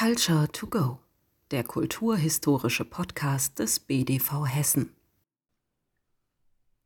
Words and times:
Culture 0.00 0.48
to 0.50 0.66
Go, 0.66 0.98
der 1.50 1.62
kulturhistorische 1.62 2.86
Podcast 2.86 3.58
des 3.58 3.80
BDV 3.80 4.46
Hessen. 4.46 4.96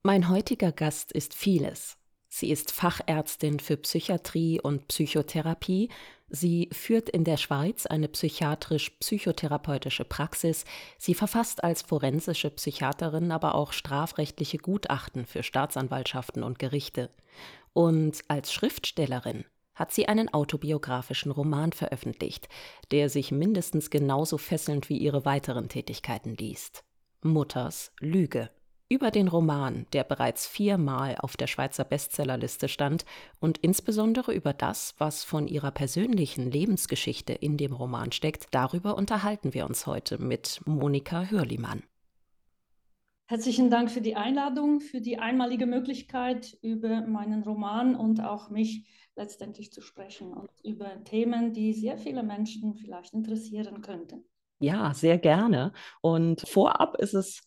Mein 0.02 0.28
heutiger 0.28 0.72
Gast 0.72 1.12
ist 1.12 1.32
vieles. 1.32 1.96
Sie 2.28 2.50
ist 2.50 2.72
Fachärztin 2.72 3.60
für 3.60 3.76
Psychiatrie 3.76 4.60
und 4.60 4.88
Psychotherapie. 4.88 5.90
Sie 6.28 6.68
führt 6.72 7.08
in 7.08 7.22
der 7.22 7.36
Schweiz 7.36 7.86
eine 7.86 8.08
psychiatrisch-psychotherapeutische 8.08 10.04
Praxis. 10.04 10.64
Sie 10.98 11.14
verfasst 11.14 11.62
als 11.62 11.82
forensische 11.82 12.50
Psychiaterin 12.50 13.30
aber 13.30 13.54
auch 13.54 13.72
strafrechtliche 13.72 14.58
Gutachten 14.58 15.24
für 15.24 15.44
Staatsanwaltschaften 15.44 16.42
und 16.42 16.58
Gerichte. 16.58 17.10
Und 17.74 18.22
als 18.26 18.52
Schriftstellerin 18.52 19.44
hat 19.74 19.92
sie 19.92 20.08
einen 20.08 20.32
autobiografischen 20.32 21.32
Roman 21.32 21.72
veröffentlicht, 21.72 22.48
der 22.90 23.08
sich 23.08 23.32
mindestens 23.32 23.90
genauso 23.90 24.38
fesselnd 24.38 24.88
wie 24.88 24.98
ihre 24.98 25.24
weiteren 25.24 25.68
Tätigkeiten 25.68 26.36
liest. 26.36 26.84
Mutters 27.22 27.92
Lüge. 28.00 28.50
Über 28.90 29.10
den 29.10 29.28
Roman, 29.28 29.86
der 29.94 30.04
bereits 30.04 30.46
viermal 30.46 31.16
auf 31.18 31.38
der 31.38 31.46
Schweizer 31.46 31.84
Bestsellerliste 31.84 32.68
stand, 32.68 33.06
und 33.40 33.58
insbesondere 33.58 34.34
über 34.34 34.52
das, 34.52 34.94
was 34.98 35.24
von 35.24 35.48
ihrer 35.48 35.70
persönlichen 35.70 36.50
Lebensgeschichte 36.50 37.32
in 37.32 37.56
dem 37.56 37.72
Roman 37.72 38.12
steckt, 38.12 38.48
darüber 38.50 38.96
unterhalten 38.96 39.54
wir 39.54 39.64
uns 39.66 39.86
heute 39.86 40.18
mit 40.18 40.60
Monika 40.66 41.24
Hörlimann. 41.30 41.82
Herzlichen 43.26 43.70
Dank 43.70 43.90
für 43.90 44.02
die 44.02 44.16
Einladung, 44.16 44.80
für 44.80 45.00
die 45.00 45.18
einmalige 45.18 45.64
Möglichkeit, 45.64 46.58
über 46.60 47.00
meinen 47.06 47.42
Roman 47.42 47.96
und 47.96 48.20
auch 48.20 48.50
mich 48.50 48.84
letztendlich 49.16 49.72
zu 49.72 49.80
sprechen 49.80 50.32
und 50.32 50.50
über 50.62 51.02
Themen, 51.04 51.52
die 51.52 51.72
sehr 51.72 51.98
viele 51.98 52.22
Menschen 52.22 52.74
vielleicht 52.74 53.12
interessieren 53.14 53.80
könnten. 53.80 54.24
Ja, 54.60 54.94
sehr 54.94 55.18
gerne. 55.18 55.72
Und 56.00 56.40
vorab 56.48 56.96
ist 56.98 57.14
es 57.14 57.42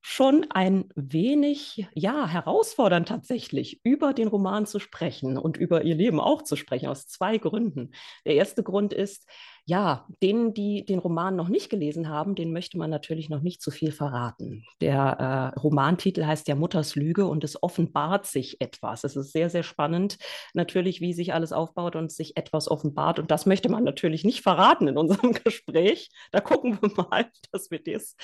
schon 0.00 0.46
ein 0.50 0.88
wenig, 0.96 1.86
ja, 1.94 2.26
herausfordernd 2.26 3.08
tatsächlich, 3.08 3.80
über 3.84 4.12
den 4.12 4.28
Roman 4.28 4.66
zu 4.66 4.80
sprechen 4.80 5.38
und 5.38 5.56
über 5.56 5.82
ihr 5.82 5.94
Leben 5.94 6.18
auch 6.18 6.42
zu 6.42 6.56
sprechen, 6.56 6.88
aus 6.88 7.06
zwei 7.06 7.38
Gründen. 7.38 7.92
Der 8.26 8.34
erste 8.34 8.64
Grund 8.64 8.92
ist, 8.92 9.28
ja, 9.64 10.06
denen, 10.20 10.54
die 10.54 10.84
den 10.84 10.98
Roman 10.98 11.36
noch 11.36 11.48
nicht 11.48 11.70
gelesen 11.70 12.08
haben, 12.08 12.34
den 12.34 12.52
möchte 12.52 12.78
man 12.78 12.90
natürlich 12.90 13.28
noch 13.28 13.42
nicht 13.42 13.62
zu 13.62 13.70
viel 13.70 13.92
verraten. 13.92 14.64
Der 14.80 15.52
äh, 15.54 15.58
Romantitel 15.60 16.24
heißt 16.24 16.48
ja 16.48 16.56
Mutters 16.56 16.96
Lüge 16.96 17.26
und 17.26 17.44
es 17.44 17.62
offenbart 17.62 18.26
sich 18.26 18.60
etwas. 18.60 19.04
Es 19.04 19.14
ist 19.14 19.30
sehr, 19.30 19.50
sehr 19.50 19.62
spannend, 19.62 20.18
natürlich, 20.52 21.00
wie 21.00 21.12
sich 21.12 21.32
alles 21.32 21.52
aufbaut 21.52 21.94
und 21.94 22.10
sich 22.10 22.36
etwas 22.36 22.68
offenbart. 22.68 23.20
Und 23.20 23.30
das 23.30 23.46
möchte 23.46 23.68
man 23.68 23.84
natürlich 23.84 24.24
nicht 24.24 24.42
verraten 24.42 24.88
in 24.88 24.96
unserem 24.96 25.32
Gespräch. 25.44 26.10
Da 26.32 26.40
gucken 26.40 26.78
wir 26.80 26.90
mal, 26.96 27.30
dass 27.52 27.70
wir 27.70 27.80
das 27.80 28.16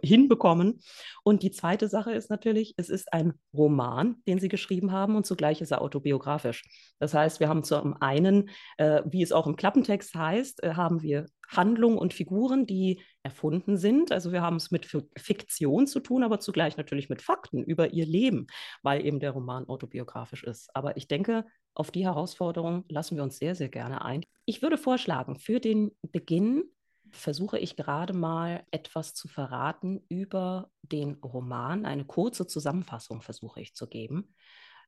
hinbekommen. 0.00 0.80
Und 1.24 1.42
die 1.42 1.50
zweite 1.50 1.88
Sache 1.88 2.12
ist 2.12 2.30
natürlich, 2.30 2.74
es 2.76 2.88
ist 2.88 3.12
ein 3.12 3.34
Roman, 3.52 4.22
den 4.28 4.38
Sie 4.38 4.48
geschrieben 4.48 4.92
haben 4.92 5.16
und 5.16 5.26
zugleich 5.26 5.60
ist 5.60 5.72
er 5.72 5.82
autobiografisch. 5.82 6.62
Das 7.00 7.14
heißt, 7.14 7.40
wir 7.40 7.48
haben 7.48 7.64
zum 7.64 8.00
einen, 8.00 8.50
äh, 8.76 9.02
wie 9.06 9.22
es 9.22 9.32
auch 9.32 9.48
im 9.48 9.56
Klappentext 9.56 10.14
heißt, 10.14 10.62
äh, 10.62 10.74
haben 10.84 11.02
wir 11.02 11.26
Handlungen 11.48 11.98
und 11.98 12.12
Figuren, 12.12 12.66
die 12.66 13.00
erfunden 13.22 13.78
sind. 13.78 14.12
Also 14.12 14.32
wir 14.32 14.42
haben 14.42 14.56
es 14.56 14.70
mit 14.70 14.86
Fiktion 15.16 15.86
zu 15.86 16.00
tun, 16.00 16.22
aber 16.22 16.40
zugleich 16.40 16.76
natürlich 16.76 17.08
mit 17.08 17.22
Fakten 17.22 17.62
über 17.62 17.92
ihr 17.92 18.06
Leben, 18.06 18.46
weil 18.82 19.04
eben 19.04 19.18
der 19.18 19.30
Roman 19.30 19.66
autobiografisch 19.66 20.44
ist. 20.44 20.68
Aber 20.76 20.96
ich 20.96 21.08
denke, 21.08 21.46
auf 21.74 21.90
die 21.90 22.04
Herausforderung 22.04 22.84
lassen 22.88 23.16
wir 23.16 23.22
uns 23.22 23.38
sehr, 23.38 23.54
sehr 23.54 23.70
gerne 23.70 24.04
ein. 24.04 24.24
Ich 24.44 24.62
würde 24.62 24.78
vorschlagen, 24.78 25.38
für 25.38 25.58
den 25.58 25.90
Beginn 26.02 26.64
versuche 27.10 27.58
ich 27.58 27.76
gerade 27.76 28.12
mal 28.12 28.64
etwas 28.70 29.14
zu 29.14 29.28
verraten 29.28 30.04
über 30.08 30.70
den 30.82 31.14
Roman. 31.14 31.86
Eine 31.86 32.04
kurze 32.04 32.46
Zusammenfassung 32.46 33.22
versuche 33.22 33.60
ich 33.60 33.74
zu 33.74 33.86
geben. 33.86 34.34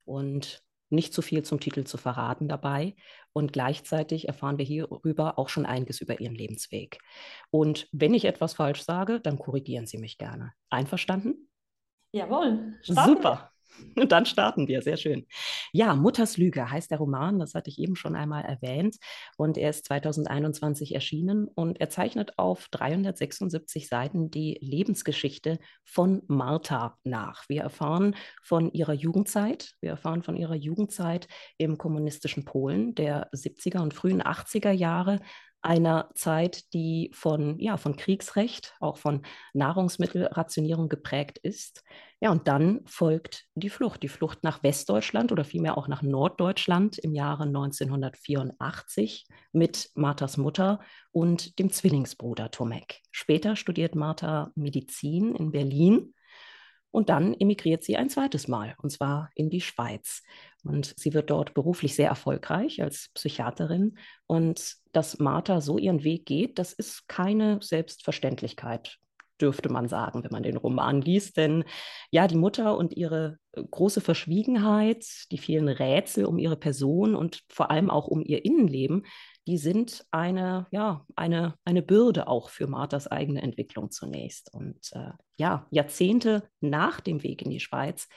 Und 0.05 0.63
nicht 0.89 1.13
zu 1.13 1.23
viel 1.23 1.43
zum 1.43 1.61
Titel 1.61 1.85
zu 1.85 1.97
verraten 1.97 2.49
dabei. 2.49 2.95
Und 3.33 3.53
gleichzeitig 3.53 4.29
erfahren 4.29 4.59
wir 4.59 4.65
hierüber 4.65 5.39
auch 5.39 5.49
schon 5.49 5.67
einiges 5.67 6.01
über 6.01 6.21
Ihren 6.21 6.35
Lebensweg. 6.35 6.99
Und 7.51 7.89
wenn 7.93 8.15
ich 8.15 8.25
etwas 8.25 8.55
falsch 8.55 8.83
sage, 8.83 9.21
dann 9.21 9.39
korrigieren 9.39 9.87
Sie 9.87 9.99
mich 9.99 10.19
gerne. 10.19 10.53
Einverstanden? 10.71 11.49
Jawohl. 12.13 12.75
Super. 12.83 13.53
Und 13.97 14.13
dann 14.13 14.27
starten 14.27 14.69
wir, 14.69 14.83
sehr 14.83 14.97
schön. 14.97 15.27
Ja, 15.73 15.95
Mutters 15.95 16.37
Lüge 16.37 16.71
heißt 16.71 16.91
der 16.91 16.99
Roman, 16.99 17.39
das 17.39 17.55
hatte 17.55 17.71
ich 17.71 17.79
eben 17.79 17.97
schon 17.97 18.15
einmal 18.15 18.45
erwähnt. 18.45 18.97
Und 19.37 19.59
er 19.59 19.71
ist 19.71 19.87
2021 19.87 20.95
erschienen 20.95 21.49
und 21.49 21.81
er 21.81 21.89
zeichnet 21.89 22.39
auf 22.39 22.69
376 22.71 23.89
Seiten 23.89 24.31
die 24.31 24.59
Lebensgeschichte 24.61 25.59
von 25.85 26.23
Martha 26.27 26.99
nach. 27.05 27.49
Wir 27.49 27.63
erfahren 27.63 28.17
von 28.43 28.73
ihrer 28.73 28.93
Jugendzeit, 28.93 29.75
wir 29.81 29.91
erfahren 29.91 30.23
von 30.23 30.37
ihrer 30.37 30.55
Jugendzeit 30.55 31.29
im 31.59 31.79
kommunistischen 31.79 32.45
Polen 32.45 32.95
der 32.95 33.31
70er 33.33 33.81
und 33.81 33.95
frühen 33.95 34.23
80er 34.23 34.73
Jahre, 34.73 35.21
einer 35.67 36.11
Zeit, 36.15 36.73
die 36.73 37.11
von, 37.13 37.59
ja, 37.59 37.77
von 37.77 37.97
Kriegsrecht, 37.97 38.75
auch 38.81 38.97
von 38.97 39.23
Nahrungsmittelrationierung 39.53 40.89
geprägt 40.89 41.39
ist. 41.39 41.83
Ja, 42.21 42.31
und 42.31 42.49
dann 42.49 42.81
folgt 42.87 43.45
die 43.55 43.69
Flucht, 43.69 44.03
die 44.03 44.09
Flucht 44.09 44.43
nach 44.43 44.63
Westdeutschland 44.63 45.33
oder 45.33 45.45
vielmehr 45.45 45.77
auch 45.77 45.89
nach 45.89 46.01
Norddeutschland 46.03 46.99
im 46.99 47.15
Jahre 47.15 47.43
1984 47.45 49.27
mit 49.53 49.91
Marthas 49.95 50.39
Mutter 50.39 50.81
und 51.13 51.59
dem 51.59 51.71
Zwillingsbruder 51.71 52.51
Tomek. 52.51 53.03
Später 53.11 53.57
studiert 53.57 53.95
Martha 53.95 54.51
Medizin 54.55 55.35
in 55.35 55.53
Berlin 55.53 56.15
und 56.97 57.11
dann 57.11 57.35
emigriert 57.35 57.85
sie 57.85 57.99
ein 57.99 58.09
zweites 58.09 58.49
Mal, 58.49 58.75
und 58.81 58.89
zwar 58.89 59.29
in 59.35 59.51
die 59.51 59.61
Schweiz. 59.61 60.23
Und 60.65 60.95
sie 60.97 61.13
wird 61.13 61.29
dort 61.29 61.53
beruflich 61.53 61.95
sehr 61.95 62.09
erfolgreich 62.09 62.83
als 62.83 63.11
Psychiaterin. 63.13 63.99
Und 64.27 64.77
dass 64.93 65.19
Martha 65.19 65.61
so 65.61 65.77
ihren 65.77 66.05
Weg 66.05 66.25
geht, 66.25 66.59
das 66.59 66.73
ist 66.73 67.07
keine 67.07 67.59
Selbstverständlichkeit 67.61 68.97
dürfte 69.39 69.69
man 69.69 69.87
sagen, 69.87 70.25
wenn 70.25 70.31
man 70.33 70.45
den 70.45 70.57
Roman 70.57 71.03
liest. 71.03 71.37
Denn 71.37 71.65
ja, 72.11 72.27
die 72.27 72.37
Mutter 72.39 72.79
und 72.79 72.97
ihre 72.97 73.39
äh, 73.53 73.63
große 73.71 74.01
Verschwiegenheit, 74.01 75.05
die 75.31 75.37
vielen 75.37 75.69
Rätsel 75.69 76.25
um 76.25 76.39
ihre 76.39 76.57
Person 76.57 77.15
und 77.15 77.43
vor 77.51 77.71
allem 77.71 77.91
auch 77.91 78.07
um 78.07 78.25
ihr 78.25 78.47
Innenleben, 78.47 79.05
die 79.47 79.59
sind 79.59 80.05
eine, 80.11 80.67
ja, 80.71 81.07
eine, 81.15 81.55
eine 81.65 81.83
Bürde 81.83 82.27
auch 82.27 82.49
für 82.49 82.67
Marthas 82.67 83.07
eigene 83.07 83.43
Entwicklung 83.43 83.91
zunächst. 83.91 84.53
Und 84.53 84.91
äh, 84.93 85.13
ja, 85.37 85.67
Jahrzehnte 85.71 86.49
nach 86.61 87.01
dem 87.01 87.23
Weg 87.23 87.43
in 87.43 87.51
die 87.51 87.61
Schweiz, 87.61 88.09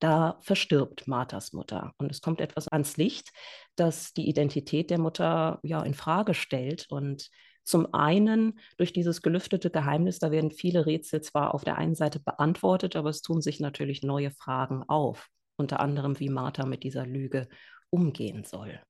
da 0.00 0.38
verstirbt 0.40 1.06
Marthas 1.06 1.52
Mutter. 1.52 1.92
Und 1.98 2.10
es 2.10 2.20
kommt 2.20 2.40
etwas 2.40 2.66
ans 2.66 2.96
Licht, 2.96 3.30
das 3.76 4.12
die 4.12 4.28
Identität 4.28 4.90
der 4.90 4.98
Mutter 4.98 5.60
ja 5.62 5.80
in 5.82 5.94
Frage 5.94 6.34
stellt 6.34 6.86
und 6.90 7.30
zum 7.64 7.94
einen 7.94 8.58
durch 8.76 8.92
dieses 8.92 9.22
gelüftete 9.22 9.70
Geheimnis, 9.70 10.18
da 10.18 10.32
werden 10.32 10.50
viele 10.50 10.84
Rätsel 10.84 11.20
zwar 11.20 11.54
auf 11.54 11.62
der 11.62 11.78
einen 11.78 11.94
Seite 11.94 12.18
beantwortet, 12.18 12.96
aber 12.96 13.10
es 13.10 13.22
tun 13.22 13.40
sich 13.40 13.60
natürlich 13.60 14.02
neue 14.02 14.32
Fragen 14.32 14.82
auf. 14.82 15.28
Unter 15.56 15.78
anderem, 15.78 16.18
wie 16.18 16.28
Martha 16.28 16.66
mit 16.66 16.82
dieser 16.82 17.06
Lüge 17.06 17.48
umgehen 17.90 18.42
soll. 18.42 18.80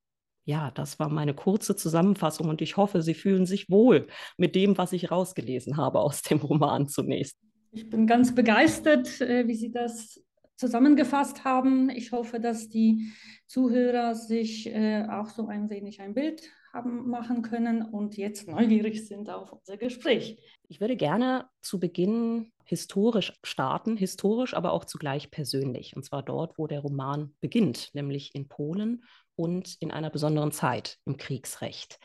Ja, 0.44 0.72
das 0.72 0.98
war 0.98 1.08
meine 1.08 1.34
kurze 1.34 1.76
Zusammenfassung 1.76 2.48
und 2.48 2.60
ich 2.62 2.76
hoffe, 2.76 3.02
Sie 3.02 3.14
fühlen 3.14 3.46
sich 3.46 3.70
wohl 3.70 4.08
mit 4.36 4.54
dem, 4.54 4.76
was 4.76 4.92
ich 4.92 5.10
rausgelesen 5.10 5.76
habe 5.76 6.00
aus 6.00 6.22
dem 6.22 6.38
Roman 6.38 6.88
zunächst. 6.88 7.36
Ich 7.70 7.88
bin 7.88 8.06
ganz 8.06 8.34
begeistert, 8.34 9.20
äh, 9.20 9.46
wie 9.46 9.54
Sie 9.54 9.70
das 9.70 10.20
zusammengefasst 10.56 11.44
haben. 11.44 11.90
Ich 11.90 12.12
hoffe, 12.12 12.38
dass 12.38 12.68
die 12.68 13.12
Zuhörer 13.46 14.14
sich 14.14 14.66
äh, 14.66 15.06
auch 15.08 15.28
so 15.28 15.46
ein 15.46 15.70
wenig 15.70 16.00
ein 16.00 16.14
Bild 16.14 16.42
haben 16.72 17.08
machen 17.08 17.42
können 17.42 17.82
und 17.82 18.16
jetzt 18.16 18.48
neugierig 18.48 19.06
sind 19.06 19.28
auf 19.28 19.52
unser 19.52 19.76
Gespräch. 19.76 20.38
Ich 20.68 20.80
würde 20.80 20.96
gerne 20.96 21.46
zu 21.60 21.78
Beginn 21.78 22.52
historisch 22.64 23.38
starten, 23.42 23.96
historisch, 23.96 24.54
aber 24.54 24.72
auch 24.72 24.86
zugleich 24.86 25.30
persönlich. 25.30 25.94
Und 25.94 26.04
zwar 26.04 26.22
dort, 26.22 26.56
wo 26.58 26.66
der 26.66 26.80
Roman 26.80 27.34
beginnt, 27.40 27.90
nämlich 27.92 28.34
in 28.34 28.48
Polen 28.48 29.04
und 29.36 29.76
in 29.80 29.90
einer 29.90 30.10
besonderen 30.10 30.52
Zeit 30.52 30.98
im 31.04 31.16
Kriegsrecht. 31.16 31.98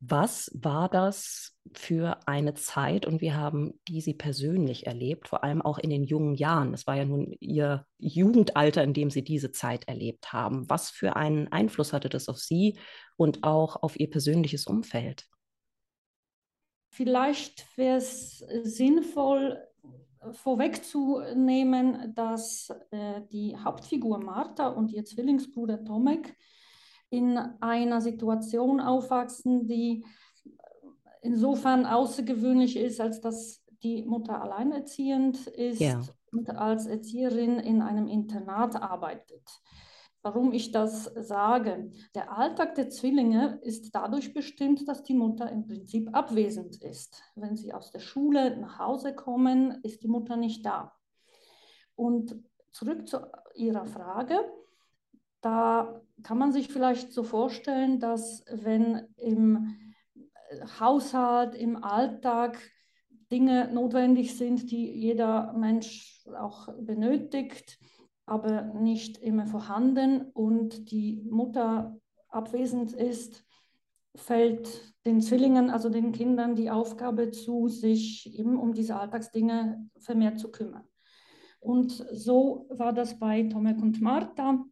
Was 0.00 0.50
war 0.54 0.90
das 0.90 1.56
für 1.72 2.20
eine 2.26 2.52
Zeit 2.54 3.06
und 3.06 3.22
wie 3.22 3.32
haben 3.32 3.80
die 3.88 4.02
Sie 4.02 4.12
persönlich 4.12 4.86
erlebt, 4.86 5.26
vor 5.26 5.42
allem 5.42 5.62
auch 5.62 5.78
in 5.78 5.88
den 5.88 6.04
jungen 6.04 6.34
Jahren? 6.34 6.74
Es 6.74 6.86
war 6.86 6.96
ja 6.96 7.06
nun 7.06 7.34
Ihr 7.40 7.86
Jugendalter, 7.98 8.84
in 8.84 8.92
dem 8.92 9.10
Sie 9.10 9.24
diese 9.24 9.52
Zeit 9.52 9.88
erlebt 9.88 10.34
haben. 10.34 10.68
Was 10.68 10.90
für 10.90 11.16
einen 11.16 11.50
Einfluss 11.50 11.94
hatte 11.94 12.10
das 12.10 12.28
auf 12.28 12.36
Sie 12.36 12.78
und 13.16 13.42
auch 13.42 13.82
auf 13.82 13.98
Ihr 13.98 14.10
persönliches 14.10 14.66
Umfeld? 14.66 15.26
Vielleicht 16.90 17.66
wäre 17.76 17.96
es 17.96 18.38
sinnvoll, 18.64 19.58
vorwegzunehmen, 20.32 22.14
dass 22.14 22.70
äh, 22.90 23.22
die 23.32 23.56
Hauptfigur 23.56 24.18
Martha 24.18 24.68
und 24.68 24.92
ihr 24.92 25.04
Zwillingsbruder 25.04 25.84
Tomek 25.84 26.36
in 27.10 27.38
einer 27.60 28.00
Situation 28.00 28.80
aufwachsen, 28.80 29.66
die 29.66 30.04
insofern 31.22 31.86
außergewöhnlich 31.86 32.76
ist, 32.76 33.00
als 33.00 33.20
dass 33.20 33.64
die 33.82 34.04
Mutter 34.04 34.42
alleinerziehend 34.42 35.46
ist 35.46 35.80
ja. 35.80 36.00
und 36.32 36.50
als 36.50 36.86
Erzieherin 36.86 37.58
in 37.58 37.82
einem 37.82 38.08
Internat 38.08 38.80
arbeitet. 38.80 39.42
Warum 40.26 40.52
ich 40.52 40.72
das 40.72 41.04
sage? 41.04 41.92
Der 42.16 42.36
Alltag 42.36 42.74
der 42.74 42.90
Zwillinge 42.90 43.60
ist 43.62 43.94
dadurch 43.94 44.34
bestimmt, 44.34 44.88
dass 44.88 45.04
die 45.04 45.14
Mutter 45.14 45.48
im 45.52 45.68
Prinzip 45.68 46.08
abwesend 46.12 46.82
ist. 46.82 47.22
Wenn 47.36 47.54
sie 47.54 47.72
aus 47.72 47.92
der 47.92 48.00
Schule 48.00 48.56
nach 48.56 48.80
Hause 48.80 49.14
kommen, 49.14 49.78
ist 49.84 50.02
die 50.02 50.08
Mutter 50.08 50.36
nicht 50.36 50.66
da. 50.66 50.96
Und 51.94 52.42
zurück 52.72 53.06
zu 53.06 53.18
Ihrer 53.54 53.86
Frage. 53.86 54.40
Da 55.42 56.02
kann 56.24 56.38
man 56.38 56.50
sich 56.50 56.72
vielleicht 56.72 57.12
so 57.12 57.22
vorstellen, 57.22 58.00
dass 58.00 58.44
wenn 58.50 59.06
im 59.18 59.76
Haushalt, 60.80 61.54
im 61.54 61.84
Alltag 61.84 62.58
Dinge 63.30 63.72
notwendig 63.72 64.36
sind, 64.36 64.72
die 64.72 64.90
jeder 64.90 65.52
Mensch 65.52 66.26
auch 66.36 66.66
benötigt, 66.80 67.78
aber 68.26 68.62
nicht 68.74 69.18
immer 69.18 69.46
vorhanden 69.46 70.30
und 70.32 70.90
die 70.90 71.22
Mutter 71.30 71.96
abwesend 72.28 72.92
ist, 72.92 73.44
fällt 74.16 74.94
den 75.04 75.20
Zwillingen, 75.20 75.70
also 75.70 75.88
den 75.88 76.12
Kindern, 76.12 76.56
die 76.56 76.70
Aufgabe 76.70 77.30
zu, 77.30 77.68
sich 77.68 78.38
eben 78.38 78.58
um 78.58 78.74
diese 78.74 78.96
Alltagsdinge 78.96 79.88
vermehrt 79.98 80.40
zu 80.40 80.50
kümmern. 80.50 80.84
Und 81.60 82.06
so 82.12 82.66
war 82.70 82.92
das 82.92 83.18
bei 83.18 83.44
Tomek 83.44 83.80
und 83.80 84.00
Martha, 84.00 84.64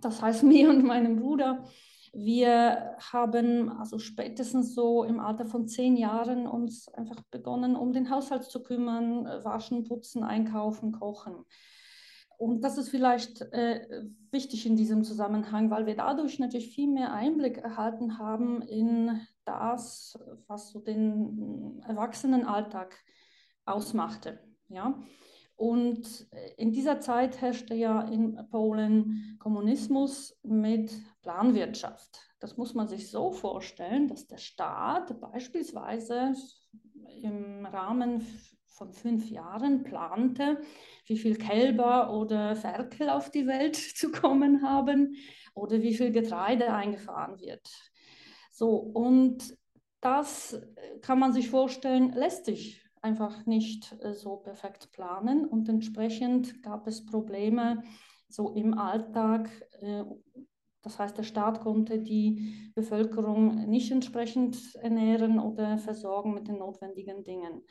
das 0.00 0.22
heißt 0.22 0.42
mir 0.44 0.68
und 0.68 0.84
meinem 0.84 1.16
Bruder. 1.16 1.64
Wir 2.12 2.96
haben 3.12 3.70
also 3.70 3.98
spätestens 3.98 4.74
so 4.74 5.02
im 5.02 5.18
Alter 5.18 5.46
von 5.46 5.66
zehn 5.66 5.96
Jahren 5.96 6.46
uns 6.46 6.88
einfach 6.88 7.20
begonnen, 7.30 7.74
um 7.74 7.92
den 7.92 8.08
Haushalt 8.08 8.44
zu 8.44 8.62
kümmern, 8.62 9.24
waschen, 9.24 9.84
putzen, 9.84 10.22
einkaufen, 10.22 10.92
kochen. 10.92 11.44
Und 12.38 12.62
das 12.62 12.78
ist 12.78 12.88
vielleicht 12.88 13.42
äh, 13.52 14.04
wichtig 14.30 14.66
in 14.66 14.76
diesem 14.76 15.04
Zusammenhang, 15.04 15.70
weil 15.70 15.86
wir 15.86 15.96
dadurch 15.96 16.38
natürlich 16.38 16.74
viel 16.74 16.88
mehr 16.88 17.12
Einblick 17.12 17.58
erhalten 17.58 18.18
haben 18.18 18.62
in 18.62 19.20
das, 19.44 20.18
was 20.46 20.70
so 20.70 20.80
den 20.80 21.80
Erwachsenenalltag 21.86 22.96
ausmachte. 23.64 24.40
Ja? 24.68 25.02
Und 25.56 26.26
in 26.56 26.72
dieser 26.72 27.00
Zeit 27.00 27.40
herrschte 27.40 27.74
ja 27.74 28.02
in 28.02 28.36
Polen 28.50 29.36
Kommunismus 29.38 30.36
mit 30.42 30.92
Planwirtschaft. 31.22 32.20
Das 32.40 32.56
muss 32.56 32.74
man 32.74 32.88
sich 32.88 33.10
so 33.10 33.30
vorstellen, 33.30 34.08
dass 34.08 34.26
der 34.26 34.38
Staat 34.38 35.20
beispielsweise 35.20 36.34
im 37.22 37.64
Rahmen 37.66 38.26
von 38.74 38.92
fünf 38.92 39.30
Jahren 39.30 39.84
plante, 39.84 40.60
wie 41.06 41.16
viel 41.16 41.36
Kälber 41.36 42.12
oder 42.12 42.56
Ferkel 42.56 43.08
auf 43.08 43.30
die 43.30 43.46
Welt 43.46 43.76
zu 43.96 44.10
kommen 44.10 44.62
haben 44.62 45.14
oder 45.54 45.80
wie 45.82 45.94
viel 45.94 46.10
Getreide 46.10 46.72
eingefahren 46.72 47.40
wird. 47.40 47.68
So, 48.50 48.76
und 48.76 49.56
das 50.00 50.60
kann 51.00 51.18
man 51.18 51.32
sich 51.32 51.48
vorstellen, 51.48 52.12
lässt 52.12 52.44
sich 52.44 52.84
einfach 53.00 53.46
nicht 53.46 53.96
äh, 54.02 54.14
so 54.14 54.36
perfekt 54.36 54.90
planen 54.90 55.46
und 55.46 55.68
entsprechend 55.68 56.62
gab 56.62 56.86
es 56.86 57.04
Probleme 57.04 57.82
so 58.28 58.50
im 58.54 58.76
Alltag. 58.76 59.50
Äh, 59.80 60.04
das 60.82 60.98
heißt, 60.98 61.16
der 61.16 61.22
Staat 61.22 61.60
konnte 61.60 61.98
die 61.98 62.70
Bevölkerung 62.74 63.68
nicht 63.68 63.90
entsprechend 63.90 64.74
ernähren 64.76 65.38
oder 65.38 65.78
versorgen 65.78 66.34
mit 66.34 66.48
den 66.48 66.58
notwendigen 66.58 67.24
Dingen. 67.24 67.62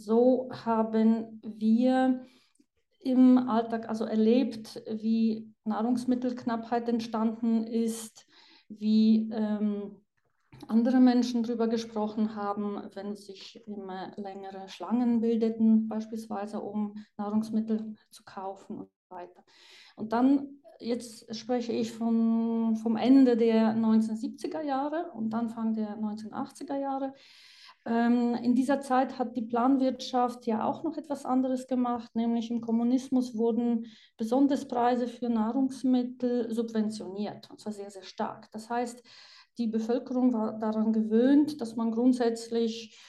So 0.00 0.48
haben 0.64 1.40
wir 1.42 2.24
im 3.00 3.36
Alltag 3.36 3.88
also 3.88 4.04
erlebt, 4.04 4.80
wie 4.88 5.52
Nahrungsmittelknappheit 5.64 6.88
entstanden 6.88 7.64
ist, 7.64 8.24
wie 8.68 9.28
ähm, 9.32 9.96
andere 10.68 11.00
Menschen 11.00 11.42
darüber 11.42 11.66
gesprochen 11.66 12.36
haben, 12.36 12.80
wenn 12.94 13.16
sich 13.16 13.60
immer 13.66 14.12
längere 14.16 14.68
Schlangen 14.68 15.20
bildeten, 15.20 15.88
beispielsweise 15.88 16.60
um 16.60 16.94
Nahrungsmittel 17.16 17.96
zu 18.10 18.22
kaufen 18.22 18.78
und 18.78 18.88
so 19.08 19.16
weiter. 19.16 19.42
Und 19.96 20.12
dann, 20.12 20.60
jetzt 20.78 21.34
spreche 21.34 21.72
ich 21.72 21.90
von, 21.90 22.76
vom 22.76 22.96
Ende 22.96 23.36
der 23.36 23.74
1970er 23.74 24.62
Jahre 24.62 25.10
und 25.12 25.34
Anfang 25.34 25.74
der 25.74 25.98
1980er 25.98 26.78
Jahre. 26.78 27.14
Ähm, 27.88 28.34
in 28.34 28.54
dieser 28.54 28.80
Zeit 28.80 29.18
hat 29.18 29.34
die 29.36 29.42
Planwirtschaft 29.42 30.46
ja 30.46 30.64
auch 30.64 30.82
noch 30.82 30.98
etwas 30.98 31.24
anderes 31.24 31.66
gemacht, 31.66 32.14
nämlich 32.14 32.50
im 32.50 32.60
Kommunismus 32.60 33.34
wurden 33.36 33.86
besonders 34.18 34.68
Preise 34.68 35.08
für 35.08 35.30
Nahrungsmittel 35.30 36.52
subventioniert, 36.52 37.50
und 37.50 37.60
zwar 37.60 37.72
sehr, 37.72 37.90
sehr 37.90 38.02
stark. 38.02 38.50
Das 38.52 38.68
heißt, 38.68 39.02
die 39.56 39.68
Bevölkerung 39.68 40.34
war 40.34 40.58
daran 40.58 40.92
gewöhnt, 40.92 41.60
dass 41.62 41.76
man 41.76 41.90
grundsätzlich 41.90 43.00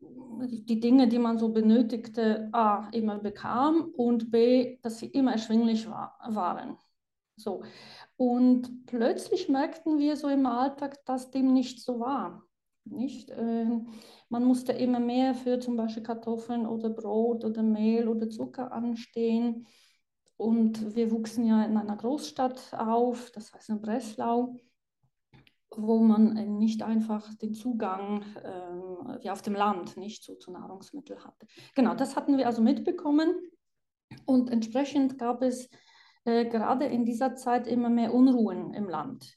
die 0.00 0.78
Dinge, 0.78 1.08
die 1.08 1.18
man 1.18 1.38
so 1.38 1.48
benötigte, 1.48 2.48
A, 2.52 2.88
immer 2.92 3.18
bekam 3.18 3.92
und 3.96 4.30
B, 4.30 4.78
dass 4.82 4.98
sie 4.98 5.06
immer 5.08 5.32
erschwinglich 5.32 5.90
war, 5.90 6.16
waren. 6.28 6.78
So. 7.36 7.62
Und 8.16 8.86
plötzlich 8.86 9.48
merkten 9.48 9.98
wir 9.98 10.16
so 10.16 10.28
im 10.28 10.46
Alltag, 10.46 11.04
dass 11.04 11.32
dem 11.32 11.52
nicht 11.52 11.80
so 11.80 11.98
war. 11.98 12.47
Nicht? 12.90 13.30
Ähm, 13.30 13.88
man 14.28 14.44
musste 14.44 14.72
immer 14.72 15.00
mehr 15.00 15.34
für 15.34 15.58
zum 15.60 15.76
Beispiel 15.76 16.02
Kartoffeln 16.02 16.66
oder 16.66 16.90
Brot 16.90 17.44
oder 17.44 17.62
Mehl 17.62 18.08
oder 18.08 18.28
Zucker 18.28 18.72
anstehen. 18.72 19.66
Und 20.36 20.94
wir 20.94 21.10
wuchsen 21.10 21.44
ja 21.46 21.64
in 21.64 21.76
einer 21.76 21.96
Großstadt 21.96 22.74
auf, 22.74 23.30
das 23.32 23.52
heißt 23.52 23.70
in 23.70 23.80
Breslau 23.80 24.56
wo 25.76 25.98
man 25.98 26.36
äh, 26.36 26.46
nicht 26.46 26.82
einfach 26.82 27.32
den 27.34 27.54
Zugang 27.54 28.22
äh, 28.42 29.22
wie 29.22 29.30
auf 29.30 29.42
dem 29.42 29.54
Land 29.54 29.96
nicht 29.96 30.24
so 30.24 30.34
zu 30.34 30.50
Nahrungsmitteln 30.50 31.24
hatte. 31.24 31.46
Genau, 31.74 31.94
das 31.94 32.16
hatten 32.16 32.36
wir 32.38 32.46
also 32.46 32.62
mitbekommen 32.62 33.34
und 34.24 34.50
entsprechend 34.50 35.18
gab 35.18 35.42
es 35.42 35.68
äh, 36.24 36.46
gerade 36.46 36.86
in 36.86 37.04
dieser 37.04 37.34
Zeit 37.34 37.66
immer 37.66 37.90
mehr 37.90 38.14
Unruhen 38.14 38.72
im 38.74 38.88
Land. 38.88 39.36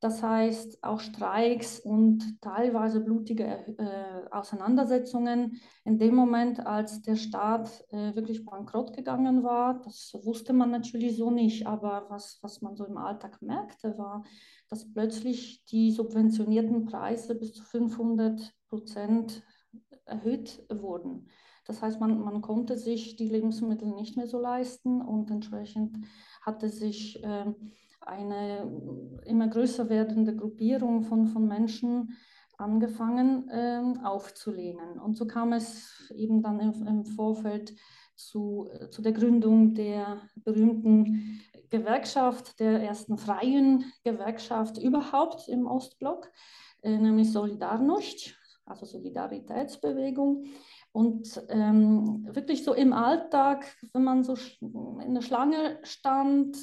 Das 0.00 0.22
heißt 0.22 0.84
auch 0.84 1.00
Streiks 1.00 1.80
und 1.80 2.40
teilweise 2.40 3.00
blutige 3.00 3.44
äh, 3.78 4.28
Auseinandersetzungen 4.30 5.60
in 5.84 5.98
dem 5.98 6.14
Moment, 6.14 6.64
als 6.64 7.02
der 7.02 7.16
Staat 7.16 7.84
äh, 7.90 8.14
wirklich 8.14 8.44
bankrott 8.44 8.94
gegangen 8.96 9.42
war. 9.42 9.82
Das 9.82 10.12
wusste 10.22 10.52
man 10.52 10.70
natürlich 10.70 11.16
so 11.16 11.32
nicht, 11.32 11.66
aber 11.66 12.06
was, 12.10 12.38
was 12.42 12.62
man 12.62 12.76
so 12.76 12.84
im 12.86 12.96
Alltag 12.96 13.42
merkte, 13.42 13.98
war, 13.98 14.24
dass 14.68 14.92
plötzlich 14.92 15.64
die 15.64 15.90
subventionierten 15.90 16.84
Preise 16.84 17.34
bis 17.34 17.52
zu 17.54 17.64
500 17.64 18.54
Prozent 18.68 19.42
erhöht 20.04 20.64
wurden. 20.70 21.28
Das 21.64 21.82
heißt, 21.82 22.00
man, 22.00 22.20
man 22.20 22.40
konnte 22.40 22.78
sich 22.78 23.16
die 23.16 23.28
Lebensmittel 23.28 23.92
nicht 23.92 24.16
mehr 24.16 24.28
so 24.28 24.38
leisten 24.40 25.02
und 25.02 25.30
entsprechend 25.30 25.98
hatte 26.40 26.68
sich 26.68 27.22
äh, 27.22 27.52
eine 28.08 28.70
immer 29.24 29.48
größer 29.48 29.88
werdende 29.88 30.34
Gruppierung 30.34 31.02
von, 31.02 31.26
von 31.26 31.46
Menschen 31.46 32.16
angefangen 32.56 33.48
äh, 33.48 33.82
aufzulehnen. 34.02 34.98
Und 34.98 35.16
so 35.16 35.26
kam 35.26 35.52
es 35.52 36.10
eben 36.16 36.42
dann 36.42 36.58
im, 36.58 36.86
im 36.86 37.04
Vorfeld 37.04 37.74
zu, 38.16 38.68
zu 38.90 39.00
der 39.00 39.12
Gründung 39.12 39.74
der 39.74 40.22
berühmten 40.36 41.40
Gewerkschaft, 41.70 42.58
der 42.58 42.82
ersten 42.82 43.16
freien 43.16 43.84
Gewerkschaft 44.02 44.78
überhaupt 44.78 45.48
im 45.48 45.66
Ostblock, 45.66 46.30
äh, 46.82 46.96
nämlich 46.96 47.28
Solidarność, 47.28 48.34
also 48.64 48.86
Solidaritätsbewegung. 48.86 50.46
Und 50.90 51.40
ähm, 51.48 52.26
wirklich 52.32 52.64
so 52.64 52.72
im 52.72 52.92
Alltag, 52.92 53.66
wenn 53.92 54.02
man 54.02 54.24
so 54.24 54.34
in 55.04 55.14
der 55.14 55.22
Schlange 55.22 55.78
stand, 55.82 56.56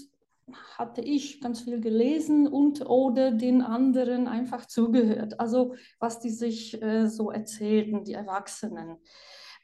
hatte 0.77 1.01
ich 1.01 1.41
ganz 1.41 1.61
viel 1.61 1.79
gelesen 1.79 2.47
und 2.47 2.85
oder 2.85 3.31
den 3.31 3.61
anderen 3.61 4.27
einfach 4.27 4.65
zugehört. 4.65 5.39
Also 5.39 5.75
was 5.99 6.19
die 6.19 6.29
sich 6.29 6.81
äh, 6.81 7.07
so 7.07 7.31
erzählten, 7.31 8.03
die 8.03 8.13
Erwachsenen. 8.13 8.97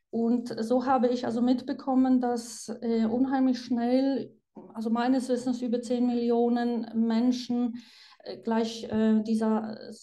Und 0.10 0.54
so 0.60 0.86
habe 0.86 1.08
ich 1.08 1.26
also 1.26 1.42
mitbekommen, 1.42 2.20
dass 2.20 2.70
äh, 2.82 3.06
unheimlich 3.06 3.60
schnell, 3.62 4.36
also 4.74 4.90
meines 4.90 5.30
Wissens 5.30 5.62
über 5.62 5.82
10 5.82 6.06
Millionen 6.06 6.86
Menschen 7.08 7.82
gleich 8.44 8.84
äh, 8.86 9.22
dieser 9.24 9.78
äh, 9.90 9.94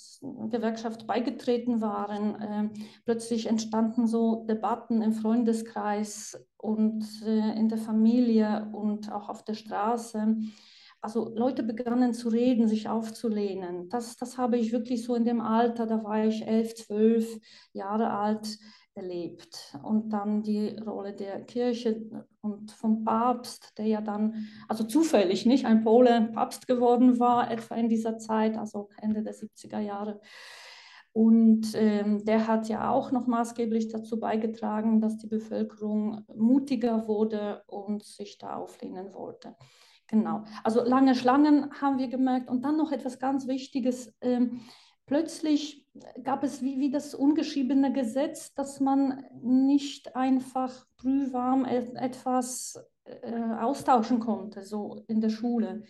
Gewerkschaft 0.49 1.07
beigetreten 1.07 1.81
waren. 1.81 2.35
Äh, 2.41 2.71
plötzlich 3.05 3.47
entstanden 3.47 4.07
so 4.07 4.45
Debatten 4.49 5.03
im 5.03 5.13
Freundeskreis 5.13 6.45
und 6.57 7.05
äh, 7.25 7.59
in 7.59 7.69
der 7.69 7.79
Familie 7.79 8.71
und 8.73 9.13
auch 9.13 9.29
auf 9.29 9.45
der 9.45 9.55
Straße 9.55 10.37
also 11.01 11.33
Leute 11.35 11.63
begannen 11.63 12.13
zu 12.13 12.29
reden, 12.29 12.67
sich 12.67 12.89
aufzulehnen. 12.89 13.89
Das, 13.89 14.17
das 14.17 14.37
habe 14.37 14.59
ich 14.59 14.73
wirklich 14.73 15.05
so 15.05 15.15
in 15.15 15.25
dem 15.25 15.41
Alter, 15.41 15.87
da 15.87 16.03
war 16.03 16.25
ich 16.25 16.45
elf, 16.47 16.75
zwölf 16.75 17.39
Jahre 17.73 18.11
alt, 18.11 18.59
erlebt. 18.95 19.77
Und 19.83 20.11
dann 20.11 20.43
die 20.43 20.77
Rolle 20.77 21.15
der 21.15 21.45
Kirche 21.45 22.05
und 22.53 22.73
vom 22.73 23.05
Papst, 23.05 23.77
der 23.79 23.87
ja 23.87 24.01
dann, 24.01 24.49
also 24.69 24.85
zufällig 24.85 25.47
nicht, 25.47 25.67
ein 25.67 25.85
Pole 25.85 26.31
Papst 26.33 26.67
geworden 26.67 27.19
war, 27.19 27.51
etwa 27.51 27.75
in 27.75 27.89
dieser 27.89 28.19
Zeit, 28.19 28.57
also 28.57 28.89
Ende 29.01 29.23
der 29.23 29.35
70er 29.35 29.81
Jahre. 29.81 30.21
Und 31.13 31.73
ähm, 31.75 32.25
der 32.25 32.47
hat 32.47 32.69
ja 32.69 32.91
auch 32.91 33.11
noch 33.11 33.27
maßgeblich 33.27 33.89
dazu 33.89 34.21
beigetragen, 34.21 35.01
dass 35.01 35.19
die 35.19 35.27
Bevölkerung 35.27 36.25
mutiger 36.35 37.09
wurde 37.09 37.63
und 37.67 38.05
sich 38.05 38.39
da 38.39 38.57
auflehnen 38.57 39.13
wollte. 39.15 39.57
Genau. 40.07 40.45
Also 40.65 40.83
lange 40.83 41.15
Schlangen 41.15 41.71
haben 41.81 41.99
wir 41.99 42.09
gemerkt. 42.09 42.49
Und 42.49 42.65
dann 42.65 42.77
noch 42.77 42.93
etwas 42.93 43.19
ganz 43.19 43.47
Wichtiges. 43.47 44.15
Ähm, 44.21 44.61
plötzlich 45.09 45.87
gab 46.23 46.45
es 46.45 46.63
wie, 46.63 46.79
wie 46.79 46.91
das 46.91 47.15
ungeschriebene 47.15 47.93
Gesetz, 47.93 48.55
dass 48.55 48.79
man 48.79 49.25
nicht 49.43 50.15
einfach 50.15 50.87
brühwarm 50.97 51.65
etwas 51.65 52.79
äh, 53.05 53.33
austauschen 53.33 54.21
konnte, 54.21 54.63
so 54.63 55.03
in 55.09 55.21
der 55.21 55.31
Schule. 55.31 55.83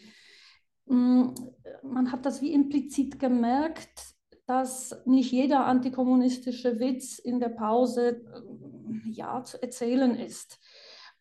Mm, 0.87 1.35
man 1.83 2.11
hat 2.11 2.25
das 2.25 2.41
wie 2.41 2.53
implizit 2.53 3.19
gemerkt, 3.19 4.15
dass 4.47 4.97
nicht 5.05 5.31
jeder 5.31 5.67
antikommunistische 5.67 6.81
Witz 6.81 7.19
in 7.19 7.39
der 7.39 7.51
Pause 7.51 8.23
äh, 8.23 9.11
ja, 9.11 9.45
zu 9.45 9.63
erzählen 9.63 10.15
ist. 10.15 10.59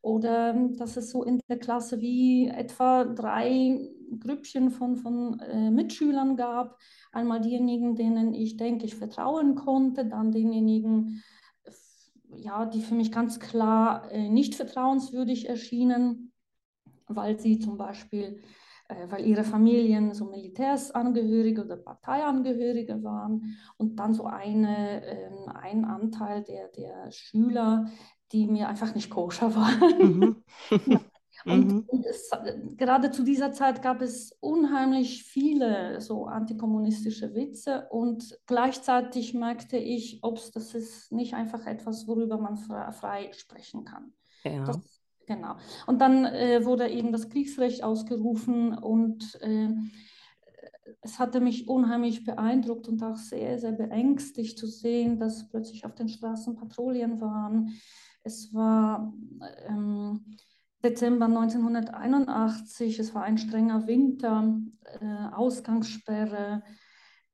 Oder 0.01 0.53
dass 0.77 0.95
es 0.95 1.09
so 1.09 1.23
in 1.23 1.41
der 1.49 1.59
Klasse 1.59 1.99
wie 1.99 2.47
etwa 2.47 3.03
drei 3.03 3.89
Grüppchen 4.19 4.71
von, 4.71 4.97
von 4.97 5.39
äh, 5.39 5.71
Mitschülern 5.71 6.35
gab. 6.35 6.79
Einmal 7.11 7.41
diejenigen, 7.41 7.95
denen 7.95 8.33
ich 8.33 8.57
denke, 8.57 8.85
ich 8.85 8.95
vertrauen 8.95 9.55
konnte, 9.55 10.05
dann 10.05 10.31
denjenigen, 10.31 11.23
ja, 12.35 12.65
die 12.65 12.81
für 12.81 12.95
mich 12.95 13.11
ganz 13.11 13.39
klar 13.39 14.11
äh, 14.11 14.29
nicht 14.29 14.55
vertrauenswürdig 14.55 15.49
erschienen, 15.49 16.31
weil 17.07 17.39
sie 17.39 17.59
zum 17.59 17.77
Beispiel 17.77 18.41
äh, 18.89 19.09
weil 19.09 19.25
ihre 19.25 19.43
Familien 19.43 20.13
so 20.13 20.25
Militärsangehörige 20.25 21.65
oder 21.65 21.75
Parteiangehörige 21.75 23.03
waren 23.03 23.57
und 23.77 23.97
dann 23.99 24.13
so 24.13 24.25
eine, 24.25 25.05
ähm, 25.05 25.49
ein 25.53 25.83
Anteil 25.83 26.43
der, 26.43 26.69
der 26.69 27.11
Schüler, 27.11 27.87
die 28.31 28.47
mir 28.47 28.69
einfach 28.69 28.95
nicht 28.95 29.09
koscher 29.09 29.53
waren. 29.55 29.99
Mhm. 29.99 30.43
Und, 31.47 31.67
mhm. 31.67 31.83
und 31.87 32.05
es, 32.05 32.29
gerade 32.77 33.11
zu 33.11 33.23
dieser 33.23 33.51
Zeit 33.51 33.81
gab 33.81 34.01
es 34.01 34.31
unheimlich 34.39 35.23
viele 35.23 36.01
so 36.01 36.25
antikommunistische 36.25 37.33
Witze 37.35 37.87
und 37.89 38.37
gleichzeitig 38.45 39.33
merkte 39.33 39.77
ich, 39.77 40.19
ob 40.23 40.39
das 40.53 40.75
ist 40.75 41.11
nicht 41.11 41.33
einfach 41.33 41.65
etwas, 41.65 42.07
worüber 42.07 42.37
man 42.37 42.57
frei 42.57 43.31
sprechen 43.33 43.85
kann. 43.85 44.13
Ja. 44.43 44.65
Das 44.65 44.97
Genau. 45.27 45.57
Und 45.87 45.99
dann 45.99 46.23
äh, 46.23 46.63
wurde 46.63 46.87
eben 46.87 47.11
das 47.11 47.29
Kriegsrecht 47.29 47.83
ausgerufen 47.83 48.77
und 48.77 49.37
äh, 49.41 49.67
es 51.01 51.19
hatte 51.19 51.41
mich 51.41 51.67
unheimlich 51.67 52.23
beeindruckt 52.23 52.87
und 52.87 53.03
auch 53.03 53.17
sehr, 53.17 53.59
sehr 53.59 53.73
beängstigt 53.73 54.57
zu 54.57 54.67
sehen, 54.67 55.19
dass 55.19 55.49
plötzlich 55.49 55.85
auf 55.85 55.95
den 55.95 56.07
Straßen 56.07 56.55
Patrouillen 56.55 57.19
waren. 57.19 57.73
Es 58.23 58.53
war 58.53 59.13
ähm, 59.67 60.37
Dezember 60.83 61.25
1981, 61.25 62.99
es 62.99 63.15
war 63.15 63.23
ein 63.23 63.37
strenger 63.37 63.87
Winter, 63.87 64.59
äh, 65.01 65.33
Ausgangssperre 65.33 66.61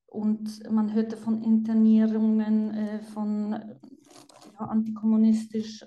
und 0.05 0.69
man 0.71 0.93
hörte 0.93 1.17
von 1.17 1.41
Internierungen, 1.41 2.73
äh, 2.73 2.99
von 2.99 3.51
ja, 3.51 4.59
antikommunistisch 4.59 5.85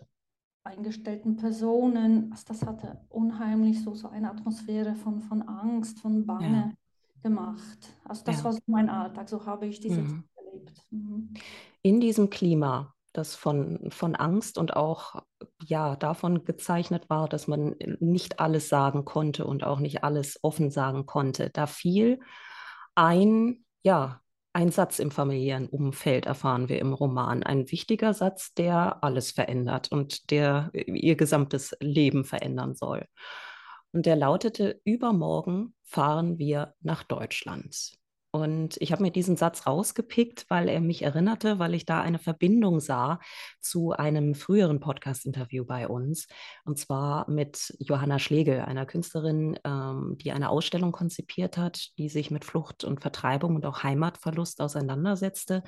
eingestellten 0.65 1.37
Personen. 1.37 2.31
Also 2.33 2.45
das 2.49 2.67
hatte 2.67 3.01
unheimlich 3.09 3.83
so, 3.83 3.95
so 3.95 4.09
eine 4.09 4.31
Atmosphäre 4.31 4.95
von, 4.95 5.21
von 5.21 5.43
Angst, 5.43 6.01
von 6.01 6.27
Bange 6.27 6.75
ja. 6.75 7.23
gemacht. 7.23 7.89
Also 8.05 8.25
das 8.25 8.39
ja. 8.39 8.45
war 8.45 8.53
so 8.53 8.61
mein 8.67 8.91
Alltag, 8.91 9.29
so 9.29 9.47
habe 9.47 9.67
ich 9.67 9.81
diese 9.81 10.03
mhm. 10.03 10.09
Zeit 10.09 10.47
erlebt. 10.47 10.83
Mhm. 10.91 11.35
In 11.83 12.01
diesem 12.01 12.29
Klima, 12.29 12.96
das 13.17 13.35
von, 13.35 13.91
von 13.91 14.15
Angst 14.15 14.59
und 14.59 14.77
auch 14.77 15.23
ja 15.65 15.97
davon 15.97 16.45
gezeichnet 16.45 17.09
war, 17.09 17.29
dass 17.29 17.49
man 17.49 17.77
nicht 18.01 18.41
alles 18.41 18.69
sagen 18.69 19.05
konnte 19.05 19.47
und 19.47 19.65
auch 19.65 19.81
nicht 19.81 20.05
alles 20.05 20.39
offen 20.43 20.71
sagen 20.71 21.07
konnte, 21.07 21.51
da 21.51 21.67
fiel 21.67 22.21
ein 22.95 23.65
ja 23.83 24.21
ein 24.57 24.71
Satz 24.71 25.01
im 25.01 25.11
familiären 25.11 25.69
Umfeld, 25.69 26.25
erfahren 26.25 26.71
wir 26.71 26.79
im 26.79 26.95
Roman. 26.95 27.43
Ein 27.43 27.71
wichtiger 27.71 28.15
Satz, 28.15 28.55
der 28.55 29.05
alles 29.05 29.31
verändert 29.31 29.93
und 29.93 30.31
der 30.31 30.71
ihr 30.73 31.15
gesamtes 31.15 31.77
Leben 31.79 32.25
verändern 32.25 32.75
soll. 32.75 33.05
Und 33.93 34.07
der 34.07 34.17
lautete, 34.17 34.81
übermorgen 34.85 35.75
fahren 35.83 36.39
wir 36.39 36.75
nach 36.81 37.03
Deutschland. 37.03 37.93
Und 38.37 38.77
ich 38.81 38.93
habe 38.93 39.03
mir 39.03 39.11
diesen 39.11 39.37
Satz 39.37 39.67
rausgepickt, 39.67 40.45
weil 40.51 40.69
er 40.69 40.83
mich 40.83 41.01
erinnerte, 41.01 41.59
weil 41.59 41.75
ich 41.75 41.87
da 41.87 42.03
eine 42.03 42.19
Verbindung 42.19 42.81
sah 42.81 43.19
zu 43.63 43.93
einem 43.93 44.35
früheren 44.35 44.79
Podcast-Interview 44.79 45.65
bei 45.65 45.89
uns. 45.89 46.29
Und 46.67 46.79
zwar 46.79 47.31
mit 47.31 47.75
Johanna 47.79 48.19
Schlegel, 48.19 48.61
einer 48.61 48.85
Künstlerin, 48.85 49.59
ähm, 49.65 50.19
die 50.21 50.33
eine 50.33 50.51
Ausstellung 50.51 50.93
konzipiert 50.93 51.57
hat, 51.57 51.97
die 51.97 52.11
sich 52.11 52.31
mit 52.31 52.45
Flucht 52.45 52.85
und 52.85 53.01
Vertreibung 53.01 53.57
und 53.57 53.65
auch 53.65 53.83
Heimatverlust 53.83 54.61
auseinandersetzte. 54.61 55.63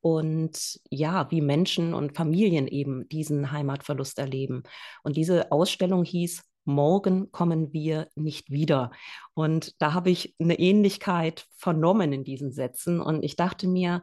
Und 0.00 0.80
ja, 0.88 1.30
wie 1.30 1.42
Menschen 1.42 1.92
und 1.92 2.16
Familien 2.16 2.66
eben 2.66 3.06
diesen 3.10 3.52
Heimatverlust 3.52 4.18
erleben. 4.18 4.62
Und 5.02 5.18
diese 5.18 5.52
Ausstellung 5.52 6.02
hieß 6.02 6.42
morgen 6.66 7.30
kommen 7.32 7.72
wir 7.72 8.08
nicht 8.14 8.50
wieder. 8.50 8.90
Und 9.34 9.80
da 9.80 9.94
habe 9.94 10.10
ich 10.10 10.34
eine 10.38 10.58
Ähnlichkeit 10.58 11.46
vernommen 11.56 12.12
in 12.12 12.24
diesen 12.24 12.52
Sätzen. 12.52 13.00
Und 13.00 13.22
ich 13.22 13.36
dachte 13.36 13.68
mir, 13.68 14.02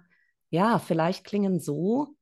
ja, 0.49 0.79
vielleicht 0.79 1.25
klingen 1.25 1.59
so 1.59 2.15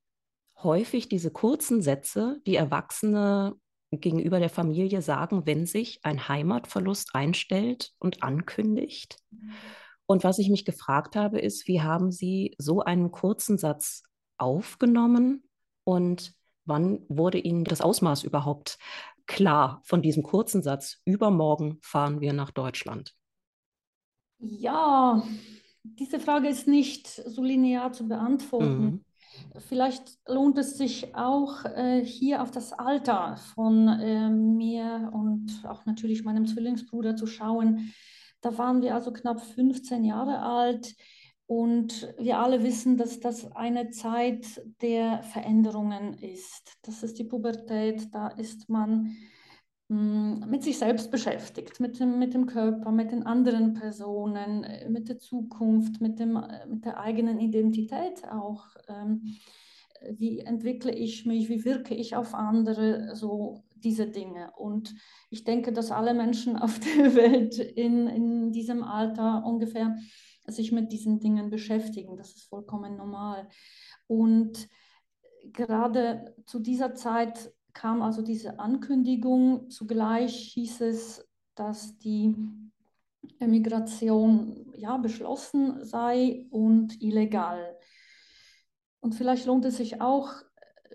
häufig 0.63 1.09
diese 1.09 1.31
kurzen 1.31 1.81
Sätze, 1.81 2.41
die 2.45 2.55
Erwachsene 2.55 3.55
gegenüber 3.91 4.39
der 4.39 4.49
Familie 4.49 5.01
sagen, 5.01 5.45
wenn 5.45 5.65
sich 5.65 5.99
ein 6.03 6.27
Heimatverlust 6.27 7.13
einstellt 7.13 7.91
und 7.99 8.23
ankündigt. 8.23 9.17
Und 10.05 10.23
was 10.23 10.39
ich 10.39 10.49
mich 10.49 10.65
gefragt 10.65 11.15
habe, 11.15 11.39
ist, 11.39 11.67
wie 11.67 11.81
haben 11.81 12.11
Sie 12.11 12.55
so 12.57 12.81
einen 12.81 13.11
kurzen 13.11 13.57
Satz 13.57 14.03
aufgenommen 14.37 15.43
und 15.83 16.33
wann 16.65 17.05
wurde 17.09 17.37
Ihnen 17.37 17.63
das 17.63 17.81
Ausmaß 17.81 18.23
überhaupt 18.23 18.77
klar 19.31 19.81
von 19.83 20.01
diesem 20.01 20.23
kurzen 20.23 20.61
Satz, 20.61 21.01
übermorgen 21.05 21.79
fahren 21.81 22.21
wir 22.21 22.33
nach 22.33 22.51
Deutschland? 22.51 23.15
Ja, 24.39 25.23
diese 25.83 26.19
Frage 26.19 26.49
ist 26.49 26.67
nicht 26.67 27.07
so 27.07 27.43
linear 27.43 27.93
zu 27.93 28.07
beantworten. 28.07 28.83
Mhm. 28.83 29.05
Vielleicht 29.69 30.19
lohnt 30.27 30.57
es 30.57 30.77
sich 30.77 31.15
auch 31.15 31.63
äh, 31.65 32.03
hier 32.03 32.41
auf 32.41 32.51
das 32.51 32.73
Alter 32.73 33.37
von 33.37 33.87
äh, 33.87 34.29
mir 34.29 35.09
und 35.13 35.63
auch 35.65 35.85
natürlich 35.85 36.23
meinem 36.23 36.45
Zwillingsbruder 36.45 37.15
zu 37.15 37.27
schauen. 37.27 37.93
Da 38.41 38.57
waren 38.57 38.81
wir 38.81 38.93
also 38.93 39.13
knapp 39.13 39.41
15 39.41 40.03
Jahre 40.03 40.39
alt. 40.39 40.93
Und 41.51 42.15
wir 42.17 42.39
alle 42.39 42.63
wissen, 42.63 42.95
dass 42.95 43.19
das 43.19 43.51
eine 43.51 43.89
Zeit 43.89 44.61
der 44.81 45.21
Veränderungen 45.21 46.13
ist. 46.13 46.77
Das 46.81 47.03
ist 47.03 47.19
die 47.19 47.25
Pubertät, 47.25 48.07
da 48.13 48.29
ist 48.29 48.69
man 48.69 49.17
hm, 49.89 50.45
mit 50.49 50.63
sich 50.63 50.77
selbst 50.77 51.11
beschäftigt, 51.11 51.81
mit 51.81 51.99
dem, 51.99 52.19
mit 52.19 52.33
dem 52.33 52.45
Körper, 52.45 52.89
mit 52.93 53.11
den 53.11 53.23
anderen 53.23 53.73
Personen, 53.73 54.63
äh, 54.63 54.89
mit 54.89 55.09
der 55.09 55.19
Zukunft, 55.19 55.99
mit, 55.99 56.19
dem, 56.19 56.37
äh, 56.37 56.65
mit 56.67 56.85
der 56.85 57.01
eigenen 57.01 57.41
Identität 57.41 58.23
auch. 58.31 58.67
Ähm, 58.87 59.21
wie 60.09 60.39
entwickle 60.39 60.95
ich 60.95 61.25
mich, 61.25 61.49
wie 61.49 61.65
wirke 61.65 61.93
ich 61.93 62.15
auf 62.15 62.33
andere, 62.33 63.13
so 63.13 63.65
diese 63.75 64.07
Dinge. 64.07 64.51
Und 64.55 64.95
ich 65.29 65.43
denke, 65.43 65.73
dass 65.73 65.91
alle 65.91 66.13
Menschen 66.13 66.55
auf 66.57 66.79
der 66.79 67.13
Welt 67.13 67.59
in, 67.59 68.07
in 68.07 68.51
diesem 68.53 68.83
Alter 68.83 69.43
ungefähr 69.45 69.97
sich 70.53 70.71
mit 70.71 70.91
diesen 70.91 71.19
Dingen 71.19 71.49
beschäftigen. 71.49 72.17
Das 72.17 72.33
ist 72.35 72.43
vollkommen 72.43 72.97
normal. 72.97 73.47
Und 74.07 74.67
gerade 75.53 76.35
zu 76.45 76.59
dieser 76.59 76.93
Zeit 76.95 77.53
kam 77.73 78.01
also 78.01 78.21
diese 78.21 78.59
Ankündigung. 78.59 79.69
Zugleich 79.69 80.51
hieß 80.53 80.81
es, 80.81 81.27
dass 81.55 81.97
die 81.97 82.35
Emigration 83.39 84.71
ja 84.75 84.97
beschlossen 84.97 85.83
sei 85.83 86.47
und 86.49 87.01
illegal. 87.01 87.77
Und 88.99 89.15
vielleicht 89.15 89.45
lohnt 89.45 89.65
es 89.65 89.77
sich 89.77 90.01
auch 90.01 90.33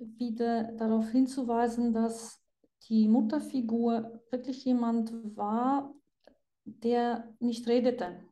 wieder 0.01 0.65
darauf 0.73 1.11
hinzuweisen, 1.11 1.93
dass 1.93 2.41
die 2.89 3.09
Mutterfigur 3.09 4.23
wirklich 4.31 4.65
jemand 4.65 5.13
war, 5.37 5.93
der 6.65 7.35
nicht 7.41 7.67
redete, 7.67 8.25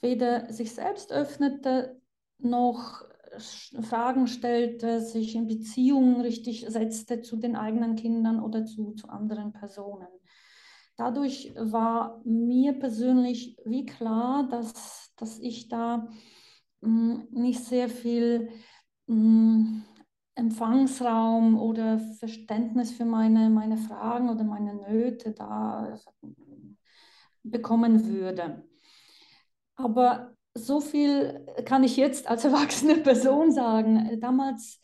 weder 0.00 0.52
sich 0.52 0.74
selbst 0.74 1.12
öffnete, 1.12 2.00
noch 2.38 3.04
Fragen 3.38 4.26
stellte, 4.26 5.00
sich 5.00 5.34
in 5.34 5.46
Beziehungen 5.46 6.20
richtig 6.20 6.66
setzte 6.68 7.20
zu 7.20 7.36
den 7.36 7.56
eigenen 7.56 7.96
Kindern 7.96 8.40
oder 8.42 8.64
zu, 8.64 8.92
zu 8.92 9.08
anderen 9.08 9.52
Personen. 9.52 10.08
Dadurch 10.96 11.52
war 11.56 12.20
mir 12.24 12.72
persönlich 12.72 13.56
wie 13.64 13.86
klar, 13.86 14.48
dass, 14.48 15.12
dass 15.16 15.38
ich 15.38 15.68
da 15.68 16.08
mh, 16.80 17.14
hm, 17.14 17.28
nicht 17.30 17.64
sehr 17.64 17.88
viel 17.88 18.50
mh, 19.06 19.14
hm, 19.14 19.84
Empfangsraum 20.34 21.58
oder 21.58 21.98
Verständnis 21.98 22.92
für 22.92 23.04
meine, 23.04 23.50
meine 23.50 23.76
Fragen 23.76 24.28
oder 24.28 24.44
meine 24.44 24.74
Nöte 24.74 25.32
da 25.32 25.98
bekommen 27.42 28.06
würde. 28.06 28.67
Aber 29.78 30.34
so 30.54 30.80
viel 30.80 31.46
kann 31.64 31.84
ich 31.84 31.96
jetzt 31.96 32.28
als 32.28 32.44
erwachsene 32.50 32.96
Person 32.98 33.52
sagen. 33.52 34.20
Damals 34.20 34.80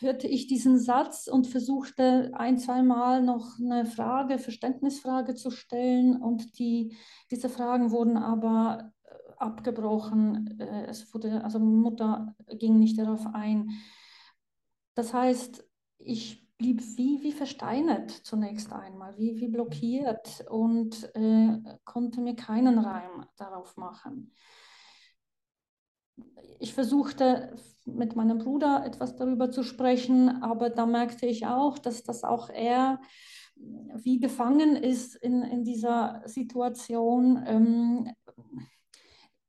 hörte 0.00 0.26
ich 0.26 0.46
diesen 0.46 0.78
Satz 0.78 1.26
und 1.26 1.46
versuchte 1.46 2.30
ein, 2.34 2.58
zwei 2.58 2.82
Mal 2.82 3.22
noch 3.22 3.58
eine 3.58 3.86
Frage, 3.86 4.38
Verständnisfrage 4.38 5.34
zu 5.34 5.50
stellen 5.50 6.20
und 6.20 6.58
die, 6.58 6.96
diese 7.30 7.48
Fragen 7.48 7.90
wurden 7.90 8.16
aber 8.16 8.92
abgebrochen. 9.38 10.58
Äh, 10.60 10.86
es 10.86 11.12
wurde, 11.14 11.42
also 11.44 11.58
Mutter 11.58 12.34
ging 12.48 12.78
nicht 12.78 12.98
darauf 12.98 13.26
ein. 13.26 13.70
Das 14.94 15.12
heißt, 15.12 15.64
ich 15.98 16.45
blieb 16.58 16.80
wie, 16.96 17.22
wie 17.22 17.32
versteinert 17.32 18.10
zunächst 18.10 18.72
einmal, 18.72 19.16
wie, 19.18 19.36
wie 19.36 19.48
blockiert 19.48 20.44
und 20.48 21.10
äh, 21.14 21.58
konnte 21.84 22.20
mir 22.20 22.34
keinen 22.34 22.78
Reim 22.78 23.26
darauf 23.36 23.76
machen. 23.76 24.32
Ich 26.58 26.72
versuchte 26.72 27.54
mit 27.84 28.16
meinem 28.16 28.38
Bruder 28.38 28.84
etwas 28.86 29.16
darüber 29.16 29.50
zu 29.50 29.62
sprechen, 29.62 30.42
aber 30.42 30.70
da 30.70 30.86
merkte 30.86 31.26
ich 31.26 31.46
auch, 31.46 31.78
dass 31.78 32.04
das 32.04 32.24
auch 32.24 32.48
er 32.48 33.00
wie 33.56 34.18
gefangen 34.18 34.76
ist 34.76 35.14
in, 35.16 35.42
in 35.42 35.64
dieser 35.64 36.22
Situation. 36.26 37.42
Ähm, 37.46 38.12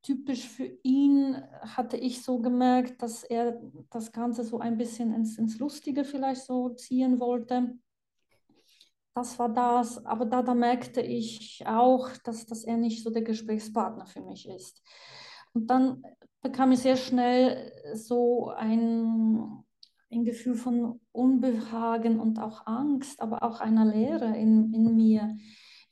typisch 0.07 0.47
für 0.47 0.71
ihn 0.83 1.35
hatte 1.59 1.97
ich 1.97 2.21
so 2.21 2.39
gemerkt, 2.39 3.01
dass 3.01 3.25
er 3.25 3.61
das 3.89 4.13
Ganze 4.13 4.45
so 4.45 4.57
ein 4.59 4.77
bisschen 4.77 5.13
ins, 5.13 5.37
ins 5.37 5.59
Lustige 5.59 6.05
vielleicht 6.05 6.43
so 6.43 6.69
ziehen 6.69 7.19
wollte. 7.19 7.77
Das 9.13 9.37
war 9.37 9.49
das, 9.49 10.05
aber 10.05 10.25
da, 10.25 10.43
da 10.43 10.53
merkte 10.53 11.01
ich 11.01 11.61
auch, 11.67 12.09
dass, 12.23 12.45
dass 12.45 12.63
er 12.63 12.77
nicht 12.77 13.03
so 13.03 13.09
der 13.09 13.23
Gesprächspartner 13.23 14.05
für 14.05 14.21
mich 14.21 14.47
ist. 14.47 14.81
Und 15.53 15.67
dann 15.67 16.03
bekam 16.41 16.71
ich 16.71 16.79
sehr 16.79 16.95
schnell 16.95 17.73
so 17.93 18.47
ein, 18.51 19.65
ein 20.09 20.23
Gefühl 20.23 20.55
von 20.55 21.01
Unbehagen 21.11 22.21
und 22.21 22.39
auch 22.39 22.65
Angst, 22.65 23.19
aber 23.21 23.43
auch 23.43 23.59
einer 23.59 23.85
Leere 23.85 24.37
in, 24.37 24.73
in 24.73 24.95
mir, 24.95 25.35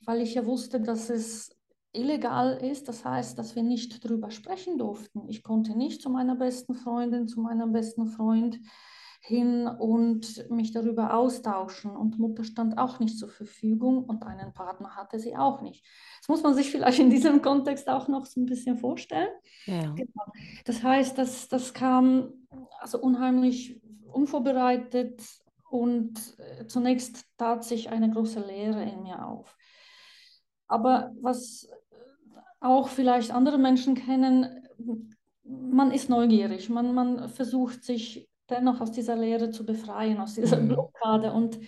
weil 0.06 0.22
ich 0.22 0.34
ja 0.34 0.46
wusste, 0.46 0.80
dass 0.80 1.10
es 1.10 1.55
illegal 1.96 2.58
ist. 2.58 2.88
Das 2.88 3.04
heißt, 3.04 3.38
dass 3.38 3.56
wir 3.56 3.62
nicht 3.62 4.04
darüber 4.04 4.30
sprechen 4.30 4.78
durften. 4.78 5.28
Ich 5.28 5.42
konnte 5.42 5.76
nicht 5.76 6.02
zu 6.02 6.10
meiner 6.10 6.36
besten 6.36 6.74
Freundin, 6.74 7.28
zu 7.28 7.40
meinem 7.40 7.72
besten 7.72 8.06
Freund 8.06 8.60
hin 9.20 9.66
und 9.66 10.48
mich 10.50 10.72
darüber 10.72 11.14
austauschen. 11.14 11.96
Und 11.96 12.18
Mutter 12.18 12.44
stand 12.44 12.78
auch 12.78 13.00
nicht 13.00 13.18
zur 13.18 13.28
Verfügung 13.28 14.04
und 14.04 14.22
einen 14.22 14.52
Partner 14.52 14.94
hatte 14.94 15.18
sie 15.18 15.36
auch 15.36 15.62
nicht. 15.62 15.84
Das 16.20 16.28
muss 16.28 16.42
man 16.42 16.54
sich 16.54 16.70
vielleicht 16.70 17.00
in 17.00 17.10
diesem 17.10 17.42
Kontext 17.42 17.88
auch 17.88 18.06
noch 18.06 18.24
so 18.24 18.40
ein 18.40 18.46
bisschen 18.46 18.78
vorstellen. 18.78 19.28
Ja. 19.64 19.92
Genau. 19.92 20.32
Das 20.64 20.82
heißt, 20.82 21.18
dass 21.18 21.48
das 21.48 21.74
kam 21.74 22.32
also 22.78 23.00
unheimlich 23.00 23.80
unvorbereitet 24.12 25.22
und 25.70 26.38
äh, 26.38 26.66
zunächst 26.66 27.24
tat 27.36 27.64
sich 27.64 27.90
eine 27.90 28.10
große 28.10 28.40
Leere 28.40 28.82
in 28.84 29.02
mir 29.02 29.26
auf. 29.26 29.56
Aber 30.68 31.12
was 31.20 31.68
auch 32.60 32.88
vielleicht 32.88 33.30
andere 33.30 33.58
Menschen 33.58 33.94
kennen, 33.94 34.66
man 35.44 35.90
ist 35.90 36.10
neugierig, 36.10 36.68
man, 36.68 36.94
man 36.94 37.28
versucht 37.28 37.84
sich 37.84 38.28
dennoch 38.50 38.80
aus 38.80 38.92
dieser 38.92 39.16
Lehre 39.16 39.50
zu 39.50 39.64
befreien, 39.64 40.18
aus 40.18 40.34
dieser 40.34 40.60
mhm. 40.60 40.68
Blockade. 40.68 41.32
Und 41.32 41.58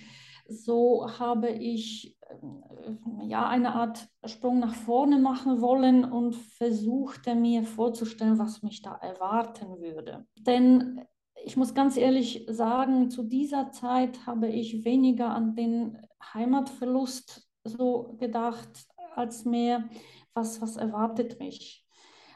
so 0.49 1.09
habe 1.19 1.51
ich 1.51 2.17
äh, 2.21 3.27
ja 3.27 3.49
eine 3.49 3.75
Art 3.75 4.09
Sprung 4.25 4.59
nach 4.59 4.75
vorne 4.75 5.19
machen 5.19 5.61
wollen 5.61 6.05
und 6.05 6.35
versuchte 6.35 7.35
mir 7.35 7.65
vorzustellen, 7.65 8.39
was 8.39 8.63
mich 8.63 8.83
da 8.83 8.95
erwarten 8.97 9.81
würde. 9.81 10.27
Denn 10.39 11.03
ich 11.45 11.57
muss 11.57 11.75
ganz 11.75 11.97
ehrlich 11.97 12.47
sagen, 12.49 13.11
zu 13.11 13.23
dieser 13.23 13.71
Zeit 13.71 14.27
habe 14.27 14.49
ich 14.49 14.85
weniger 14.85 15.31
an 15.31 15.55
den 15.55 15.99
Heimatverlust 16.35 17.49
so 17.65 18.17
gedacht, 18.19 18.87
als 19.15 19.45
mehr 19.45 19.89
was, 20.35 20.61
was 20.61 20.77
erwartet 20.77 21.39
mich. 21.39 21.87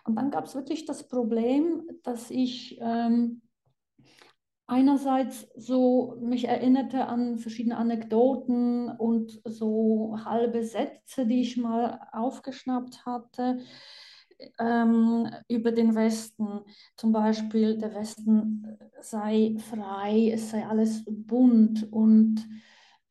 Und 0.04 0.16
dann 0.16 0.30
gab 0.30 0.46
es 0.46 0.54
wirklich 0.54 0.84
das 0.84 1.08
Problem, 1.08 1.82
dass 2.02 2.30
ich 2.30 2.78
ähm, 2.80 3.42
einerseits 4.66 5.48
so 5.54 6.16
mich 6.20 6.48
erinnerte 6.48 7.06
an 7.06 7.38
verschiedene 7.38 7.76
Anekdoten 7.76 8.88
und 8.88 9.40
so 9.44 10.16
halbe 10.24 10.64
Sätze, 10.64 11.26
die 11.26 11.42
ich 11.42 11.56
mal 11.56 12.00
aufgeschnappt 12.12 13.04
hatte 13.06 13.60
ähm, 14.58 15.28
über 15.48 15.72
den 15.72 15.94
Westen. 15.94 16.62
Zum 16.96 17.12
Beispiel, 17.12 17.78
der 17.78 17.94
Westen 17.94 18.78
sei 19.00 19.56
frei, 19.58 20.30
es 20.32 20.50
sei 20.50 20.66
alles 20.66 21.04
bunt 21.06 21.92
und, 21.92 22.46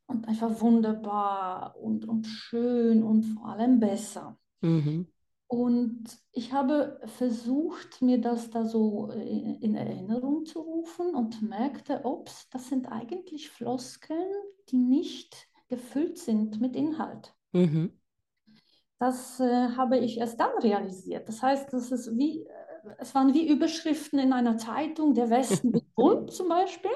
und 0.07 0.27
einfach 0.27 0.61
wunderbar 0.61 1.75
und, 1.77 2.07
und 2.07 2.25
schön 2.25 3.03
und 3.03 3.23
vor 3.23 3.49
allem 3.49 3.79
besser. 3.79 4.37
Mhm. 4.61 5.07
Und 5.47 6.05
ich 6.31 6.53
habe 6.53 7.01
versucht, 7.17 8.01
mir 8.01 8.21
das 8.21 8.49
da 8.51 8.63
so 8.63 9.11
äh, 9.11 9.57
in 9.59 9.75
Erinnerung 9.75 10.45
zu 10.45 10.61
rufen 10.61 11.13
und 11.13 11.41
merkte, 11.41 12.01
ups, 12.05 12.47
das 12.49 12.69
sind 12.69 12.89
eigentlich 12.89 13.49
Floskeln, 13.49 14.31
die 14.69 14.77
nicht 14.77 15.49
gefüllt 15.67 16.17
sind 16.17 16.61
mit 16.61 16.73
Inhalt. 16.75 17.33
Mhm. 17.51 17.99
Das 18.97 19.41
äh, 19.41 19.69
habe 19.75 19.97
ich 19.97 20.19
erst 20.19 20.39
dann 20.39 20.57
realisiert. 20.61 21.27
Das 21.27 21.41
heißt, 21.41 21.73
das 21.73 21.91
ist 21.91 22.15
wie, 22.17 22.43
äh, 22.43 22.49
es 22.99 23.13
waren 23.13 23.33
wie 23.33 23.49
Überschriften 23.49 24.19
in 24.19 24.31
einer 24.31 24.57
Zeitung, 24.57 25.13
der 25.15 25.29
Westen 25.29 25.73
ist 25.73 25.95
bunt 25.95 26.31
zum 26.31 26.47
Beispiel, 26.47 26.91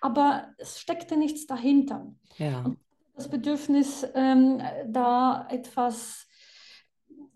aber 0.00 0.52
es 0.58 0.80
steckte 0.80 1.16
nichts 1.16 1.46
dahinter. 1.46 2.12
Ja. 2.38 2.64
Und 2.64 2.78
das 3.14 3.28
Bedürfnis, 3.28 4.04
ähm, 4.14 4.60
da 4.88 5.46
etwas 5.48 6.26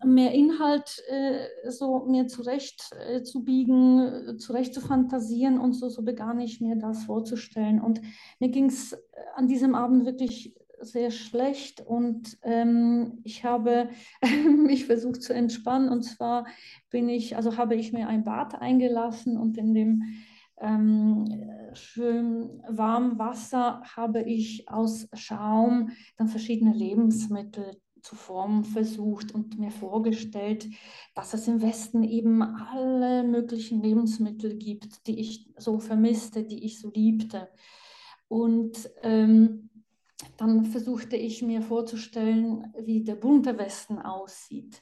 mehr 0.05 0.31
Inhalt 0.33 1.03
äh, 1.09 1.47
so 1.69 2.05
mir 2.05 2.27
zurecht 2.27 2.91
äh, 3.07 3.21
zu 3.23 3.43
biegen, 3.43 4.37
zurecht 4.39 4.73
zu 4.73 4.81
fantasieren 4.81 5.59
und 5.59 5.73
so, 5.73 5.89
so 5.89 6.03
begann 6.03 6.39
ich 6.39 6.61
mir 6.61 6.75
das 6.75 7.03
vorzustellen. 7.03 7.81
Und 7.81 8.01
mir 8.39 8.49
ging 8.49 8.65
es 8.65 8.97
an 9.35 9.47
diesem 9.47 9.75
Abend 9.75 10.05
wirklich 10.05 10.55
sehr 10.81 11.11
schlecht 11.11 11.81
und 11.81 12.37
ähm, 12.41 13.19
ich 13.23 13.43
habe 13.43 13.89
mich 14.65 14.85
versucht 14.85 15.21
zu 15.21 15.33
entspannen 15.33 15.89
und 15.89 16.03
zwar 16.03 16.45
bin 16.89 17.09
ich, 17.09 17.35
also 17.35 17.57
habe 17.57 17.75
ich 17.75 17.91
mir 17.93 18.07
ein 18.07 18.23
Bad 18.23 18.55
eingelassen 18.61 19.37
und 19.37 19.57
in 19.57 19.73
dem 19.73 20.03
ähm, 20.61 21.25
schön 21.73 22.61
warmen 22.67 23.17
Wasser 23.17 23.81
habe 23.95 24.21
ich 24.21 24.69
aus 24.69 25.07
Schaum 25.13 25.91
dann 26.17 26.27
verschiedene 26.27 26.73
Lebensmittel 26.73 27.77
zu 28.01 28.15
formen 28.15 28.63
versucht 28.63 29.33
und 29.33 29.59
mir 29.59 29.71
vorgestellt, 29.71 30.67
dass 31.15 31.33
es 31.33 31.47
im 31.47 31.61
Westen 31.61 32.03
eben 32.03 32.41
alle 32.41 33.23
möglichen 33.23 33.81
Lebensmittel 33.81 34.55
gibt, 34.57 35.07
die 35.07 35.19
ich 35.19 35.49
so 35.57 35.79
vermisste, 35.79 36.43
die 36.43 36.63
ich 36.63 36.79
so 36.79 36.91
liebte. 36.91 37.49
Und 38.27 38.89
ähm, 39.01 39.69
dann 40.37 40.65
versuchte 40.65 41.15
ich 41.15 41.41
mir 41.41 41.61
vorzustellen, 41.61 42.73
wie 42.77 43.03
der 43.03 43.15
bunte 43.15 43.57
Westen 43.57 43.99
aussieht. 43.99 44.81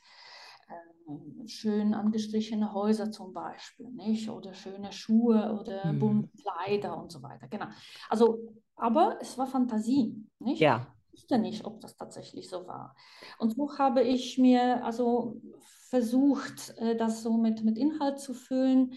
Ähm, 1.08 1.48
schön 1.48 1.94
angestrichene 1.94 2.74
Häuser 2.74 3.12
zum 3.12 3.34
Beispiel, 3.34 3.90
nicht? 3.92 4.30
Oder 4.30 4.54
schöne 4.54 4.92
Schuhe 4.92 5.58
oder 5.60 5.94
mhm. 5.94 6.00
bunte 6.00 6.30
Kleider 6.42 7.02
und 7.02 7.12
so 7.12 7.22
weiter. 7.22 7.48
Genau. 7.48 7.68
Also, 8.10 8.40
aber 8.76 9.18
es 9.22 9.38
war 9.38 9.48
Fantasie, 9.48 10.26
nicht? 10.40 10.60
Ja 10.60 10.94
wusste 11.18 11.38
nicht, 11.40 11.66
ob 11.66 11.82
das 11.82 11.98
tatsächlich 11.98 12.50
so 12.50 12.68
war. 12.68 12.96
Und 13.40 13.56
so 13.56 13.78
habe 13.78 14.04
ich 14.04 14.38
mir 14.38 14.86
also 14.86 15.42
versucht, 15.90 16.76
äh, 16.78 16.96
das 16.96 17.24
so 17.24 17.38
mit, 17.38 17.64
mit 17.64 17.78
Inhalt 17.78 18.20
zu 18.20 18.34
füllen, 18.34 18.94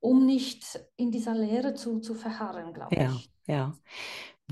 um 0.00 0.26
nicht 0.26 0.80
in 0.96 1.10
dieser 1.10 1.34
Lehre 1.34 1.74
zu, 1.74 2.00
zu 2.00 2.14
verharren, 2.14 2.72
glaube 2.72 2.96
ja, 2.96 3.12
ich. 3.12 3.30
Ja. 3.46 3.74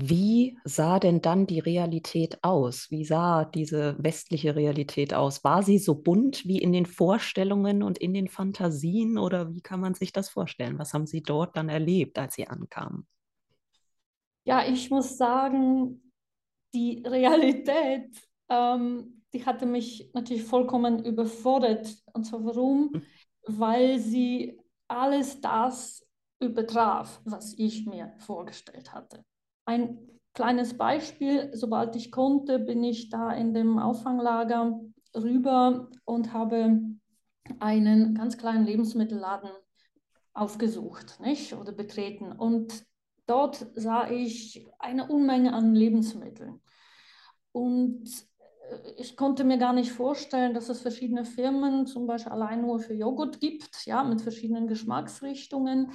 Wie 0.01 0.57
sah 0.63 0.97
denn 0.97 1.21
dann 1.21 1.45
die 1.45 1.59
Realität 1.59 2.41
aus? 2.41 2.89
Wie 2.89 3.03
sah 3.03 3.43
diese 3.43 3.97
westliche 3.99 4.55
Realität 4.55 5.13
aus? 5.13 5.43
War 5.43 5.61
sie 5.61 5.77
so 5.77 5.95
bunt 5.95 6.45
wie 6.45 6.59
in 6.59 6.71
den 6.71 6.85
Vorstellungen 6.85 7.83
und 7.83 7.97
in 7.97 8.13
den 8.13 8.29
Fantasien 8.29 9.17
oder 9.17 9.53
wie 9.53 9.61
kann 9.61 9.81
man 9.81 9.95
sich 9.95 10.13
das 10.13 10.29
vorstellen? 10.29 10.79
Was 10.79 10.93
haben 10.93 11.05
Sie 11.05 11.21
dort 11.21 11.57
dann 11.57 11.67
erlebt, 11.67 12.17
als 12.17 12.35
Sie 12.35 12.47
ankamen? 12.47 13.07
Ja, 14.45 14.65
ich 14.65 14.89
muss 14.89 15.17
sagen, 15.17 16.08
die 16.73 17.03
Realität, 17.05 18.09
ähm, 18.49 19.23
die 19.33 19.45
hatte 19.45 19.65
mich 19.65 20.09
natürlich 20.13 20.43
vollkommen 20.43 21.05
überfordert. 21.05 21.95
Und 22.13 22.25
zwar 22.25 22.43
warum? 22.45 22.93
Hm. 22.93 23.01
Weil 23.47 23.99
sie 23.99 24.59
alles 24.87 25.39
das 25.41 26.05
übertraf, 26.39 27.21
was 27.25 27.53
ich 27.57 27.85
mir 27.85 28.13
vorgestellt 28.17 28.93
hatte. 28.93 29.23
Ein 29.65 29.99
kleines 30.33 30.77
Beispiel, 30.77 31.51
sobald 31.53 31.95
ich 31.95 32.11
konnte, 32.11 32.59
bin 32.59 32.83
ich 32.83 33.09
da 33.09 33.31
in 33.31 33.53
dem 33.53 33.77
Auffanglager 33.77 34.79
rüber 35.15 35.89
und 36.05 36.33
habe 36.33 36.79
einen 37.59 38.15
ganz 38.15 38.37
kleinen 38.37 38.65
Lebensmittelladen 38.65 39.49
aufgesucht 40.33 41.19
nicht? 41.19 41.53
oder 41.53 41.71
betreten. 41.71 42.31
Und 42.31 42.85
dort 43.29 43.65
sah 43.75 44.09
ich 44.09 44.67
eine 44.79 45.07
Unmenge 45.07 45.53
an 45.53 45.75
Lebensmitteln. 45.75 46.59
Und 47.51 48.09
äh, 48.69 48.91
ich 48.97 49.15
konnte 49.15 49.43
mir 49.43 49.57
gar 49.57 49.73
nicht 49.73 49.91
vorstellen, 49.91 50.53
dass 50.53 50.69
es 50.69 50.81
verschiedene 50.81 51.25
Firmen 51.25 51.85
zum 51.85 52.07
Beispiel 52.07 52.31
allein 52.31 52.61
nur 52.61 52.79
für 52.79 52.93
Joghurt 52.93 53.39
gibt, 53.39 53.85
ja, 53.85 54.03
mit 54.03 54.21
verschiedenen 54.21 54.67
Geschmacksrichtungen. 54.67 55.91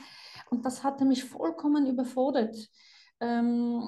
Und 0.51 0.65
das 0.65 0.85
hatte 0.85 1.05
mich 1.05 1.25
vollkommen 1.25 1.87
überfordert. 1.87 2.57
Ähm, 3.21 3.83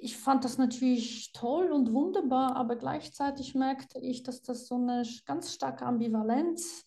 ich 0.00 0.16
fand 0.16 0.44
das 0.44 0.58
natürlich 0.58 1.32
toll 1.32 1.70
und 1.70 1.92
wunderbar, 1.92 2.56
aber 2.56 2.74
gleichzeitig 2.74 3.54
merkte 3.54 4.00
ich, 4.00 4.24
dass 4.24 4.42
das 4.42 4.66
so 4.66 4.74
eine 4.74 5.04
ganz 5.26 5.54
starke 5.54 5.86
Ambivalenz, 5.86 6.84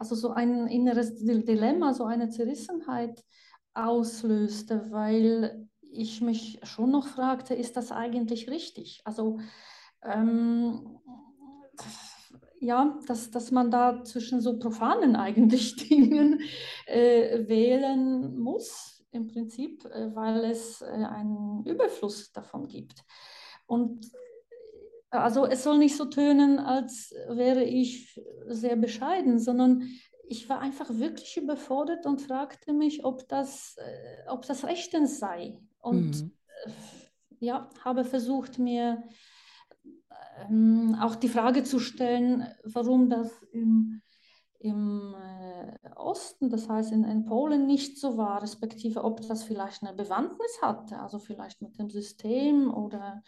also 0.00 0.16
so 0.16 0.30
ein 0.30 0.66
inneres 0.66 1.14
Dilemma, 1.14 1.94
so 1.94 2.04
eine 2.04 2.28
Zerrissenheit 2.28 3.22
auslöste, 3.74 4.90
weil 4.90 5.68
ich 5.80 6.20
mich 6.20 6.60
schon 6.62 6.90
noch 6.90 7.06
fragte, 7.08 7.54
ist 7.54 7.76
das 7.76 7.92
eigentlich 7.92 8.48
richtig? 8.48 9.00
Also 9.04 9.38
ähm, 10.02 10.98
ja, 12.60 12.98
dass, 13.06 13.30
dass 13.30 13.50
man 13.50 13.70
da 13.70 14.04
zwischen 14.04 14.40
so 14.40 14.58
profanen 14.58 15.16
eigentlich 15.16 15.76
Dingen 15.88 16.40
äh, 16.86 17.48
wählen 17.48 18.38
muss 18.38 19.04
im 19.12 19.26
Prinzip, 19.26 19.84
äh, 19.86 20.14
weil 20.14 20.44
es 20.44 20.82
äh, 20.82 20.86
einen 20.86 21.64
Überfluss 21.64 22.32
davon 22.32 22.68
gibt. 22.68 23.02
Und 23.66 24.06
äh, 25.10 25.16
also 25.16 25.46
es 25.46 25.64
soll 25.64 25.78
nicht 25.78 25.96
so 25.96 26.04
tönen, 26.04 26.58
als 26.58 27.14
wäre 27.28 27.64
ich 27.64 28.20
sehr 28.46 28.76
bescheiden, 28.76 29.38
sondern 29.38 29.88
ich 30.30 30.48
war 30.48 30.60
einfach 30.60 30.88
wirklich 30.90 31.36
überfordert 31.36 32.06
und 32.06 32.22
fragte 32.22 32.72
mich, 32.72 33.04
ob 33.04 33.28
das, 33.28 33.76
ob 34.28 34.46
das 34.46 34.64
rechtens 34.64 35.18
sei. 35.18 35.58
Und 35.80 36.22
mhm. 36.22 36.32
ja, 37.40 37.68
habe 37.84 38.04
versucht, 38.04 38.60
mir 38.60 39.02
ähm, 40.48 40.96
auch 41.00 41.16
die 41.16 41.28
Frage 41.28 41.64
zu 41.64 41.80
stellen, 41.80 42.46
warum 42.62 43.10
das 43.10 43.42
im 43.50 44.02
im 44.60 45.14
äh, 45.14 45.90
Osten, 45.96 46.50
das 46.50 46.68
heißt 46.68 46.92
in, 46.92 47.02
in, 47.04 47.24
Polen, 47.24 47.66
nicht 47.66 47.98
so 47.98 48.18
war, 48.18 48.42
respektive 48.42 49.04
ob 49.04 49.26
das 49.26 49.42
vielleicht 49.42 49.82
eine 49.82 49.94
Bewandtnis 49.94 50.60
hatte, 50.60 50.98
also 50.98 51.18
vielleicht 51.18 51.62
mit 51.62 51.78
dem 51.78 51.88
System 51.88 52.72
oder 52.72 53.22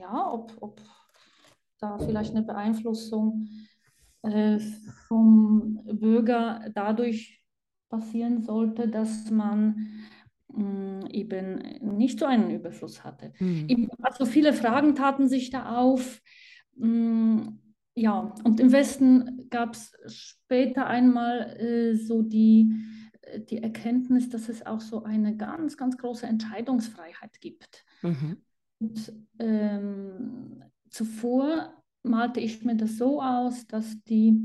ja, 0.00 0.32
ob, 0.32 0.56
ob 0.60 0.80
da 1.78 1.98
vielleicht 1.98 2.34
eine 2.34 2.46
Beeinflussung 2.46 3.46
äh, 3.46 3.77
vom 5.06 5.80
Bürger 5.84 6.70
dadurch 6.74 7.42
passieren 7.88 8.42
sollte, 8.42 8.88
dass 8.88 9.30
man 9.30 9.88
mh, 10.48 10.62
mm, 10.62 11.06
eben 11.10 11.58
nicht 11.96 12.18
so 12.18 12.26
einen 12.26 12.50
Überfluss 12.50 13.04
hatte. 13.04 13.32
Mhm. 13.38 13.90
Also 14.02 14.26
viele 14.26 14.52
Fragen 14.52 14.94
taten 14.94 15.28
sich 15.28 15.50
da 15.50 15.76
auf. 15.76 16.20
Mh, 16.76 16.88
mm, 16.88 17.58
ja, 17.94 18.32
und 18.44 18.60
im 18.60 18.70
Westen 18.70 19.48
gab 19.50 19.74
es 19.74 19.92
später 20.06 20.86
einmal 20.86 21.56
äh, 21.58 21.96
so 21.96 22.22
die, 22.22 22.72
äh, 23.22 23.40
die 23.40 23.60
Erkenntnis, 23.60 24.28
dass 24.28 24.48
es 24.48 24.64
auch 24.64 24.80
so 24.80 25.02
eine 25.02 25.36
ganz, 25.36 25.76
ganz 25.76 25.98
große 25.98 26.24
Entscheidungsfreiheit 26.24 27.40
gibt. 27.40 27.84
Mhm. 28.02 28.36
Und 28.78 29.12
ähm, 29.40 30.62
zuvor 30.90 31.77
malte 32.02 32.40
ich 32.40 32.64
mir 32.64 32.76
das 32.76 32.96
so 32.96 33.22
aus, 33.22 33.66
dass 33.66 34.02
die 34.04 34.40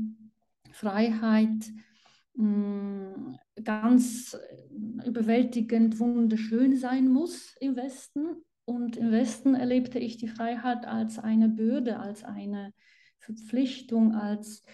Freiheit 0.72 1.72
mh, 2.34 2.46
mm, 2.46 3.38
ganz 3.62 4.36
überwältigend 5.04 5.98
wunderschön 5.98 6.76
sein 6.76 7.08
muss 7.08 7.54
im 7.60 7.76
Westen. 7.76 8.42
Und 8.64 8.96
im 8.96 9.10
Westen 9.10 9.54
erlebte 9.54 9.98
ich 9.98 10.16
die 10.16 10.28
Freiheit 10.28 10.86
als 10.86 11.18
eine 11.18 11.48
Bürde, 11.48 11.98
als 12.00 12.24
eine 12.24 12.72
Verpflichtung, 13.18 14.14
als 14.14 14.64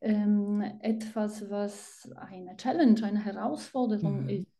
ähm, 0.00 0.62
etwas, 0.80 1.50
was 1.50 2.10
eine 2.16 2.56
Challenge, 2.56 3.02
eine 3.02 3.24
Herausforderung 3.24 4.24
mhm. 4.24 4.28
ist. 4.28 4.57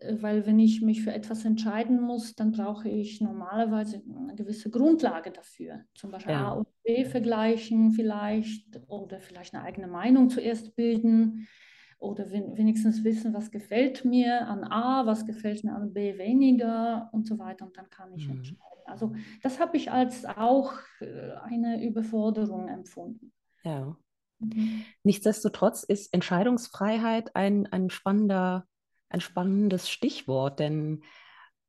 Äh, 0.00 0.16
weil 0.20 0.46
wenn 0.46 0.58
ich 0.58 0.82
mich 0.82 1.02
für 1.02 1.12
etwas 1.12 1.44
entscheiden 1.44 2.00
muss, 2.00 2.34
dann 2.34 2.52
brauche 2.52 2.88
ich 2.88 3.20
normalerweise 3.20 4.02
eine 4.08 4.34
gewisse 4.34 4.70
Grundlage 4.70 5.30
dafür. 5.30 5.84
Zum 5.94 6.10
Beispiel 6.10 6.32
ja. 6.32 6.48
A 6.48 6.52
und 6.52 6.68
B 6.84 7.04
vergleichen 7.04 7.92
vielleicht 7.92 8.80
oder 8.88 9.20
vielleicht 9.20 9.54
eine 9.54 9.64
eigene 9.64 9.88
Meinung 9.88 10.30
zuerst 10.30 10.76
bilden 10.76 11.46
oder 11.98 12.30
wenigstens 12.30 13.02
wissen, 13.02 13.34
was 13.34 13.50
gefällt 13.50 14.04
mir 14.04 14.46
an 14.46 14.62
A, 14.64 15.04
was 15.04 15.26
gefällt 15.26 15.64
mir 15.64 15.74
an 15.74 15.92
B 15.92 16.16
weniger 16.16 17.08
und 17.12 17.26
so 17.26 17.38
weiter. 17.38 17.66
Und 17.66 17.76
dann 17.76 17.90
kann 17.90 18.12
ich 18.14 18.28
mhm. 18.28 18.36
entscheiden. 18.36 18.62
Also 18.86 19.14
das 19.42 19.60
habe 19.60 19.76
ich 19.76 19.90
als 19.90 20.24
auch 20.24 20.72
äh, 21.00 21.32
eine 21.42 21.84
Überforderung 21.84 22.68
empfunden. 22.68 23.32
Ja. 23.64 23.96
Mhm. 24.38 24.84
Nichtsdestotrotz 25.02 25.82
ist 25.82 26.14
Entscheidungsfreiheit 26.14 27.34
ein, 27.34 27.66
ein, 27.66 27.90
spannender, 27.90 28.66
ein 29.10 29.20
spannendes 29.20 29.88
Stichwort, 29.88 30.58
denn 30.58 31.02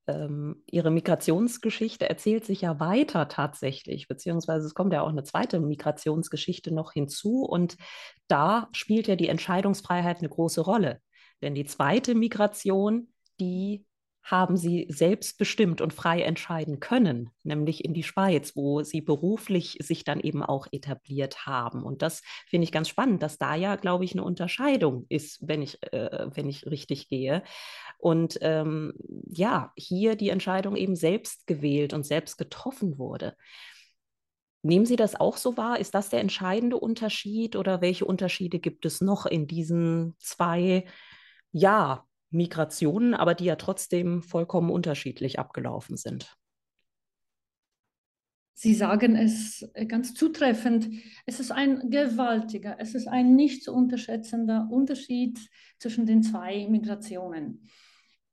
ähm, 0.08 0.64
ihre 0.66 0.92
Migrationsgeschichte 0.92 2.10
erzählt 2.10 2.46
sich 2.46 2.62
ja 2.62 2.80
weiter 2.80 3.28
tatsächlich, 3.28 4.08
beziehungsweise 4.08 4.66
es 4.66 4.74
kommt 4.74 4.94
ja 4.94 5.02
auch 5.02 5.10
eine 5.10 5.24
zweite 5.24 5.60
Migrationsgeschichte 5.60 6.74
noch 6.74 6.94
hinzu 6.94 7.44
und 7.44 7.78
da 8.28 8.70
spielt 8.72 9.08
ja 9.08 9.16
die 9.16 9.30
Entscheidungsfreiheit 9.30 10.20
eine 10.20 10.30
große 10.30 10.62
Rolle. 10.62 11.00
Denn 11.42 11.56
die 11.56 11.66
zweite 11.66 12.16
Migration, 12.16 13.14
die 13.40 13.86
haben 14.24 14.58
sie 14.58 14.86
selbstbestimmt 14.90 15.82
und 15.82 15.94
frei 15.94 16.22
entscheiden 16.22 16.80
können, 16.80 17.32
nämlich 17.44 17.84
in 17.84 17.94
die 17.94 18.04
Schweiz, 18.04 18.56
wo 18.56 18.84
sie 18.84 19.02
beruflich 19.02 19.78
sich 19.82 20.04
dann 20.04 20.20
eben 20.20 20.44
auch 20.44 20.68
etabliert 20.72 21.46
haben. 21.46 21.84
Und 21.84 22.02
das 22.02 22.22
finde 22.48 22.66
ich 22.66 22.72
ganz 22.72 22.90
spannend, 22.90 23.24
dass 23.24 23.38
da 23.38 23.56
ja, 23.56 23.76
glaube 23.76 24.06
ich, 24.06 24.14
eine 24.14 24.24
Unterscheidung 24.24 25.06
ist, 25.10 25.48
wenn 25.48 25.62
ich, 25.62 25.82
äh, 25.94 26.28
wenn 26.34 26.48
ich 26.48 26.66
richtig 26.68 27.10
gehe. 27.10 27.44
Und 27.98 28.38
ähm, 28.42 28.94
ja, 29.28 29.72
hier 29.76 30.16
die 30.16 30.30
Entscheidung 30.30 30.76
eben 30.76 30.96
selbst 30.96 31.48
gewählt 31.48 31.94
und 31.94 32.06
selbst 32.06 32.38
getroffen 32.38 32.98
wurde. 32.98 33.36
Nehmen 34.62 34.86
Sie 34.86 34.98
das 34.98 35.16
auch 35.16 35.38
so 35.38 35.56
wahr? 35.56 35.80
Ist 35.80 35.96
das 35.96 36.10
der 36.10 36.20
entscheidende 36.20 36.78
Unterschied 36.78 37.56
oder 37.56 37.82
welche 37.82 38.06
Unterschiede 38.06 38.60
gibt 38.60 38.86
es 38.86 39.00
noch 39.00 39.26
in 39.26 39.48
diesen 39.48 40.16
zwei, 40.20 40.86
ja, 41.52 42.06
Migrationen, 42.32 43.14
aber 43.14 43.36
die 43.36 43.46
ja 43.46 43.56
trotzdem 43.56 44.22
vollkommen 44.22 44.70
unterschiedlich 44.70 45.40
abgelaufen 45.40 45.98
sind. 45.98 46.38
Sie 48.54 48.74
sagen 48.74 49.16
es 49.16 49.62
äh, 49.74 49.86
ganz 49.86 50.14
zutreffend. 50.14 50.90
Es 51.26 51.40
ist 51.40 51.50
ein 51.50 51.90
gewaltiger, 51.90 52.76
es 52.80 52.94
ist 52.94 53.08
ein 53.08 53.36
nicht 53.38 53.64
zu 53.64 53.74
unterschätzender 53.74 54.68
Unterschied 54.70 55.40
zwischen 55.80 56.06
den 56.06 56.24
zwei 56.24 56.68
Migrationen. 56.68 57.70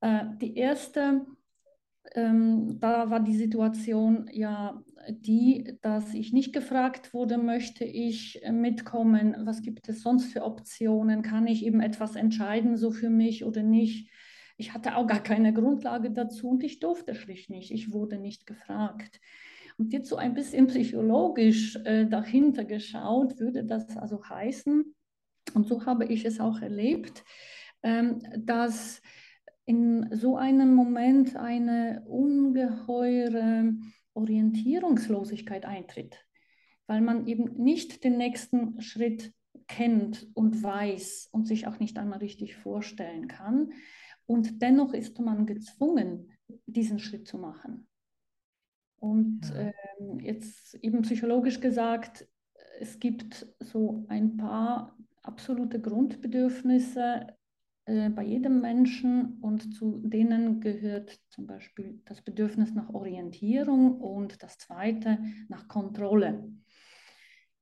Äh, 0.00 0.24
die 0.40 0.56
erste 0.56 1.24
ähm, 2.14 2.78
da 2.80 3.10
war 3.10 3.20
die 3.20 3.36
Situation 3.36 4.28
ja 4.32 4.82
die, 5.08 5.78
dass 5.82 6.14
ich 6.14 6.32
nicht 6.32 6.52
gefragt 6.52 7.14
wurde, 7.14 7.38
möchte 7.38 7.84
ich 7.84 8.42
mitkommen, 8.50 9.36
was 9.44 9.62
gibt 9.62 9.88
es 9.88 10.02
sonst 10.02 10.32
für 10.32 10.44
Optionen, 10.44 11.22
kann 11.22 11.46
ich 11.46 11.64
eben 11.64 11.80
etwas 11.80 12.16
entscheiden, 12.16 12.76
so 12.76 12.90
für 12.90 13.10
mich 13.10 13.44
oder 13.44 13.62
nicht. 13.62 14.10
Ich 14.56 14.74
hatte 14.74 14.96
auch 14.96 15.06
gar 15.06 15.22
keine 15.22 15.52
Grundlage 15.52 16.10
dazu 16.10 16.48
und 16.48 16.64
ich 16.64 16.80
durfte 16.80 17.14
schlicht 17.14 17.50
nicht, 17.50 17.70
ich 17.70 17.92
wurde 17.92 18.18
nicht 18.18 18.46
gefragt. 18.46 19.20
Und 19.78 19.92
jetzt 19.92 20.08
so 20.08 20.16
ein 20.16 20.34
bisschen 20.34 20.66
psychologisch 20.68 21.76
äh, 21.84 22.06
dahinter 22.06 22.64
geschaut, 22.64 23.38
würde 23.38 23.64
das 23.64 23.96
also 23.96 24.26
heißen, 24.26 24.94
und 25.54 25.68
so 25.68 25.86
habe 25.86 26.06
ich 26.06 26.24
es 26.24 26.40
auch 26.40 26.60
erlebt, 26.60 27.24
ähm, 27.82 28.20
dass 28.38 29.00
in 29.66 30.08
so 30.12 30.36
einem 30.36 30.74
Moment 30.74 31.36
eine 31.36 32.04
ungeheure 32.06 33.74
Orientierungslosigkeit 34.14 35.66
eintritt, 35.66 36.24
weil 36.86 37.00
man 37.00 37.26
eben 37.26 37.62
nicht 37.62 38.04
den 38.04 38.16
nächsten 38.16 38.80
Schritt 38.80 39.34
kennt 39.66 40.28
und 40.34 40.62
weiß 40.62 41.28
und 41.32 41.46
sich 41.46 41.66
auch 41.66 41.80
nicht 41.80 41.98
einmal 41.98 42.20
richtig 42.20 42.56
vorstellen 42.56 43.26
kann. 43.26 43.72
Und 44.26 44.62
dennoch 44.62 44.92
ist 44.94 45.18
man 45.18 45.46
gezwungen, 45.46 46.32
diesen 46.66 46.98
Schritt 46.98 47.26
zu 47.26 47.38
machen. 47.38 47.88
Und 48.98 49.40
ja. 49.50 49.72
ähm, 49.98 50.20
jetzt 50.20 50.74
eben 50.76 51.02
psychologisch 51.02 51.60
gesagt, 51.60 52.28
es 52.80 52.98
gibt 52.98 53.46
so 53.60 54.04
ein 54.08 54.36
paar 54.36 54.96
absolute 55.22 55.80
Grundbedürfnisse 55.80 57.35
äh, 57.86 58.10
bei 58.10 58.24
jedem 58.24 58.60
Menschen 58.60 59.38
und 59.40 59.74
zu 59.74 60.02
denen 60.04 60.60
gehört 60.60 61.20
zum 61.30 61.46
Beispiel 61.46 62.00
das 62.04 62.20
Bedürfnis 62.20 62.74
nach 62.74 62.92
Orientierung 62.92 64.00
und 64.00 64.42
das 64.42 64.58
zweite 64.58 65.18
nach 65.48 65.68
Kontrolle. 65.68 66.52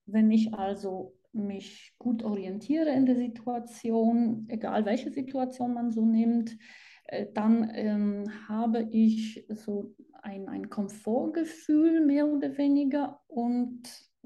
Wenn 0.06 0.30
ich 0.30 0.54
also 0.54 1.14
mich 1.32 1.94
gut 1.98 2.22
orientiere 2.22 2.90
in 2.90 3.06
der 3.06 3.16
Situation, 3.16 4.46
egal 4.48 4.84
welche 4.86 5.10
Situation 5.10 5.74
man 5.74 5.90
so 5.90 6.04
nimmt, 6.06 6.56
äh, 7.04 7.26
dann 7.34 7.70
ähm, 7.74 8.24
habe 8.48 8.88
ich 8.90 9.44
so 9.50 9.94
ein, 10.22 10.48
ein 10.48 10.70
Komfortgefühl 10.70 12.04
mehr 12.04 12.26
oder 12.26 12.56
weniger 12.56 13.20
und 13.26 13.82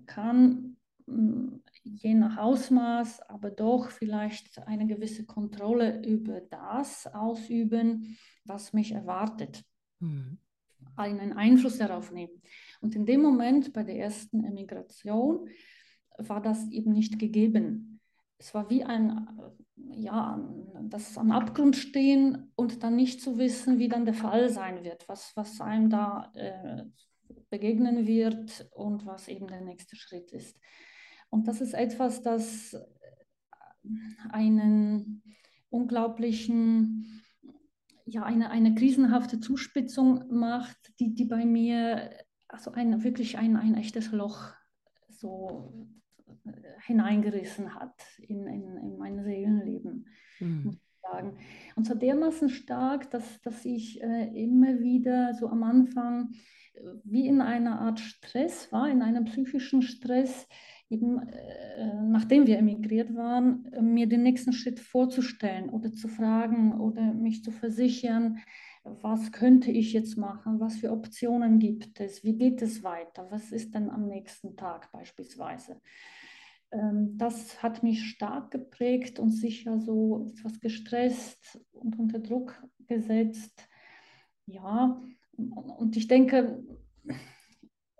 kann 0.07 0.77
mm, 1.07 1.57
je 1.97 2.15
nach 2.15 2.37
Ausmaß, 2.39 3.21
aber 3.23 3.51
doch 3.51 3.91
vielleicht 3.91 4.59
eine 4.67 4.87
gewisse 4.87 5.27
Kontrolle 5.27 6.05
über 6.05 6.41
das 6.41 7.07
ausüben, 7.07 8.17
was 8.45 8.73
mich 8.73 8.93
erwartet. 8.93 9.65
Mhm. 10.01 10.39
Einen 10.97 11.33
Einfluss 11.33 11.79
darauf 11.79 12.13
nehmen. 12.13 12.43
Und 12.81 12.95
in 12.95 13.07
dem 13.07 13.23
Moment 13.23 13.73
bei 13.73 13.83
der 13.83 13.97
ersten 13.97 14.45
Emigration 14.45 15.49
war 16.17 16.43
das 16.43 16.69
eben 16.71 16.93
nicht 16.93 17.19
gegeben. 17.19 18.01
Es 18.39 18.55
war 18.55 18.71
wie 18.71 18.85
ein, 18.85 19.29
ja, 19.93 20.41
das 20.83 21.19
am 21.19 21.33
Abgrund 21.33 21.77
stehen 21.77 22.53
und 22.55 22.83
dann 22.83 22.97
nicht 22.97 23.21
zu 23.21 23.39
wissen, 23.39 23.79
wie 23.79 23.89
dann 23.89 24.05
der 24.05 24.15
Fall 24.15 24.49
sein 24.49 24.85
wird, 24.85 25.09
was, 25.09 25.33
was 25.37 25.61
einem 25.61 25.91
da 25.91 26.31
äh, 26.35 26.85
begegnen 27.51 28.07
wird 28.07 28.69
und 28.73 29.07
was 29.07 29.29
eben 29.29 29.47
der 29.47 29.61
nächste 29.61 29.97
Schritt 29.97 30.31
ist. 30.33 30.57
Und 31.31 31.49
das 31.49 31.61
ist 31.61 31.75
etwas, 31.75 32.23
das 32.23 32.77
einen 34.31 35.23
unglaublichen, 35.71 37.23
ja, 38.05 38.23
eine, 38.23 38.51
eine 38.51 38.75
krisenhafte 38.75 39.41
Zuspitzung 39.41 40.25
macht, 40.31 40.99
die, 40.99 41.15
die 41.15 41.25
bei 41.25 41.45
mir 41.45 42.11
also 42.49 42.73
ein, 42.73 43.05
wirklich 43.05 43.37
ein, 43.37 43.57
ein 43.57 43.75
echtes 43.75 44.11
Loch 44.11 44.53
so 45.11 45.87
hineingerissen 46.87 47.75
hat 47.75 47.95
in, 48.27 48.47
in, 48.47 48.77
in 48.79 48.99
mein 48.99 49.23
Seelenleben, 49.23 50.07
mhm. 50.41 50.63
muss 50.65 50.75
ich 50.77 51.01
sagen. 51.03 51.37
Und 51.77 51.85
zwar 51.85 51.97
dermaßen 51.97 52.49
stark, 52.49 53.11
dass, 53.11 53.41
dass 53.43 53.65
ich 53.65 54.03
äh, 54.03 54.43
immer 54.43 54.81
wieder 54.81 55.35
so 55.35 55.49
am 55.49 55.63
Anfang 55.63 56.33
äh, 56.75 56.81
wie 57.05 57.27
in 57.27 57.41
einer 57.41 57.81
Art 57.81 58.01
Stress 58.01 58.73
war, 58.73 58.89
in 58.89 59.03
einem 59.03 59.25
psychischen 59.27 59.83
Stress, 59.83 60.47
eben 60.91 61.19
äh, 61.29 62.03
nachdem 62.03 62.47
wir 62.47 62.59
emigriert 62.59 63.15
waren, 63.15 63.71
mir 63.81 64.07
den 64.07 64.23
nächsten 64.23 64.53
Schritt 64.53 64.81
vorzustellen 64.81 65.71
oder 65.71 65.93
zu 65.93 66.09
fragen 66.09 66.81
oder 66.81 67.13
mich 67.13 67.45
zu 67.45 67.51
versichern, 67.51 68.39
was 68.85 69.33
könnte 69.33 69.71
ich 69.71 69.93
jetzt 69.93 70.17
machen, 70.17 70.61
was 70.61 70.79
für 70.79 70.91
Optionen 70.93 71.59
gibt 71.59 72.01
es, 72.01 72.25
wie 72.25 72.37
geht 72.37 72.63
es 72.63 72.83
weiter, 72.83 73.27
was 73.31 73.53
ist 73.53 73.75
denn 73.75 73.91
am 73.91 74.09
nächsten 74.09 74.57
Tag 74.57 74.91
beispielsweise. 74.93 75.81
Ähm, 76.71 77.17
das 77.17 77.63
hat 77.63 77.83
mich 77.83 78.09
stark 78.09 78.51
geprägt 78.51 79.19
und 79.19 79.31
sicher 79.31 79.79
so 79.79 80.33
etwas 80.35 80.61
gestresst 80.61 81.61
und 81.73 81.99
unter 81.99 82.19
Druck 82.19 82.63
gesetzt. 82.87 83.69
Ja, 84.47 85.01
und 85.37 85.97
ich 85.97 86.09
denke, 86.09 86.65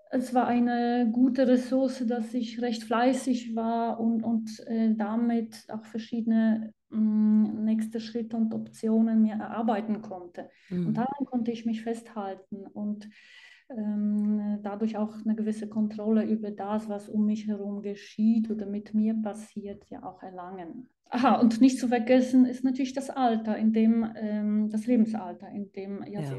es 0.09 0.33
war 0.33 0.47
eine 0.47 1.09
gute 1.11 1.47
Ressource, 1.47 2.03
dass 2.07 2.33
ich 2.33 2.61
recht 2.61 2.83
fleißig 2.83 3.55
war 3.55 3.99
und, 3.99 4.23
und 4.23 4.59
äh, 4.67 4.95
damit 4.95 5.65
auch 5.69 5.85
verschiedene 5.85 6.73
mh, 6.89 6.99
mm, 6.99 7.63
nächste 7.63 7.99
Schritte 7.99 8.35
und 8.35 8.53
Optionen 8.53 9.21
mir 9.21 9.35
erarbeiten 9.35 10.01
konnte. 10.01 10.49
Mhm. 10.69 10.87
Und 10.87 10.97
daran 10.97 11.25
konnte 11.25 11.51
ich 11.51 11.65
mich 11.65 11.83
festhalten 11.83 12.65
und 12.65 13.07
ähm, 13.69 14.59
dadurch 14.63 14.97
auch 14.97 15.13
eine 15.23 15.35
gewisse 15.35 15.69
Kontrolle 15.69 16.23
über 16.23 16.49
das, 16.49 16.89
was 16.89 17.07
um 17.07 17.25
mich 17.25 17.47
herum 17.47 17.83
geschieht 17.83 18.49
oder 18.49 18.65
mit 18.65 18.95
mir 18.95 19.13
passiert, 19.21 19.85
ja 19.89 20.03
auch 20.03 20.23
erlangen. 20.23 20.89
Aha, 21.11 21.39
und 21.39 21.61
nicht 21.61 21.79
zu 21.79 21.87
vergessen 21.87 22.45
ist 22.45 22.63
natürlich 22.63 22.93
das 22.93 23.11
Alter, 23.11 23.57
in 23.57 23.73
dem, 23.73 24.11
ähm, 24.15 24.69
das 24.69 24.87
Lebensalter, 24.87 25.49
in 25.49 25.71
dem 25.71 26.03
ja, 26.03 26.21
ja. 26.21 26.37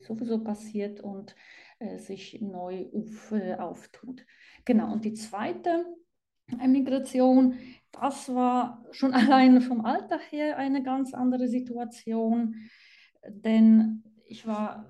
sowieso 0.00 0.42
passiert 0.42 1.00
und 1.00 1.34
sich 1.98 2.40
neu 2.40 2.86
auf, 2.92 3.32
äh, 3.32 3.54
auftut. 3.54 4.24
Genau, 4.64 4.92
und 4.92 5.04
die 5.04 5.14
zweite 5.14 5.84
Emigration, 6.60 7.54
das 7.92 8.34
war 8.34 8.84
schon 8.90 9.12
allein 9.14 9.60
vom 9.60 9.84
Alter 9.84 10.18
her 10.18 10.56
eine 10.56 10.82
ganz 10.82 11.14
andere 11.14 11.48
Situation, 11.48 12.56
denn 13.28 14.02
ich 14.24 14.46
war 14.46 14.86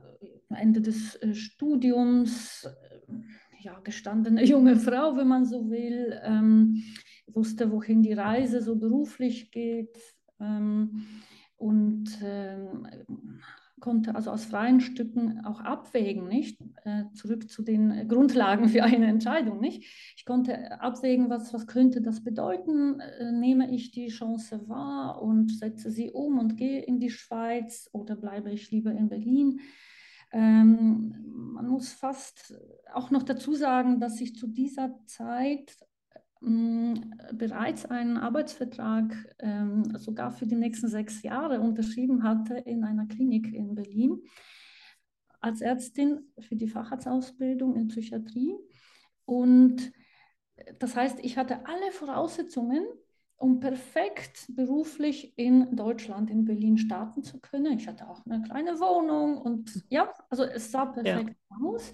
am 0.49 0.57
Ende 0.57 0.81
des 0.81 1.17
äh, 1.17 1.35
Studiums 1.35 2.65
äh, 2.65 3.19
ja, 3.61 3.79
gestandene 3.81 4.45
junge 4.45 4.77
Frau, 4.77 5.17
wenn 5.17 5.29
man 5.29 5.45
so 5.45 5.71
will, 5.71 6.19
ähm, 6.23 6.83
wusste, 7.27 7.71
wohin 7.71 8.03
die 8.03 8.15
Reise 8.15 8.63
so 8.63 8.77
beruflich 8.77 9.51
geht 9.51 9.99
ähm, 10.41 11.07
und 11.57 12.19
ähm, 12.23 12.89
konnte 13.81 14.15
also 14.15 14.31
aus 14.31 14.45
freien 14.45 14.81
Stücken 14.81 15.45
auch 15.45 15.61
abwägen, 15.61 16.29
nicht? 16.29 16.61
Äh, 16.85 17.05
zurück 17.15 17.51
zu 17.51 17.63
den 17.63 18.09
Grundlagen 18.09 18.69
für 18.69 18.85
eine 18.85 19.07
Entscheidung, 19.07 19.61
nicht? 19.61 19.85
Ich 20.17 20.25
konnte 20.25 20.81
abwägen, 20.81 21.31
was, 21.31 21.53
was 21.53 21.67
könnte 21.67 22.01
das 22.01 22.23
bedeuten? 22.23 23.01
Äh, 23.01 23.33
nehme 23.33 23.71
ich 23.71 23.91
die 23.91 24.09
Chance 24.09 24.69
wahr 24.69 25.23
und 25.23 25.51
setze 25.53 25.91
sie 25.91 26.11
um 26.11 26.39
und 26.39 26.57
gehe 26.57 26.83
in 26.83 27.01
die 27.01 27.11
Schweiz 27.11 27.89
oder 27.93 28.17
bleibe 28.17 28.51
ich 28.51 28.71
lieber 28.71 28.93
in 28.93 29.09
Berlin? 29.09 29.61
Ähm, 30.31 31.15
man 31.55 31.69
muss 31.69 31.93
fast 31.93 32.55
auch 32.93 33.11
noch 33.11 33.23
dazu 33.23 33.55
sagen, 33.55 34.01
dass 34.01 34.21
ich 34.21 34.35
zu 34.37 34.47
dieser 34.47 34.95
Zeit 35.07 35.77
bereits 36.41 37.87
einen 37.87 38.17
Arbeitsvertrag 38.17 39.13
ähm, 39.41 39.97
sogar 39.97 40.31
für 40.31 40.47
die 40.47 40.55
nächsten 40.55 40.89
sechs 40.89 41.23
Jahre 41.23 41.61
unterschrieben 41.61 42.23
hatte 42.23 42.55
in 42.55 42.85
einer 42.85 43.07
Klinik 43.07 43.53
in 43.53 43.75
Berlin 43.75 44.23
als 45.41 45.61
Ärztin 45.61 46.33
für 46.39 46.57
die 46.57 46.69
Facharztausbildung 46.69 47.77
in 47.77 47.89
Psychiatrie. 47.89 48.55
Und 49.25 49.93
das 50.79 50.97
heißt, 50.97 51.21
ich 51.23 51.37
hatte 51.37 51.67
alle 51.67 51.93
Voraussetzungen, 51.93 52.85
um 53.37 53.61
perfekt 53.61 54.47
beruflich 54.49 55.39
in 55.39 55.77
Deutschland, 55.77 56.31
in 56.31 56.45
Berlin 56.45 56.77
starten 56.77 57.23
zu 57.23 57.39
können. 57.39 57.79
Ich 57.79 57.87
hatte 57.87 58.09
auch 58.09 58.25
eine 58.27 58.43
kleine 58.43 58.81
Wohnung 58.81 59.39
und 59.39 59.85
ja, 59.89 60.13
also 60.29 60.43
es 60.43 60.73
sah 60.73 60.87
perfekt 60.87 61.37
ja. 61.51 61.57
aus. 61.69 61.93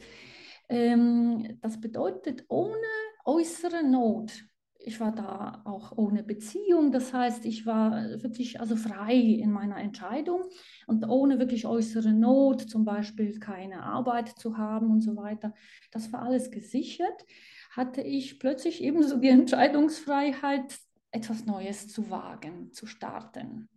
Ähm, 0.71 1.59
das 1.61 1.79
bedeutet, 1.79 2.47
ohne 2.49 2.87
äußere 3.25 3.83
Not. 3.83 4.33
Ich 4.79 5.01
war 5.01 5.13
da 5.13 5.63
auch 5.65 5.97
ohne 5.97 6.23
Beziehung, 6.23 6.93
das 6.93 7.15
heißt, 7.15 7.47
ich 7.47 7.65
war 7.65 8.23
wirklich 8.23 8.61
also 8.61 8.77
frei 8.77 9.15
in 9.15 9.51
meiner 9.51 9.79
Entscheidung 9.79 10.43
und 10.87 11.09
ohne 11.09 11.39
wirklich 11.39 11.65
äußere 11.67 12.13
Not, 12.13 12.69
zum 12.69 12.85
Beispiel 12.85 13.39
keine 13.41 13.83
Arbeit 13.83 14.29
zu 14.29 14.59
haben 14.59 14.91
und 14.91 15.01
so 15.01 15.17
weiter. 15.17 15.55
Das 15.91 16.13
war 16.13 16.21
alles 16.23 16.51
gesichert. 16.51 17.25
Hatte 17.71 18.03
ich 18.03 18.39
plötzlich 18.39 18.83
ebenso 18.83 19.17
die 19.17 19.29
Entscheidungsfreiheit, 19.41 20.79
etwas 21.11 21.47
Neues 21.47 21.89
zu 21.89 22.11
wagen, 22.11 22.73
zu 22.73 22.87
starten. 22.87 23.69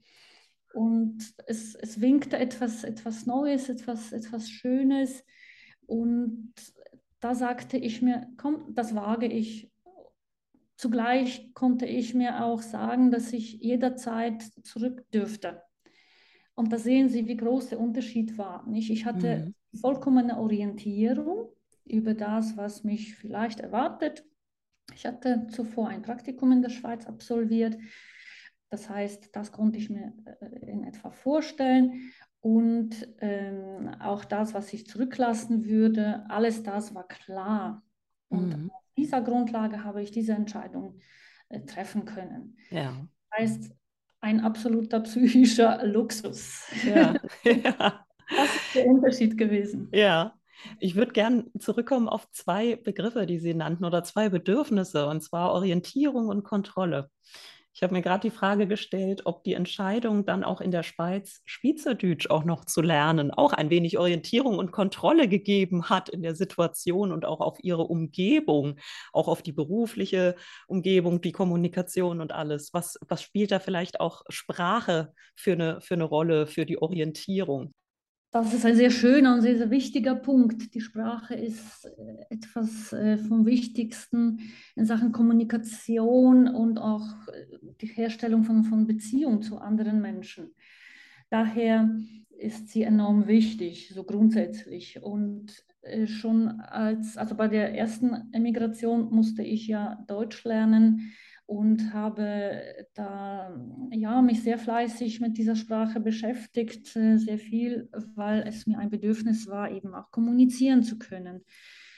Und 0.73 1.19
es, 1.45 1.75
es 1.75 2.01
winkte 2.01 2.37
etwas, 2.37 2.83
etwas 2.83 3.25
Neues, 3.25 3.69
etwas, 3.69 4.11
etwas 4.11 4.49
Schönes. 4.49 5.23
Und 5.85 6.53
da 7.27 7.35
sagte 7.35 7.75
ich 7.75 8.01
mir, 8.01 8.25
komm, 8.37 8.73
das 8.73 8.95
wage 8.95 9.25
ich. 9.25 9.69
Zugleich 10.77 11.53
konnte 11.53 11.85
ich 11.85 12.13
mir 12.13 12.45
auch 12.45 12.61
sagen, 12.61 13.11
dass 13.11 13.33
ich 13.33 13.55
jederzeit 13.55 14.43
zurück 14.63 15.03
dürfte. 15.11 15.61
Und 16.55 16.71
da 16.71 16.77
sehen 16.77 17.09
Sie, 17.09 17.27
wie 17.27 17.35
groß 17.35 17.67
der 17.67 17.81
Unterschied 17.81 18.37
war. 18.37 18.65
Nicht? 18.65 18.89
Ich 18.91 19.05
hatte 19.05 19.53
mhm. 19.73 19.77
vollkommene 19.77 20.37
Orientierung 20.37 21.49
über 21.83 22.13
das, 22.13 22.55
was 22.55 22.85
mich 22.85 23.15
vielleicht 23.15 23.59
erwartet. 23.59 24.23
Ich 24.95 25.05
hatte 25.05 25.47
zuvor 25.47 25.89
ein 25.89 26.03
Praktikum 26.03 26.53
in 26.53 26.61
der 26.61 26.69
Schweiz 26.69 27.05
absolviert 27.07 27.77
Das 28.69 28.89
heißt, 28.89 29.35
das 29.35 29.51
konnte 29.51 29.79
ich 29.79 29.89
mir 29.89 30.13
äh, 30.39 30.71
in 30.71 30.85
etwa 30.85 31.11
vorstellen. 31.11 32.13
Und 32.39 33.07
ähm, 33.19 33.89
auch 33.99 34.23
das, 34.23 34.53
was 34.53 34.71
ich 34.73 34.87
zurücklassen 34.87 35.65
würde, 35.65 36.25
alles 36.29 36.63
das 36.63 36.93
war 36.93 37.07
klar. 37.07 37.83
Und 38.29 38.49
mhm. 38.49 38.71
auf 38.71 38.83
dieser 38.97 39.21
Grundlage 39.21 39.83
habe 39.83 40.01
ich 40.01 40.11
diese 40.11 40.33
Entscheidung 40.33 40.99
äh, 41.49 41.61
treffen 41.61 42.05
können. 42.05 42.57
Ja. 42.69 42.93
Das 43.31 43.39
heißt, 43.39 43.71
ein 44.21 44.39
absoluter 44.41 44.99
psychischer 45.01 45.85
Luxus. 45.85 46.63
Ja. 46.85 47.15
ja. 47.43 48.03
Das 48.29 48.53
ist 48.53 48.75
der 48.75 48.87
Unterschied 48.87 49.37
gewesen. 49.37 49.87
Ja. 49.93 50.33
Ich 50.79 50.95
würde 50.95 51.13
gerne 51.13 51.45
zurückkommen 51.59 52.09
auf 52.09 52.29
zwei 52.31 52.75
Begriffe, 52.75 53.25
die 53.25 53.39
Sie 53.39 53.53
nannten, 53.53 53.85
oder 53.85 54.03
zwei 54.03 54.27
Bedürfnisse, 54.27 55.07
und 55.07 55.21
zwar 55.21 55.53
Orientierung 55.53 56.27
und 56.27 56.43
Kontrolle. 56.43 57.09
Ich 57.77 57.83
habe 57.83 57.93
mir 57.93 58.01
gerade 58.01 58.27
die 58.27 58.35
Frage 58.35 58.65
gestellt, 58.65 59.21
ob 59.25 59.43
die 59.43 59.53
Entscheidung 59.53 60.25
dann 60.25 60.43
auch 60.43 60.61
in 60.61 60.71
der 60.71 60.81
Schweiz 60.81 61.43
Schweizerdeutsch 61.45 62.27
auch 62.27 62.43
noch 62.43 62.65
zu 62.65 62.81
lernen, 62.81 63.29
auch 63.29 63.53
ein 63.53 63.69
wenig 63.69 63.99
Orientierung 63.99 64.57
und 64.57 64.71
Kontrolle 64.71 65.27
gegeben 65.27 65.87
hat 65.87 66.09
in 66.09 66.23
der 66.23 66.33
Situation 66.33 67.11
und 67.11 67.23
auch 67.23 67.39
auf 67.39 67.59
ihre 67.61 67.83
Umgebung, 67.83 68.79
auch 69.13 69.27
auf 69.27 69.43
die 69.43 69.51
berufliche 69.51 70.35
Umgebung, 70.65 71.21
die 71.21 71.31
Kommunikation 71.31 72.19
und 72.19 72.31
alles. 72.31 72.73
Was, 72.73 72.97
was 73.07 73.21
spielt 73.21 73.51
da 73.51 73.59
vielleicht 73.59 73.99
auch 73.99 74.23
Sprache 74.27 75.13
für 75.35 75.51
eine, 75.51 75.79
für 75.79 75.93
eine 75.93 76.05
Rolle 76.05 76.47
für 76.47 76.65
die 76.65 76.81
Orientierung? 76.81 77.75
Das 78.43 78.53
ist 78.53 78.65
ein 78.65 78.75
sehr 78.75 78.91
schöner 78.91 79.33
und 79.33 79.41
sehr, 79.41 79.57
sehr 79.57 79.71
wichtiger 79.71 80.13
Punkt. 80.13 80.75
Die 80.75 80.81
Sprache 80.81 81.33
ist 81.33 81.85
äh, 81.85 82.25
etwas 82.29 82.93
äh, 82.93 83.17
vom 83.17 83.47
Wichtigsten 83.47 84.39
in 84.75 84.85
Sachen 84.85 85.11
Kommunikation 85.11 86.47
und 86.47 86.77
auch 86.77 87.07
äh, 87.29 87.57
die 87.81 87.87
Herstellung 87.87 88.43
von, 88.43 88.63
von 88.63 88.85
Beziehungen 88.85 89.41
zu 89.41 89.57
anderen 89.57 90.01
Menschen. 90.01 90.53
Daher 91.31 91.89
ist 92.37 92.69
sie 92.69 92.83
enorm 92.83 93.27
wichtig, 93.27 93.91
so 93.93 94.03
grundsätzlich. 94.03 95.01
Und 95.01 95.65
schon 96.05 96.59
als, 96.59 97.17
also 97.17 97.33
bei 97.35 97.47
der 97.47 97.73
ersten 97.75 98.31
Emigration 98.33 99.09
musste 99.09 99.41
ich 99.41 99.67
ja 99.67 100.03
Deutsch 100.07 100.43
lernen 100.43 101.11
und 101.47 101.93
habe 101.93 102.85
da 102.93 103.57
ja, 103.91 104.21
mich 104.21 104.43
sehr 104.43 104.59
fleißig 104.59 105.21
mit 105.21 105.37
dieser 105.37 105.55
Sprache 105.55 106.01
beschäftigt, 106.01 106.93
äh, 106.97 107.17
sehr 107.17 107.39
viel, 107.39 107.89
weil 108.15 108.43
es 108.45 108.67
mir 108.67 108.77
ein 108.77 108.89
Bedürfnis 108.89 109.47
war, 109.47 109.71
eben 109.71 109.95
auch 109.95 110.11
kommunizieren 110.11 110.83
zu 110.83 110.99
können 110.99 111.45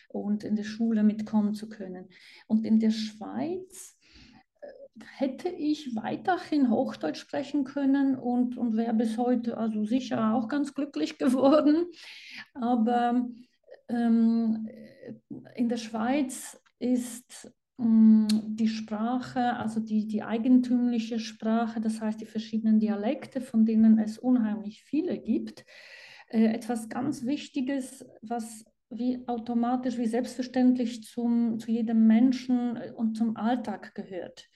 und 0.08 0.44
in 0.44 0.56
der 0.56 0.64
Schule 0.64 1.02
mitkommen 1.02 1.56
zu 1.56 1.68
können. 1.68 2.10
Und 2.46 2.64
in 2.64 2.80
der 2.80 2.92
Schweiz 2.92 3.98
äh, 4.62 4.68
hätte 5.18 5.50
ich 5.50 5.96
weiterhin 5.96 6.70
Hochdeutsch 6.70 7.20
sprechen 7.20 7.64
können 7.64 8.16
und, 8.16 8.56
und 8.56 8.78
wäre 8.78 8.94
bis 8.94 9.18
heute 9.18 9.58
also 9.58 9.84
sicher 9.84 10.36
auch 10.36 10.48
ganz 10.48 10.76
glücklich 10.76 11.18
geworden. 11.18 11.88
Aber 12.54 13.28
ähm, 13.88 14.70
in 15.56 15.70
der 15.70 15.78
Schweiz 15.78 16.62
ist 16.78 17.52
die 17.82 18.68
Sprache, 18.68 19.56
also 19.56 19.80
die, 19.80 20.06
die 20.06 20.24
eigentümliche 20.24 21.18
Sprache, 21.18 21.80
das 21.80 22.02
heißt 22.02 22.20
die 22.20 22.26
verschiedenen 22.26 22.80
Dialekte, 22.80 23.39
von 23.39 23.65
denen 23.65 24.00
es 24.00 24.18
unheimlich 24.18 24.84
viele 24.84 25.18
gibt, 25.18 25.65
äh, 26.28 26.46
etwas 26.48 26.89
ganz 26.89 27.26
Wichtiges, 27.26 28.06
was 28.22 28.65
wie 28.89 29.26
automatisch, 29.28 29.98
wie 29.98 30.08
selbstverständlich 30.08 31.04
zum, 31.04 31.60
zu 31.60 31.72
jedem 31.72 32.06
Menschen 32.06 32.76
äh, 32.76 32.92
und 32.94 33.15
zum 33.15 33.38
Alltag 33.38 33.96
gehört. 33.96 34.50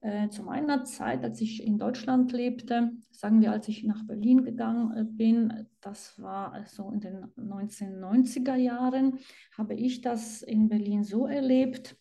Äh, 0.00 0.28
zu 0.28 0.42
meiner 0.42 0.82
Zeit, 0.84 1.22
als 1.22 1.40
ich 1.40 1.64
in 1.64 1.78
Deutschland 1.78 2.32
lebte, 2.32 2.92
sagen 3.12 3.40
wir, 3.40 3.52
als 3.52 3.68
ich 3.68 3.84
nach 3.84 4.04
Berlin 4.04 4.42
gegangen 4.42 5.16
bin, 5.16 5.66
das 5.80 6.20
war 6.20 6.64
so 6.66 6.90
in 6.90 7.00
den 7.00 7.24
1990er 7.36 8.56
Jahren, 8.56 9.18
habe 9.56 9.74
ich 9.74 10.00
das 10.00 10.42
in 10.42 10.68
Berlin 10.68 11.04
so 11.04 11.26
erlebt, 11.26 11.96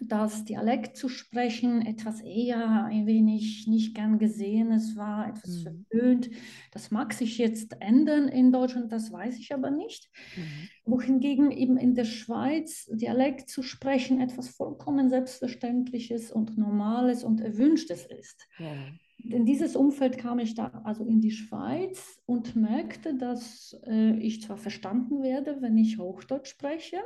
das 0.00 0.44
Dialekt 0.44 0.96
zu 0.96 1.08
sprechen 1.08 1.82
etwas 1.82 2.20
eher 2.20 2.84
ein 2.84 3.06
wenig 3.06 3.66
nicht 3.66 3.94
gern 3.94 4.18
gesehenes 4.18 4.96
war, 4.96 5.28
etwas 5.28 5.58
mhm. 5.58 5.62
verpönt. 5.62 6.30
Das 6.72 6.90
mag 6.90 7.12
sich 7.12 7.38
jetzt 7.38 7.76
ändern 7.80 8.28
in 8.28 8.52
Deutschland, 8.52 8.90
das 8.92 9.12
weiß 9.12 9.38
ich 9.38 9.54
aber 9.54 9.70
nicht. 9.70 10.10
Mhm. 10.36 10.68
Wohingegen 10.84 11.50
eben 11.50 11.76
in 11.76 11.94
der 11.94 12.04
Schweiz 12.04 12.90
Dialekt 12.92 13.48
zu 13.48 13.62
sprechen 13.62 14.20
etwas 14.20 14.48
vollkommen 14.48 15.08
Selbstverständliches 15.08 16.30
und 16.32 16.58
Normales 16.58 17.24
und 17.24 17.40
Erwünschtes 17.40 18.06
ist. 18.06 18.48
Ja. 18.58 18.74
In 19.18 19.44
dieses 19.44 19.76
Umfeld 19.76 20.18
kam 20.18 20.38
ich 20.38 20.54
da 20.54 20.82
also 20.84 21.04
in 21.04 21.20
die 21.20 21.30
Schweiz 21.30 22.20
und 22.26 22.54
merkte, 22.54 23.14
dass 23.14 23.76
äh, 23.86 24.16
ich 24.18 24.42
zwar 24.42 24.56
verstanden 24.56 25.22
werde, 25.22 25.62
wenn 25.62 25.76
ich 25.76 25.98
Hochdeutsch 25.98 26.48
spreche, 26.48 26.98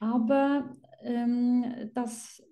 aber 0.00 0.76
ähm, 1.02 1.90
dass 1.94 2.42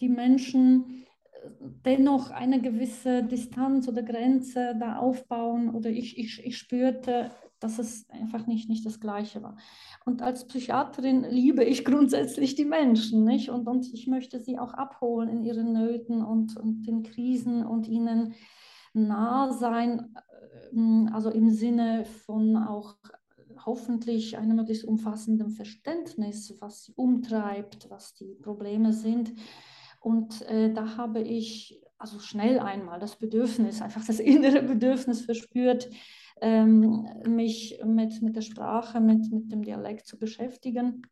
die 0.00 0.08
Menschen 0.08 1.04
äh, 1.32 1.50
dennoch 1.84 2.30
eine 2.30 2.60
gewisse 2.60 3.24
Distanz 3.24 3.88
oder 3.88 4.02
Grenze 4.02 4.76
da 4.78 4.98
aufbauen 4.98 5.74
oder 5.74 5.90
ich, 5.90 6.18
ich, 6.18 6.44
ich 6.44 6.56
spürte, 6.56 7.30
dass 7.60 7.78
es 7.78 8.08
einfach 8.10 8.46
nicht, 8.46 8.68
nicht 8.68 8.86
das 8.86 9.00
Gleiche 9.00 9.42
war. 9.42 9.56
Und 10.04 10.22
als 10.22 10.46
Psychiaterin 10.46 11.24
liebe 11.24 11.64
ich 11.64 11.84
grundsätzlich 11.84 12.54
die 12.54 12.64
Menschen 12.64 13.24
nicht? 13.24 13.50
Und, 13.50 13.66
und 13.66 13.92
ich 13.92 14.06
möchte 14.06 14.38
sie 14.38 14.58
auch 14.58 14.74
abholen 14.74 15.28
in 15.28 15.42
ihren 15.42 15.72
Nöten 15.72 16.22
und, 16.22 16.56
und 16.56 16.82
den 16.86 17.02
Krisen 17.02 17.66
und 17.66 17.88
ihnen 17.88 18.34
nah 18.92 19.52
sein, 19.52 20.14
äh, 20.72 21.12
also 21.12 21.30
im 21.30 21.50
Sinne 21.50 22.04
von 22.04 22.56
auch 22.56 22.96
hoffentlich 23.66 24.38
einem 24.38 24.56
möglichst 24.56 24.84
umfassenden 24.84 25.50
Verständnis, 25.50 26.54
was 26.60 26.84
sie 26.84 26.92
umtreibt, 26.94 27.90
was 27.90 28.14
die 28.14 28.34
Probleme 28.42 28.92
sind. 28.92 29.32
Und 30.00 30.42
äh, 30.42 30.72
da 30.72 30.96
habe 30.96 31.20
ich 31.20 31.80
also 31.98 32.20
schnell 32.20 32.58
einmal 32.58 33.00
das 33.00 33.16
Bedürfnis, 33.16 33.82
einfach 33.82 34.04
das 34.04 34.20
innere 34.20 34.62
Bedürfnis 34.62 35.22
verspürt, 35.22 35.88
ähm, 36.40 37.08
mich 37.26 37.80
mit, 37.84 38.22
mit 38.22 38.36
der 38.36 38.42
Sprache, 38.42 39.00
mit, 39.00 39.30
mit 39.32 39.50
dem 39.50 39.62
Dialekt 39.62 40.06
zu 40.06 40.18
beschäftigen 40.18 41.02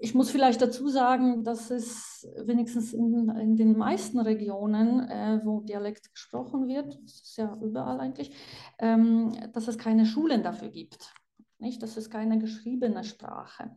ich 0.00 0.14
muss 0.14 0.30
vielleicht 0.30 0.62
dazu 0.62 0.88
sagen, 0.88 1.44
dass 1.44 1.70
es 1.70 2.28
wenigstens 2.44 2.92
in, 2.92 3.28
in 3.30 3.56
den 3.56 3.76
meisten 3.76 4.20
Regionen, 4.20 5.08
äh, 5.08 5.40
wo 5.44 5.60
Dialekt 5.60 6.12
gesprochen 6.12 6.68
wird, 6.68 6.98
das 7.02 7.20
ist 7.20 7.36
ja 7.36 7.56
überall 7.60 8.00
eigentlich, 8.00 8.32
ähm, 8.78 9.32
dass 9.52 9.68
es 9.68 9.78
keine 9.78 10.06
Schulen 10.06 10.42
dafür 10.42 10.68
gibt. 10.68 11.12
Nicht? 11.58 11.82
Das 11.82 11.96
ist 11.96 12.10
keine 12.10 12.38
geschriebene 12.38 13.02
Sprache. 13.02 13.76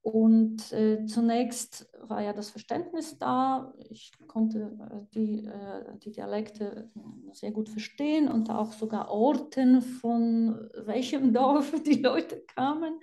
Und 0.00 0.70
äh, 0.72 1.06
zunächst 1.06 1.90
war 2.02 2.20
ja 2.20 2.34
das 2.34 2.50
Verständnis 2.50 3.18
da. 3.18 3.72
Ich 3.88 4.12
konnte 4.26 4.76
äh, 4.78 5.14
die, 5.14 5.46
äh, 5.46 5.98
die 5.98 6.12
Dialekte 6.12 6.90
sehr 7.32 7.52
gut 7.52 7.70
verstehen 7.70 8.28
und 8.28 8.50
auch 8.50 8.72
sogar 8.72 9.10
Orten, 9.10 9.80
von 9.80 10.68
welchem 10.84 11.32
Dorf 11.32 11.72
die 11.86 12.02
Leute 12.02 12.44
kamen 12.54 13.00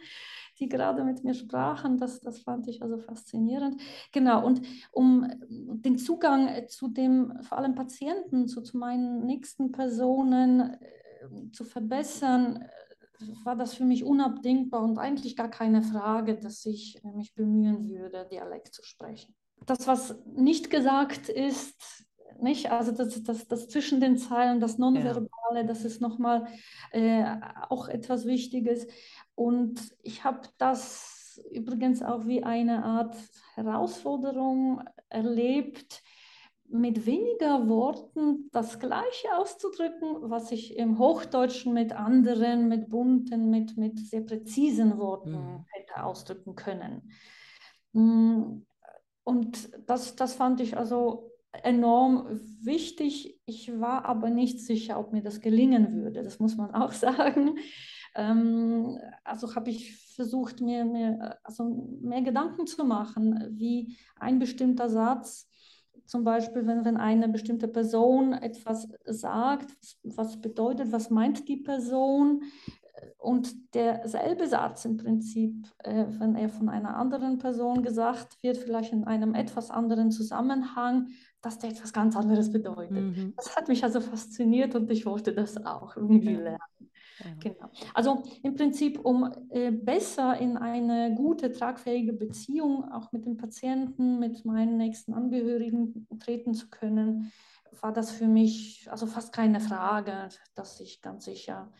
die 0.62 0.70
gerade 0.70 1.04
mit 1.04 1.24
mir 1.24 1.34
sprachen. 1.34 1.98
Das, 1.98 2.22
das 2.22 2.40
fand 2.40 2.68
ich 2.68 2.82
also 2.82 2.98
faszinierend. 2.98 3.82
Genau, 4.12 4.46
und 4.46 4.62
um 4.92 5.28
den 5.50 5.98
Zugang 5.98 6.68
zu 6.70 6.88
dem, 6.88 7.34
vor 7.42 7.58
allem 7.58 7.76
Patienten, 7.76 8.48
zu, 8.48 8.62
zu 8.62 8.78
meinen 8.78 9.26
nächsten 9.26 9.72
Personen 9.72 10.62
äh, 10.62 11.52
zu 11.52 11.66
verbessern, 11.66 12.62
äh, 12.62 12.68
war 13.44 13.56
das 13.56 13.74
für 13.74 13.86
mich 13.86 14.04
unabdingbar 14.04 14.82
und 14.82 14.98
eigentlich 14.98 15.36
gar 15.36 15.50
keine 15.50 15.82
Frage, 15.82 16.38
dass 16.38 16.66
ich 16.66 17.04
äh, 17.04 17.12
mich 17.12 17.34
bemühen 17.34 17.90
würde, 17.90 18.28
Dialekt 18.32 18.74
zu 18.74 18.84
sprechen. 18.84 19.36
Das, 19.66 19.88
was 19.88 20.16
nicht 20.26 20.70
gesagt 20.70 21.30
ist, 21.30 22.06
nicht? 22.40 22.72
Also 22.72 22.92
das, 22.92 23.24
das, 23.24 23.48
das 23.48 23.68
zwischen 23.68 24.00
den 24.00 24.18
Zeilen, 24.18 24.60
das 24.60 24.78
Nonverbale, 24.78 25.30
ja. 25.54 25.64
das 25.64 25.86
ist 25.86 26.02
nochmal 26.02 26.48
äh, 26.92 27.24
auch 27.70 27.88
etwas 27.88 28.26
Wichtiges. 28.26 28.88
Und 29.36 29.80
ich 30.04 30.24
habe 30.24 30.42
das 30.58 31.42
übrigens 31.52 32.02
auch 32.04 32.28
wie 32.28 32.44
eine 32.44 32.84
Art 32.84 33.16
Herausforderung 33.56 34.84
erlebt, 35.10 36.04
mit 36.72 37.06
weniger 37.06 37.68
Worten 37.68 38.50
das 38.52 38.80
Gleiche 38.80 39.36
auszudrücken, 39.36 40.30
was 40.30 40.52
ich 40.52 40.78
im 40.78 41.00
Hochdeutschen 41.00 41.74
mit 41.74 41.92
anderen, 41.92 42.70
mit 42.70 42.90
bunten, 42.90 43.50
mit, 43.50 43.78
mit 43.78 44.00
sehr 44.00 44.22
präzisen 44.22 44.98
Worten 44.98 45.32
mhm. 45.32 45.66
hätte 45.68 46.04
ausdrücken 46.04 46.56
können. 46.56 47.12
Mm, 47.92 48.62
und 49.24 49.70
das, 49.86 50.16
das 50.16 50.34
fand 50.34 50.62
ich 50.62 50.78
also 50.78 51.31
enorm 51.64 52.28
wichtig. 52.62 53.40
Ich 53.46 53.80
war 53.80 54.06
aber 54.06 54.30
nicht 54.30 54.60
sicher, 54.60 55.00
ob 55.00 55.12
mir 55.12 55.22
das 55.22 55.42
gelingen 55.42 55.94
würde. 55.94 56.24
Das 56.24 56.40
muss 56.40 56.56
man 56.58 56.74
auch 56.74 56.92
sagen. 56.92 57.58
Ähm, 58.16 58.98
also 59.24 59.56
habe 59.56 59.70
ich 59.70 59.96
versucht, 60.16 60.62
mir, 60.62 60.86
mir 60.86 61.38
also 61.44 61.64
mehr 62.02 62.22
Gedanken 62.22 62.68
zu 62.68 62.84
machen, 62.84 63.48
wie 63.52 63.98
ein 64.18 64.40
bestimmter 64.40 64.90
Satz 64.90 65.48
zum 66.06 66.26
Beispiel, 66.26 66.68
wenn, 66.68 66.84
wenn 66.84 66.98
eine 66.98 67.30
bestimmte 67.30 67.70
Person 67.70 68.34
etwas 68.34 68.90
sagt, 69.06 69.72
was 70.04 70.42
bedeutet, 70.42 70.92
was 70.92 71.10
meint 71.10 71.48
die 71.48 71.58
Person, 71.58 72.44
und 73.18 73.74
derselbe 73.74 74.48
Satz 74.48 74.86
im 74.86 74.98
Prinzip, 74.98 75.68
äh, 75.80 76.06
wenn 76.20 76.36
er 76.36 76.50
von 76.50 76.70
einer 76.70 76.96
anderen 76.96 77.38
Person 77.38 77.84
gesagt 77.84 78.42
wird, 78.44 78.58
vielleicht 78.58 78.94
in 78.94 79.04
einem 79.04 79.34
etwas 79.34 79.72
anderen 79.72 80.12
Zusammenhang, 80.12 81.10
dass 81.42 81.58
der 81.60 81.72
etwas 81.72 81.92
ganz 81.92 82.16
anderes 82.16 82.52
bedeutet. 82.52 82.92
Mhm. 82.92 83.34
Das 83.36 83.56
hat 83.56 83.68
mich 83.68 83.84
also 83.84 84.00
fasziniert 84.00 84.76
und 84.76 84.90
ich 84.92 85.06
wollte 85.06 85.34
das 85.34 85.66
auch 85.66 85.96
irgendwie 85.96 86.34
ja. 86.34 86.40
lernen. 86.40 86.92
Ja. 87.20 87.26
Genau. 87.40 87.70
Also 87.94 88.24
im 88.44 88.56
Prinzip, 88.56 89.00
um 89.04 89.32
äh, 89.50 89.72
besser 89.72 90.38
in 90.40 90.58
eine 90.58 91.16
gute, 91.16 91.52
tragfähige 91.52 92.14
Beziehung 92.14 92.92
auch 92.92 93.12
mit 93.12 93.26
dem 93.26 93.38
Patienten, 93.38 94.20
mit 94.20 94.46
meinen 94.46 94.78
nächsten 94.78 95.14
Angehörigen 95.14 96.08
treten 96.20 96.54
zu 96.54 96.70
können, 96.70 97.32
war 97.80 97.94
das 97.94 98.12
für 98.12 98.28
mich 98.28 98.88
also 98.90 99.08
fast 99.08 99.34
keine 99.34 99.60
Frage, 99.60 100.30
dass 100.56 100.80
ich 100.80 101.02
ganz 101.02 101.26
sicher 101.26 101.72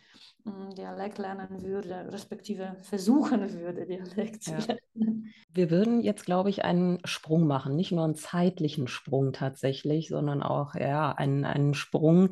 hm, 0.44 0.70
Dialekt 0.70 1.18
lernen 1.18 1.62
würde, 1.62 2.08
respektive 2.12 2.76
versuchen 2.82 3.52
würde, 3.52 3.86
Dialekt 3.86 4.42
zu 4.42 4.52
lernen. 4.52 5.32
Wir 5.52 5.70
würden 5.70 6.00
jetzt, 6.00 6.24
glaube 6.24 6.50
ich, 6.50 6.64
einen 6.64 6.98
Sprung 7.04 7.46
machen, 7.46 7.76
nicht 7.76 7.92
nur 7.92 8.04
einen 8.04 8.14
zeitlichen 8.14 8.88
Sprung 8.88 9.32
tatsächlich, 9.32 10.08
sondern 10.08 10.42
auch 10.42 10.74
ja, 10.74 11.12
einen, 11.12 11.44
einen 11.44 11.74
Sprung 11.74 12.30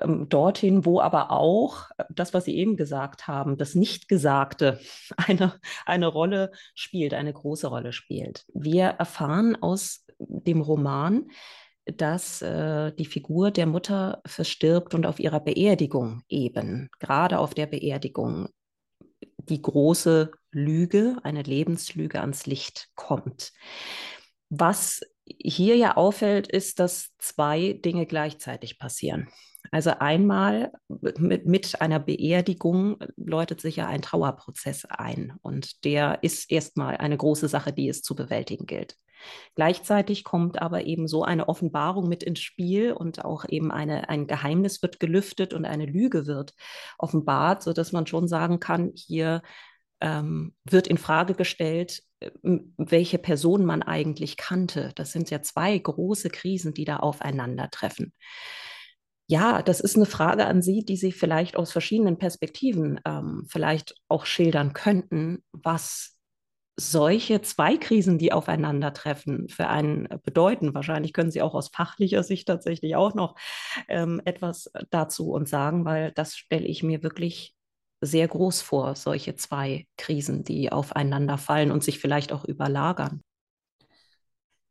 ähm, 0.00 0.28
dorthin, 0.28 0.84
wo 0.84 1.00
aber 1.00 1.30
auch 1.30 1.88
das, 2.08 2.32
was 2.32 2.46
Sie 2.46 2.56
eben 2.56 2.76
gesagt 2.76 3.28
haben, 3.28 3.58
das 3.58 3.74
Nichtgesagte 3.74 4.80
eine, 5.16 5.54
eine 5.86 6.06
Rolle 6.06 6.52
spielt, 6.74 7.14
eine 7.14 7.32
große 7.32 7.66
Rolle 7.66 7.92
spielt. 7.92 8.44
Wir 8.54 8.84
erfahren 8.84 9.56
aus 9.60 10.06
dem 10.18 10.60
Roman, 10.60 11.28
dass 11.86 12.42
äh, 12.42 12.92
die 12.92 13.04
Figur 13.04 13.50
der 13.50 13.66
Mutter 13.66 14.22
verstirbt 14.26 14.94
und 14.94 15.06
auf 15.06 15.18
ihrer 15.18 15.40
Beerdigung 15.40 16.22
eben, 16.28 16.88
gerade 16.98 17.38
auf 17.38 17.54
der 17.54 17.66
Beerdigung, 17.66 18.48
die 19.38 19.60
große 19.60 20.30
Lüge, 20.52 21.16
eine 21.22 21.42
Lebenslüge 21.42 22.20
ans 22.20 22.46
Licht 22.46 22.88
kommt. 22.94 23.52
Was 24.48 25.00
hier 25.26 25.76
ja 25.76 25.96
auffällt, 25.96 26.48
ist, 26.48 26.78
dass 26.80 27.10
zwei 27.18 27.74
Dinge 27.74 28.06
gleichzeitig 28.06 28.78
passieren. 28.78 29.28
Also 29.70 29.90
einmal 29.90 30.72
mit, 30.88 31.46
mit, 31.46 31.80
einer 31.80 31.98
Beerdigung 31.98 32.98
läutet 33.16 33.60
sich 33.60 33.76
ja 33.76 33.86
ein 33.86 34.02
Trauerprozess 34.02 34.84
ein 34.84 35.32
und 35.42 35.84
der 35.84 36.22
ist 36.22 36.50
erstmal 36.52 36.98
eine 36.98 37.16
große 37.16 37.48
Sache, 37.48 37.72
die 37.72 37.88
es 37.88 38.02
zu 38.02 38.14
bewältigen 38.14 38.66
gilt. 38.66 38.96
Gleichzeitig 39.54 40.24
kommt 40.24 40.60
aber 40.60 40.84
eben 40.84 41.08
so 41.08 41.22
eine 41.22 41.48
Offenbarung 41.48 42.08
mit 42.08 42.22
ins 42.22 42.40
Spiel 42.40 42.92
und 42.92 43.24
auch 43.24 43.44
eben 43.48 43.70
eine, 43.70 44.08
ein 44.08 44.26
Geheimnis 44.26 44.82
wird 44.82 45.00
gelüftet 45.00 45.54
und 45.54 45.64
eine 45.64 45.86
Lüge 45.86 46.26
wird 46.26 46.54
offenbart, 46.98 47.62
sodass 47.62 47.92
man 47.92 48.06
schon 48.06 48.28
sagen 48.28 48.60
kann, 48.60 48.92
hier 48.94 49.42
ähm, 50.00 50.54
wird 50.64 50.86
in 50.86 50.98
Frage 50.98 51.34
gestellt, 51.34 52.02
äh, 52.20 52.30
welche 52.76 53.18
Person 53.18 53.64
man 53.64 53.82
eigentlich 53.82 54.36
kannte. 54.36 54.92
Das 54.94 55.12
sind 55.12 55.30
ja 55.30 55.42
zwei 55.42 55.76
große 55.78 56.30
Krisen, 56.30 56.74
die 56.74 56.84
da 56.84 56.96
aufeinandertreffen. 56.96 58.12
Ja, 59.26 59.62
das 59.62 59.80
ist 59.80 59.96
eine 59.96 60.04
Frage 60.04 60.44
an 60.46 60.60
Sie, 60.60 60.84
die 60.84 60.96
Sie 60.96 61.12
vielleicht 61.12 61.56
aus 61.56 61.72
verschiedenen 61.72 62.18
Perspektiven 62.18 63.00
ähm, 63.06 63.46
vielleicht 63.48 63.94
auch 64.08 64.26
schildern 64.26 64.74
könnten, 64.74 65.42
was 65.52 66.13
solche 66.76 67.40
zwei 67.42 67.76
Krisen, 67.76 68.18
die 68.18 68.32
aufeinandertreffen, 68.32 69.48
für 69.48 69.68
einen 69.68 70.08
bedeuten. 70.24 70.74
Wahrscheinlich 70.74 71.12
können 71.12 71.30
Sie 71.30 71.42
auch 71.42 71.54
aus 71.54 71.68
fachlicher 71.68 72.22
Sicht 72.22 72.48
tatsächlich 72.48 72.96
auch 72.96 73.14
noch 73.14 73.36
ähm, 73.88 74.20
etwas 74.24 74.70
dazu 74.90 75.30
uns 75.30 75.50
sagen, 75.50 75.84
weil 75.84 76.12
das 76.12 76.36
stelle 76.36 76.66
ich 76.66 76.82
mir 76.82 77.02
wirklich 77.02 77.54
sehr 78.00 78.28
groß 78.28 78.60
vor, 78.62 78.96
solche 78.96 79.34
zwei 79.36 79.86
Krisen, 79.96 80.44
die 80.44 80.70
aufeinander 80.72 81.38
fallen 81.38 81.70
und 81.70 81.84
sich 81.84 81.98
vielleicht 81.98 82.32
auch 82.32 82.44
überlagern. 82.44 83.22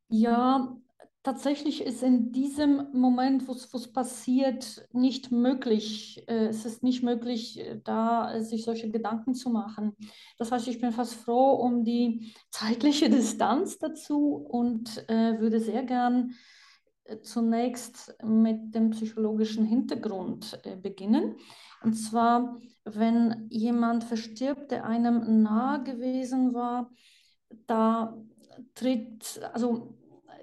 Ja, 0.09 0.77
Tatsächlich 1.23 1.81
ist 1.81 2.03
in 2.03 2.33
diesem 2.33 2.89
Moment, 2.91 3.47
wo 3.47 3.53
es 3.53 3.91
passiert, 3.93 4.85
nicht 4.91 5.31
möglich. 5.31 6.21
Äh, 6.27 6.47
es 6.47 6.65
ist 6.65 6.83
nicht 6.83 7.01
möglich, 7.01 7.59
äh, 7.59 7.79
da 7.81 8.33
äh, 8.33 8.41
sich 8.41 8.65
solche 8.65 8.91
Gedanken 8.91 9.33
zu 9.33 9.49
machen. 9.49 9.95
Das 10.37 10.51
heißt, 10.51 10.67
ich 10.67 10.81
bin 10.81 10.91
fast 10.91 11.13
froh 11.13 11.53
um 11.53 11.85
die 11.85 12.33
zeitliche 12.51 13.09
Distanz 13.09 13.77
dazu 13.77 14.35
und 14.35 15.09
äh, 15.09 15.39
würde 15.39 15.61
sehr 15.61 15.83
gern 15.83 16.33
zunächst 17.21 18.15
mit 18.23 18.75
dem 18.75 18.91
psychologischen 18.91 19.65
Hintergrund 19.65 20.59
äh, 20.63 20.75
beginnen. 20.75 21.37
Und 21.83 21.93
zwar, 21.93 22.59
wenn 22.83 23.47
jemand 23.49 24.03
verstirbt, 24.03 24.71
der 24.71 24.85
einem 24.85 25.41
nahe 25.41 25.83
gewesen 25.83 26.53
war, 26.53 26.91
da 27.67 28.17
tritt, 28.73 29.41
also 29.53 29.95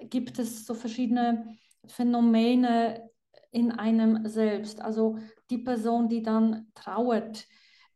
gibt 0.09 0.39
es 0.39 0.65
so 0.65 0.73
verschiedene 0.73 1.57
Phänomene 1.87 3.09
in 3.51 3.71
einem 3.71 4.27
selbst. 4.27 4.81
Also 4.81 5.17
die 5.49 5.57
Person, 5.57 6.07
die 6.07 6.23
dann 6.23 6.67
trauert, 6.73 7.47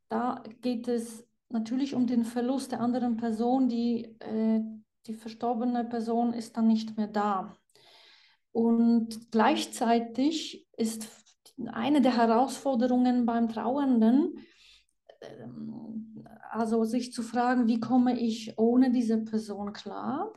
da 0.09 0.43
geht 0.61 0.87
es 0.87 1.25
natürlich 1.49 1.95
um 1.95 2.07
den 2.07 2.25
Verlust 2.25 2.71
der 2.71 2.81
anderen 2.81 3.17
Person, 3.17 3.69
die, 3.69 4.15
äh, 4.19 4.61
die 5.07 5.13
verstorbene 5.13 5.85
Person 5.85 6.33
ist 6.33 6.57
dann 6.57 6.67
nicht 6.67 6.97
mehr 6.97 7.07
da. 7.07 7.55
Und 8.51 9.31
gleichzeitig 9.31 10.67
ist 10.77 11.07
eine 11.67 12.01
der 12.01 12.17
Herausforderungen 12.17 13.25
beim 13.25 13.49
Trauernden, 13.49 14.39
ähm, 15.21 16.25
also 16.51 16.83
sich 16.85 17.11
zu 17.11 17.21
fragen, 17.21 17.67
wie 17.67 17.79
komme 17.79 18.19
ich 18.19 18.57
ohne 18.57 18.91
diese 18.91 19.17
Person 19.17 19.73
klar, 19.73 20.31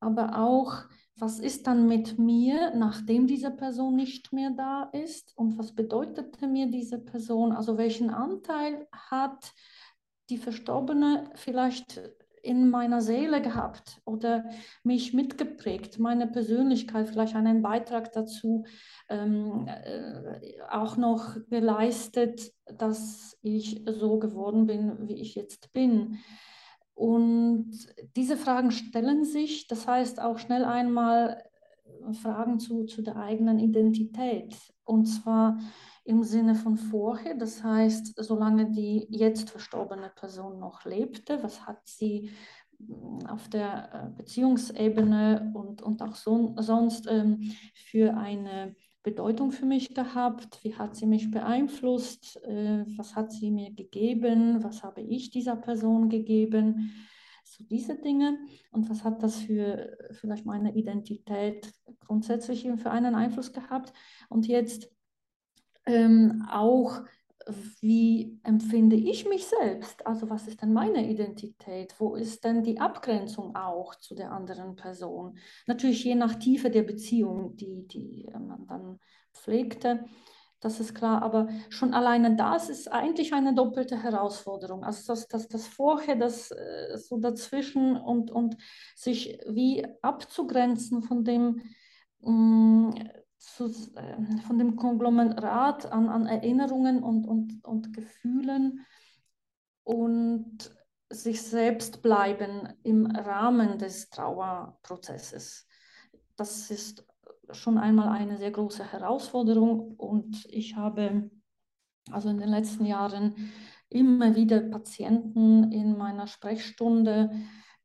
aber 0.00 0.38
auch 0.38 0.84
was 1.18 1.40
ist 1.40 1.66
dann 1.66 1.86
mit 1.88 2.18
mir, 2.18 2.72
nachdem 2.74 3.26
diese 3.26 3.50
Person 3.50 3.96
nicht 3.96 4.32
mehr 4.32 4.50
da 4.50 4.84
ist 4.92 5.36
und 5.36 5.58
was 5.58 5.72
bedeutete 5.72 6.46
mir 6.46 6.70
diese 6.70 6.98
Person? 6.98 7.52
Also 7.52 7.76
welchen 7.76 8.10
Anteil 8.10 8.86
hat 8.92 9.52
die 10.30 10.38
Verstorbene 10.38 11.30
vielleicht 11.34 12.00
in 12.42 12.70
meiner 12.70 13.00
Seele 13.00 13.42
gehabt 13.42 14.00
oder 14.04 14.44
mich 14.82 15.12
mitgeprägt, 15.12 15.98
meine 15.98 16.26
Persönlichkeit, 16.26 17.08
vielleicht 17.08 17.34
einen 17.34 17.62
Beitrag 17.62 18.12
dazu 18.12 18.64
ähm, 19.08 19.66
äh, 19.68 20.60
auch 20.70 20.96
noch 20.96 21.36
geleistet, 21.50 22.52
dass 22.64 23.36
ich 23.42 23.82
so 23.86 24.18
geworden 24.18 24.66
bin, 24.66 25.08
wie 25.08 25.20
ich 25.20 25.34
jetzt 25.34 25.72
bin. 25.72 26.18
Und 26.98 27.70
diese 28.16 28.36
Fragen 28.36 28.72
stellen 28.72 29.24
sich, 29.24 29.68
das 29.68 29.86
heißt 29.86 30.20
auch 30.20 30.36
schnell 30.38 30.64
einmal 30.64 31.44
äh, 31.84 32.12
Fragen 32.12 32.58
zu, 32.58 32.86
zu 32.86 33.02
der 33.02 33.14
eigenen 33.14 33.60
Identität. 33.60 34.56
Und 34.82 35.04
zwar 35.04 35.60
im 36.02 36.24
Sinne 36.24 36.56
von 36.56 36.76
vorher, 36.76 37.36
das 37.36 37.62
heißt, 37.62 38.14
solange 38.16 38.72
die 38.72 39.06
jetzt 39.10 39.48
verstorbene 39.48 40.10
Person 40.16 40.58
noch 40.58 40.84
lebte, 40.84 41.40
was 41.40 41.68
hat 41.68 41.78
sie 41.84 42.32
mm, 42.80 43.26
auf 43.28 43.48
der 43.48 43.92
äh, 43.94 44.16
Beziehungsebene 44.16 45.52
und, 45.54 45.82
und 45.82 46.02
auch 46.02 46.16
so, 46.16 46.56
sonst 46.58 47.06
ähm, 47.08 47.52
für 47.74 48.16
eine 48.16 48.74
Bedeutung 49.02 49.52
für 49.52 49.66
mich 49.66 49.94
gehabt? 49.94 50.62
Wie 50.62 50.74
hat 50.74 50.96
sie 50.96 51.06
mich 51.06 51.30
beeinflusst? 51.30 52.42
Äh, 52.44 52.84
was 52.96 53.16
hat 53.16 53.32
sie 53.32 53.50
mir 53.50 53.72
gegeben? 53.72 54.62
Was 54.62 54.82
habe 54.82 55.00
ich 55.00 55.30
dieser 55.30 55.56
Person 55.56 56.08
gegeben? 56.08 56.92
So 57.44 57.64
diese 57.64 57.96
Dinge. 57.96 58.38
Und 58.72 58.90
was 58.90 59.04
hat 59.04 59.22
das 59.22 59.36
für 59.36 59.96
vielleicht 60.12 60.44
meine 60.44 60.74
Identität 60.74 61.72
grundsätzlich 62.06 62.68
für 62.76 62.90
einen 62.90 63.14
Einfluss 63.14 63.52
gehabt? 63.52 63.92
Und 64.28 64.46
jetzt 64.46 64.90
ähm, 65.86 66.46
auch 66.50 67.00
wie 67.80 68.38
empfinde 68.42 68.96
ich 68.96 69.28
mich 69.28 69.46
selbst? 69.46 70.06
Also 70.06 70.28
was 70.30 70.46
ist 70.46 70.62
denn 70.62 70.72
meine 70.72 71.08
Identität? 71.08 71.94
Wo 71.98 72.14
ist 72.14 72.44
denn 72.44 72.62
die 72.62 72.80
Abgrenzung 72.80 73.56
auch 73.56 73.94
zu 73.94 74.14
der 74.14 74.32
anderen 74.32 74.76
Person? 74.76 75.38
Natürlich 75.66 76.04
je 76.04 76.14
nach 76.14 76.34
Tiefe 76.34 76.70
der 76.70 76.82
Beziehung, 76.82 77.56
die, 77.56 77.86
die 77.86 78.28
man 78.32 78.66
dann 78.66 78.98
pflegte, 79.32 80.04
das 80.60 80.80
ist 80.80 80.94
klar, 80.94 81.22
aber 81.22 81.48
schon 81.68 81.94
alleine 81.94 82.34
das 82.34 82.68
ist 82.68 82.90
eigentlich 82.90 83.32
eine 83.32 83.54
doppelte 83.54 84.02
Herausforderung. 84.02 84.82
Also 84.82 85.12
das, 85.12 85.28
das, 85.28 85.46
das 85.46 85.68
Vorher, 85.68 86.16
das 86.16 86.50
äh, 86.50 86.96
so 86.98 87.18
dazwischen 87.18 87.96
und, 87.96 88.32
und 88.32 88.56
sich 88.96 89.38
wie 89.48 89.86
abzugrenzen 90.02 91.02
von 91.02 91.22
dem, 91.22 91.62
mm, 92.20 92.90
zu, 93.56 93.66
äh, 93.96 94.40
von 94.46 94.58
dem 94.58 94.76
Konglomerat 94.76 95.90
an, 95.92 96.08
an 96.08 96.26
Erinnerungen 96.26 97.02
und, 97.02 97.26
und, 97.26 97.64
und 97.64 97.92
Gefühlen 97.92 98.84
und 99.84 100.70
sich 101.10 101.40
selbst 101.42 102.02
bleiben 102.02 102.68
im 102.82 103.06
Rahmen 103.06 103.78
des 103.78 104.10
Trauerprozesses. 104.10 105.66
Das 106.36 106.70
ist 106.70 107.06
schon 107.52 107.78
einmal 107.78 108.08
eine 108.08 108.36
sehr 108.36 108.50
große 108.50 108.92
Herausforderung 108.92 109.94
und 109.96 110.44
ich 110.50 110.76
habe 110.76 111.30
also 112.10 112.28
in 112.28 112.38
den 112.38 112.50
letzten 112.50 112.84
Jahren 112.84 113.34
immer 113.88 114.34
wieder 114.34 114.60
Patienten 114.60 115.72
in 115.72 115.96
meiner 115.96 116.26
Sprechstunde 116.26 117.30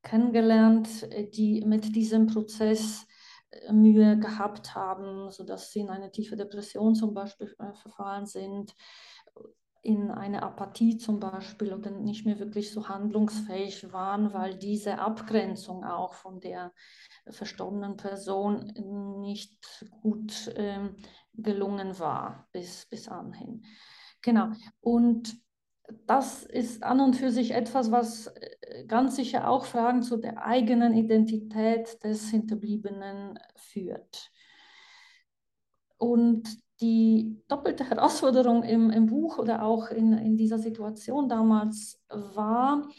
kennengelernt, 0.02 1.08
die 1.34 1.64
mit 1.66 1.96
diesem 1.96 2.28
Prozess 2.28 3.08
Mühe 3.72 4.18
gehabt 4.18 4.76
haben, 4.76 5.32
sodass 5.32 5.72
sie 5.72 5.82
in 5.82 5.90
eine 5.90 6.12
tiefe 6.12 6.36
Depression 6.36 6.96
zum 6.96 7.14
Beispiel 7.14 7.56
äh, 7.60 7.74
verfallen 7.74 8.26
sind, 8.26 8.74
in 9.84 10.12
eine 10.12 10.44
Apathie 10.44 10.98
zum 10.98 11.20
Beispiel 11.20 11.74
oder 11.74 11.92
nicht 11.92 12.26
mehr 12.26 12.40
wirklich 12.40 12.72
so 12.72 12.88
handlungsfähig 12.88 13.92
waren, 13.92 14.34
weil 14.34 14.58
diese 14.58 14.98
Abgrenzung 15.00 15.84
auch 15.84 16.14
von 16.14 16.40
der 16.40 16.72
verstorbenen 17.30 17.98
Person 17.98 18.72
nicht 19.20 19.86
gut 20.02 20.48
äh, 20.56 20.90
gelungen 21.34 22.00
war 22.00 22.48
bis, 22.54 22.86
bis 22.90 23.10
anhin. 23.10 23.66
Genau. 24.22 24.52
Und 24.80 25.36
das 26.06 26.44
ist 26.44 26.84
an 26.84 27.00
und 27.00 27.16
für 27.16 27.32
sich 27.32 27.52
etwas, 27.52 27.92
was 27.92 28.28
äh, 28.28 28.86
ganz 28.86 29.16
sicher 29.16 29.50
auch 29.50 29.66
Fragen 29.66 30.02
zu 30.02 30.18
der 30.18 30.46
eigenen 30.46 30.94
Identität 30.94 32.04
des 32.04 32.30
Hinterbliebenen 32.30 33.40
führt. 33.56 34.32
Und 35.98 36.50
die 36.82 37.42
doppelte 37.48 37.90
Herausforderung 37.90 38.64
im, 38.64 38.90
im 38.90 39.06
Buch 39.06 39.38
oder 39.38 39.64
auch 39.64 39.90
in, 39.90 40.14
in 40.14 40.36
dieser 40.36 40.60
Situation 40.60 41.30
damals 41.30 42.02
war, 42.10 42.90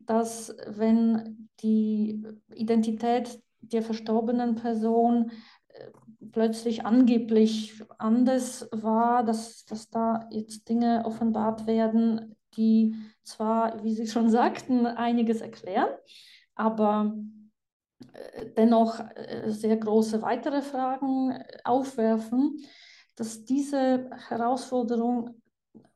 dass 0.00 0.54
wenn 0.66 1.48
die 1.60 2.22
Identität 2.54 3.40
der 3.60 3.82
verstorbenen 3.82 4.54
Person 4.56 5.30
äh, 5.68 5.90
plötzlich 6.30 6.84
angeblich 6.84 7.82
anders 7.98 8.68
war, 8.72 9.24
dass, 9.24 9.64
dass 9.64 9.90
da 9.90 10.28
jetzt 10.30 10.68
Dinge 10.68 11.02
offenbart 11.04 11.66
werden, 11.66 12.36
die 12.56 12.94
zwar, 13.22 13.82
wie 13.82 13.94
Sie 13.94 14.06
schon 14.06 14.30
sagten, 14.30 14.86
einiges 14.86 15.40
erklären, 15.40 15.88
aber 16.54 17.14
äh, 18.12 18.46
dennoch 18.56 19.00
äh, 19.00 19.50
sehr 19.50 19.76
große 19.76 20.22
weitere 20.22 20.62
Fragen 20.62 21.38
aufwerfen, 21.64 22.58
dass 23.16 23.44
diese 23.44 24.10
Herausforderung 24.28 25.40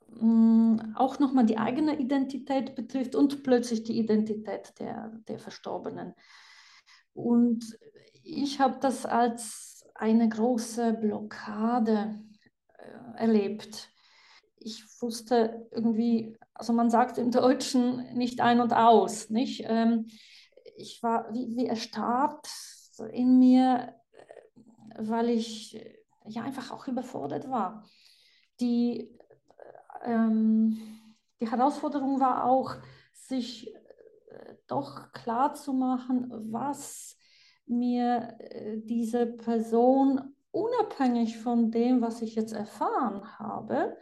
mm, 0.09 0.95
auch 0.95 1.19
nochmal 1.19 1.47
die 1.47 1.59
eigene 1.59 1.99
Identität 1.99 2.75
betrifft 2.75 3.15
und 3.15 3.43
plötzlich 3.43 3.83
die 3.83 3.99
Identität 3.99 4.79
der, 4.79 5.13
der 5.29 5.39
Verstorbenen. 5.39 6.15
Und 7.13 7.79
ich 8.23 8.61
habe 8.61 8.79
das 8.81 9.07
als 9.07 9.85
eine 9.95 10.29
große 10.29 10.93
Blockade 10.95 12.15
äh, 12.77 13.19
erlebt. 13.19 13.91
Ich 14.67 14.85
wusste 15.01 15.69
irgendwie, 15.71 16.37
also 16.53 16.73
man 16.73 16.91
sagt 16.91 17.19
im 17.19 17.31
Deutschen 17.31 18.13
nicht 18.15 18.41
ein 18.41 18.61
und 18.61 18.73
aus, 18.73 19.31
nicht? 19.31 19.63
Ähm, 19.65 20.09
ich 20.77 21.01
war 21.05 21.33
wie, 21.33 21.57
wie 21.57 21.67
erstarrt 21.67 22.49
in 23.13 23.39
mir, 23.39 23.95
äh, 24.11 24.97
weil 24.99 25.31
ich 25.31 25.81
ja 26.27 26.43
einfach 26.43 26.73
auch 26.73 26.89
überfordert 26.89 27.49
war. 27.49 27.85
Die, 28.59 29.17
ähm, 30.05 30.77
die 31.41 31.49
Herausforderung 31.49 32.19
war 32.19 32.45
auch, 32.45 32.75
sich 33.13 33.73
äh, 33.73 34.55
doch 34.67 35.13
klar 35.13 35.55
zu 35.55 35.75
machen, 35.75 36.29
was 36.51 37.17
mir 37.67 38.35
äh, 38.41 38.79
diese 38.79 39.27
Person 39.27 40.35
unabhängig 40.51 41.39
von 41.39 41.71
dem, 41.71 42.01
was 42.01 42.21
ich 42.21 42.35
jetzt 42.35 42.53
erfahren 42.53 43.39
habe, 43.39 43.97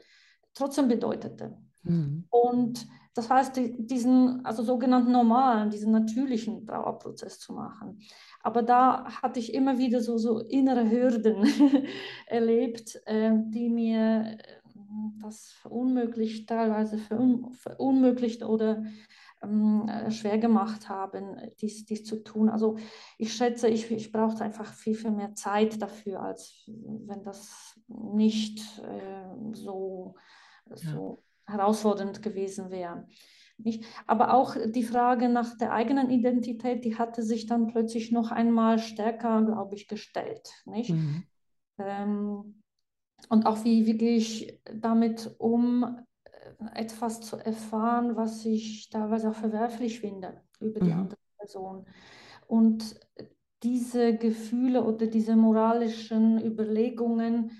trotzdem 0.55 0.89
bedeutete. 0.89 1.57
Mhm. 1.83 2.25
Und 2.31 2.87
das 3.15 3.31
heißt, 3.31 3.61
diesen 3.79 4.45
also 4.45 4.63
sogenannten 4.65 5.13
normalen, 5.13 5.71
diesen 5.71 5.93
natürlichen 5.93 6.67
Trauerprozess 6.67 7.39
zu 7.39 7.53
machen. 7.53 8.01
Aber 8.43 8.63
da 8.63 9.05
hatte 9.23 9.39
ich 9.39 9.55
immer 9.55 9.79
wieder 9.79 10.01
so, 10.01 10.19
so 10.19 10.41
innere 10.41 10.91
Hürden 10.91 11.47
erlebt, 12.27 13.01
äh, 13.07 13.31
die 13.51 13.69
mir 13.69 14.37
äh, 14.39 14.55
das 15.23 15.53
verunmöglicht, 15.53 16.49
teilweise 16.49 16.99
verunmöglicht 16.99 18.43
oder 18.43 18.83
ähm, 19.45 19.89
äh, 19.89 20.11
schwer 20.11 20.39
gemacht 20.39 20.89
haben, 20.89 21.37
dies, 21.61 21.85
dies 21.85 22.05
zu 22.05 22.23
tun. 22.23 22.49
Also 22.49 22.77
ich 23.19 23.33
schätze, 23.33 23.69
ich, 23.69 23.91
ich 23.91 24.13
brauchte 24.13 24.45
einfach 24.45 24.73
viel, 24.73 24.95
viel 24.95 25.11
mehr 25.11 25.35
Zeit 25.35 25.81
dafür, 25.81 26.21
als 26.21 26.65
wenn 26.67 27.23
das 27.23 27.81
nicht 27.89 28.61
äh, 28.83 29.53
so, 29.53 30.15
so 30.71 31.23
herausfordernd 31.47 32.23
gewesen 32.23 32.71
wäre. 32.71 33.07
Nicht? 33.59 33.85
Aber 34.07 34.35
auch 34.35 34.57
die 34.67 34.83
Frage 34.83 35.29
nach 35.29 35.57
der 35.57 35.73
eigenen 35.73 36.11
Identität, 36.11 36.85
die 36.85 36.99
hatte 36.99 37.23
sich 37.23 37.47
dann 37.47 37.69
plötzlich 37.69 38.11
noch 38.11 38.31
einmal 38.31 38.79
stärker, 38.79 39.43
glaube 39.43 39.75
ich, 39.77 39.87
gestellt. 39.87 40.51
Nicht? 40.65 40.91
Mhm. 40.91 41.25
Ähm, 41.79 42.63
und 43.29 43.47
auch 43.47 43.65
wie, 43.65 43.87
wie 43.87 43.97
gehe 43.97 44.17
ich 44.17 44.61
damit 44.75 45.35
um, 45.39 46.01
äh, 46.25 46.81
etwas 46.81 47.21
zu 47.21 47.37
erfahren, 47.37 48.17
was 48.17 48.45
ich 48.45 48.91
teilweise 48.91 49.31
auch 49.31 49.35
verwerflich 49.35 50.01
finde 50.01 50.43
über 50.61 50.81
die 50.81 50.93
mhm. 50.93 51.01
andere 51.01 51.19
Person. 51.39 51.87
Und 52.47 52.99
diese 53.63 54.17
Gefühle 54.17 54.85
oder 54.85 55.07
diese 55.07 55.37
moralischen 55.37 56.45
Überlegungen 56.45 57.53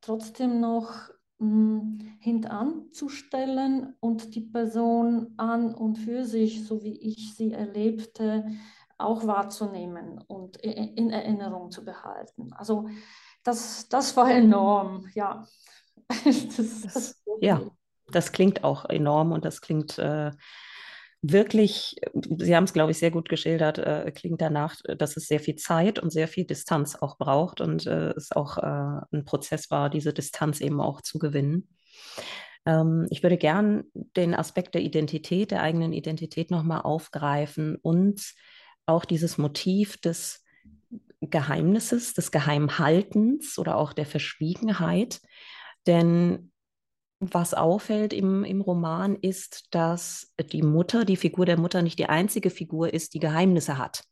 trotzdem 0.00 0.60
noch 0.60 1.10
hintanzustellen 1.38 3.94
und 4.00 4.34
die 4.34 4.40
Person 4.40 5.34
an 5.36 5.74
und 5.74 5.96
für 5.96 6.24
sich, 6.24 6.64
so 6.64 6.82
wie 6.82 6.98
ich 6.98 7.34
sie 7.34 7.52
erlebte, 7.52 8.46
auch 8.98 9.26
wahrzunehmen 9.26 10.18
und 10.26 10.56
in 10.56 11.10
Erinnerung 11.10 11.70
zu 11.70 11.84
behalten. 11.84 12.54
Also 12.54 12.88
das, 13.42 13.86
das 13.88 14.16
war 14.16 14.30
enorm, 14.30 15.06
ja. 15.14 15.46
Das, 16.24 16.82
das, 16.82 17.22
ja, 17.40 17.60
das 18.12 18.32
klingt 18.32 18.64
auch 18.64 18.86
enorm 18.86 19.32
und 19.32 19.44
das 19.44 19.60
klingt 19.60 19.98
äh, 19.98 20.30
wirklich, 21.32 21.96
Sie 22.14 22.54
haben 22.54 22.64
es, 22.64 22.72
glaube 22.72 22.92
ich, 22.92 22.98
sehr 22.98 23.10
gut 23.10 23.28
geschildert, 23.28 23.78
äh, 23.78 24.10
klingt 24.14 24.40
danach, 24.40 24.76
dass 24.98 25.16
es 25.16 25.26
sehr 25.26 25.40
viel 25.40 25.56
Zeit 25.56 25.98
und 25.98 26.10
sehr 26.10 26.28
viel 26.28 26.44
Distanz 26.44 26.96
auch 26.96 27.18
braucht 27.18 27.60
und 27.60 27.86
äh, 27.86 28.10
es 28.10 28.32
auch 28.32 28.58
äh, 28.58 29.00
ein 29.12 29.24
Prozess 29.24 29.70
war, 29.70 29.90
diese 29.90 30.12
Distanz 30.12 30.60
eben 30.60 30.80
auch 30.80 31.00
zu 31.02 31.18
gewinnen. 31.18 31.68
Ähm, 32.66 33.06
ich 33.10 33.22
würde 33.22 33.36
gern 33.36 33.84
den 33.94 34.34
Aspekt 34.34 34.74
der 34.74 34.82
Identität, 34.82 35.50
der 35.50 35.62
eigenen 35.62 35.92
Identität 35.92 36.50
nochmal 36.50 36.82
aufgreifen 36.82 37.76
und 37.76 38.34
auch 38.86 39.04
dieses 39.04 39.38
Motiv 39.38 40.00
des 40.00 40.44
Geheimnisses, 41.20 42.14
des 42.14 42.30
Geheimhaltens 42.30 43.58
oder 43.58 43.76
auch 43.76 43.92
der 43.92 44.06
Verschwiegenheit. 44.06 45.20
Denn 45.86 46.52
was 47.20 47.54
auffällt 47.54 48.12
im, 48.12 48.44
im 48.44 48.60
Roman 48.60 49.16
ist, 49.16 49.74
dass 49.74 50.32
die 50.52 50.62
Mutter, 50.62 51.04
die 51.04 51.16
Figur 51.16 51.46
der 51.46 51.58
Mutter 51.58 51.82
nicht 51.82 51.98
die 51.98 52.08
einzige 52.08 52.50
Figur 52.50 52.92
ist, 52.92 53.14
die 53.14 53.20
Geheimnisse 53.20 53.78
hat 53.78 54.04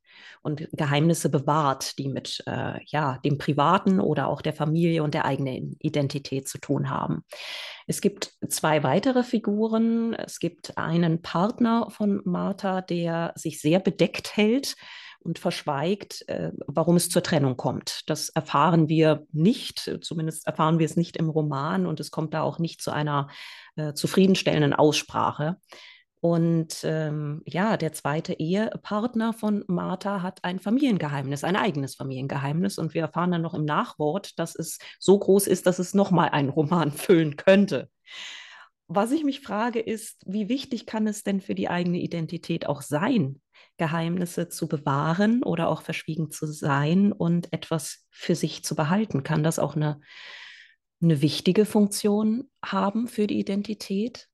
und 0.43 0.69
Geheimnisse 0.73 1.29
bewahrt, 1.29 1.99
die 1.99 2.09
mit 2.09 2.43
äh, 2.47 2.79
ja, 2.87 3.19
dem 3.25 3.39
Privaten 3.39 4.01
oder 4.01 4.29
auch 4.29 4.43
der 4.43 4.53
Familie 4.53 5.03
und 5.03 5.15
der 5.15 5.25
eigenen 5.25 5.77
Identität 5.81 6.49
zu 6.49 6.59
tun 6.59 6.91
haben. 6.91 7.25
Es 7.87 8.01
gibt 8.01 8.33
zwei 8.49 8.83
weitere 8.83 9.23
Figuren. 9.23 10.15
Es 10.15 10.39
gibt 10.39 10.79
einen 10.79 11.23
Partner 11.23 11.89
von 11.91 12.21
Martha, 12.25 12.81
der 12.81 13.33
sich 13.37 13.61
sehr 13.61 13.81
bedeckt 13.81 14.37
hält 14.37 14.77
und 15.25 15.39
verschweigt, 15.39 16.29
äh, 16.29 16.53
warum 16.67 16.97
es 16.97 17.09
zur 17.09 17.23
Trennung 17.23 17.57
kommt. 17.57 18.03
Das 18.07 18.29
erfahren 18.29 18.89
wir 18.89 19.27
nicht, 19.33 19.99
zumindest 20.03 20.47
erfahren 20.47 20.79
wir 20.79 20.87
es 20.87 20.97
nicht 20.97 21.17
im 21.17 21.31
Roman 21.31 21.87
und 21.87 22.01
es 22.01 22.11
kommt 22.11 22.35
da 22.35 22.43
auch 22.43 22.59
nicht 22.59 22.83
zu 22.83 22.91
einer 22.91 23.29
äh, 23.77 23.95
zufriedenstellenden 23.95 24.75
Aussprache. 24.75 25.57
Und 26.25 26.85
ähm, 26.85 27.43
ja, 27.45 27.77
der 27.77 27.93
zweite 27.93 28.33
Ehepartner 28.33 29.35
von 29.35 29.63
Martha 29.67 30.23
hat 30.23 30.43
ein 30.43 30.59
Familiengeheimnis, 30.59 31.45
ein 31.45 31.55
eigenes 31.55 31.97
Familiengeheimnis. 31.97 32.79
Und 32.79 32.95
wir 32.95 33.03
erfahren 33.03 33.31
dann 33.31 33.43
noch 33.43 33.53
im 33.53 33.67
Nachwort, 33.67 34.39
dass 34.39 34.55
es 34.55 34.79
so 34.99 35.19
groß 35.19 35.47
ist, 35.47 35.67
dass 35.67 35.79
es 35.79 35.93
nochmal 35.93 36.31
einen 36.31 36.49
Roman 36.49 36.93
füllen 36.93 37.37
könnte. 37.37 37.91
Was 38.87 39.13
ich 39.13 39.23
mich 39.23 39.43
frage, 39.43 39.81
ist, 39.81 40.23
wie 40.25 40.49
wichtig 40.49 40.87
kann 40.87 41.07
es 41.07 41.25
denn 41.25 41.43
für 41.43 41.55
die 41.55 41.69
eigene 41.69 41.99
Identität 41.99 42.67
auch 42.67 42.81
sein, 42.81 43.43
Geheimnisse 43.77 44.49
zu 44.49 44.69
bewahren 44.69 45.43
oder 45.43 45.69
auch 45.69 45.83
verschwiegen 45.83 46.31
zu 46.31 46.47
sein 46.47 47.13
und 47.13 47.53
etwas 47.53 48.07
für 48.11 48.35
sich 48.35 48.65
zu 48.65 48.75
behalten? 48.75 49.23
Kann 49.23 49.43
das 49.43 49.59
auch 49.59 49.77
eine, 49.77 50.01
eine 51.03 51.21
wichtige 51.23 51.65
Funktion 51.65 52.51
haben 52.65 53.09
für 53.09 53.27
die 53.27 53.39
Identität? 53.39 54.29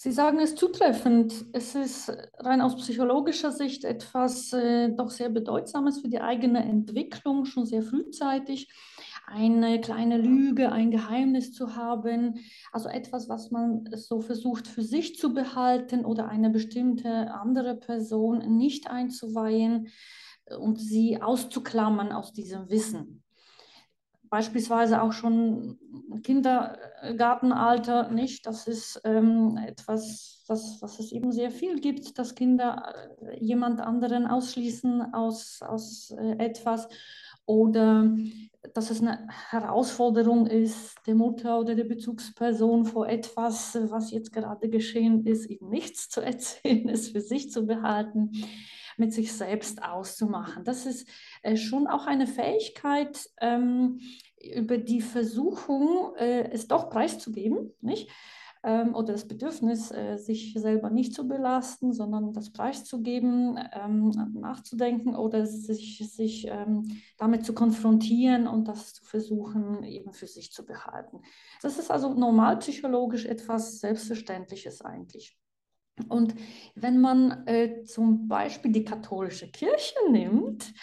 Sie 0.00 0.12
sagen 0.12 0.38
es 0.38 0.54
zutreffend. 0.54 1.46
Es 1.52 1.74
ist 1.74 2.12
rein 2.38 2.60
aus 2.60 2.76
psychologischer 2.76 3.50
Sicht 3.50 3.82
etwas 3.82 4.52
äh, 4.52 4.90
doch 4.90 5.10
sehr 5.10 5.28
Bedeutsames 5.28 6.00
für 6.00 6.08
die 6.08 6.20
eigene 6.20 6.62
Entwicklung, 6.62 7.44
schon 7.46 7.66
sehr 7.66 7.82
frühzeitig. 7.82 8.68
Eine 9.30 9.80
kleine 9.80 10.16
Lüge, 10.16 10.72
ein 10.72 10.90
Geheimnis 10.90 11.52
zu 11.52 11.76
haben, 11.76 12.40
also 12.72 12.88
etwas, 12.88 13.28
was 13.28 13.50
man 13.50 13.84
so 13.94 14.20
versucht 14.20 14.66
für 14.66 14.82
sich 14.82 15.18
zu 15.18 15.34
behalten 15.34 16.04
oder 16.04 16.28
eine 16.28 16.50
bestimmte 16.50 17.32
andere 17.32 17.76
Person 17.76 18.56
nicht 18.56 18.90
einzuweihen 18.90 19.88
und 20.58 20.80
sie 20.80 21.20
auszuklammern 21.20 22.10
aus 22.10 22.32
diesem 22.32 22.70
Wissen 22.70 23.22
beispielsweise 24.30 25.02
auch 25.02 25.12
schon 25.12 25.78
Kindergartenalter 26.22 28.10
nicht. 28.10 28.46
Das 28.46 28.66
ist 28.66 29.00
ähm, 29.04 29.58
etwas, 29.66 30.44
das, 30.46 30.80
was 30.80 30.98
es 30.98 31.12
eben 31.12 31.32
sehr 31.32 31.50
viel 31.50 31.80
gibt, 31.80 32.18
dass 32.18 32.34
Kinder 32.34 32.94
äh, 33.22 33.42
jemand 33.42 33.80
anderen 33.80 34.26
ausschließen 34.26 35.14
aus, 35.14 35.60
aus 35.62 36.10
äh, 36.10 36.36
etwas 36.38 36.88
oder 37.46 38.14
dass 38.78 38.90
es 38.90 39.00
eine 39.00 39.26
Herausforderung 39.50 40.46
ist, 40.46 40.98
der 41.08 41.16
Mutter 41.16 41.58
oder 41.58 41.74
der 41.74 41.82
Bezugsperson 41.82 42.84
vor 42.84 43.08
etwas, 43.08 43.76
was 43.90 44.12
jetzt 44.12 44.32
gerade 44.32 44.68
geschehen 44.68 45.26
ist, 45.26 45.46
eben 45.46 45.68
nichts 45.68 46.08
zu 46.08 46.20
erzählen, 46.20 46.88
es 46.88 47.08
für 47.08 47.20
sich 47.20 47.50
zu 47.50 47.66
behalten 47.66 48.30
mit 48.96 49.12
sich 49.12 49.32
selbst 49.32 49.82
auszumachen. 49.82 50.62
Das 50.62 50.86
ist 50.86 51.08
äh, 51.42 51.56
schon 51.56 51.88
auch 51.88 52.06
eine 52.06 52.28
Fähigkeit, 52.28 53.28
ähm, 53.40 53.98
über 54.40 54.78
die 54.78 55.00
Versuchung, 55.00 56.14
äh, 56.16 56.48
es 56.52 56.68
doch 56.68 56.88
preiszugeben, 56.88 57.72
nicht? 57.80 58.08
Ähm, 58.68 58.94
oder 58.94 59.14
das 59.14 59.26
Bedürfnis, 59.26 59.90
äh, 59.90 60.18
sich 60.18 60.52
selber 60.52 60.90
nicht 60.90 61.14
zu 61.14 61.26
belasten, 61.26 61.94
sondern 61.94 62.34
das 62.34 62.52
preiszugeben, 62.52 63.58
ähm, 63.72 64.10
nachzudenken 64.34 65.16
oder 65.16 65.46
sich, 65.46 66.06
sich 66.12 66.46
ähm, 66.48 67.00
damit 67.16 67.46
zu 67.46 67.54
konfrontieren 67.54 68.46
und 68.46 68.68
das 68.68 68.92
zu 68.92 69.04
versuchen, 69.04 69.84
eben 69.84 70.12
für 70.12 70.26
sich 70.26 70.52
zu 70.52 70.66
behalten. 70.66 71.22
Das 71.62 71.78
ist 71.78 71.90
also 71.90 72.12
normalpsychologisch 72.12 73.24
etwas 73.24 73.80
Selbstverständliches 73.80 74.82
eigentlich. 74.82 75.38
Und 76.10 76.34
wenn 76.74 77.00
man 77.00 77.46
äh, 77.46 77.84
zum 77.84 78.28
Beispiel 78.28 78.70
die 78.70 78.84
katholische 78.84 79.50
Kirche 79.50 79.96
nimmt 80.10 80.74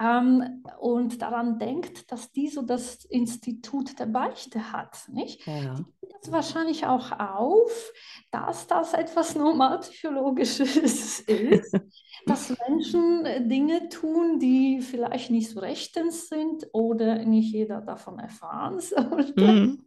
ähm, 0.00 0.64
und 0.78 1.20
daran 1.20 1.58
denkt, 1.58 2.10
dass 2.10 2.32
die 2.32 2.48
so 2.48 2.62
das 2.62 3.04
Institut 3.04 3.98
der 3.98 4.06
Beichte 4.06 4.72
hat, 4.72 5.08
nicht? 5.08 5.46
Ja. 5.46 5.76
Die 6.02 6.10
das 6.20 6.32
wahrscheinlich 6.32 6.86
auch 6.86 7.12
auf, 7.18 7.92
dass 8.30 8.66
das 8.66 8.94
etwas 8.94 9.34
Normalpsychologisches 9.34 11.20
ist, 11.26 11.80
dass 12.26 12.54
Menschen 12.68 13.26
äh, 13.26 13.46
Dinge 13.46 13.88
tun, 13.88 14.38
die 14.38 14.80
vielleicht 14.80 15.30
nicht 15.30 15.50
so 15.50 15.60
rechtens 15.60 16.28
sind 16.28 16.66
oder 16.72 17.24
nicht 17.24 17.52
jeder 17.52 17.80
davon 17.80 18.18
erfahren 18.18 18.80
sollte. 18.80 19.46
Mhm. 19.46 19.84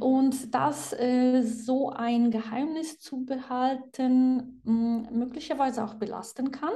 Und 0.00 0.54
das 0.54 0.92
äh, 0.94 1.42
so 1.42 1.90
ein 1.90 2.30
Geheimnis 2.30 3.00
zu 3.00 3.24
behalten, 3.24 4.62
mh, 4.64 5.08
hm, 5.08 5.18
möglicherweise 5.18 5.84
auch 5.84 5.94
belasten 5.94 6.50
kann 6.50 6.72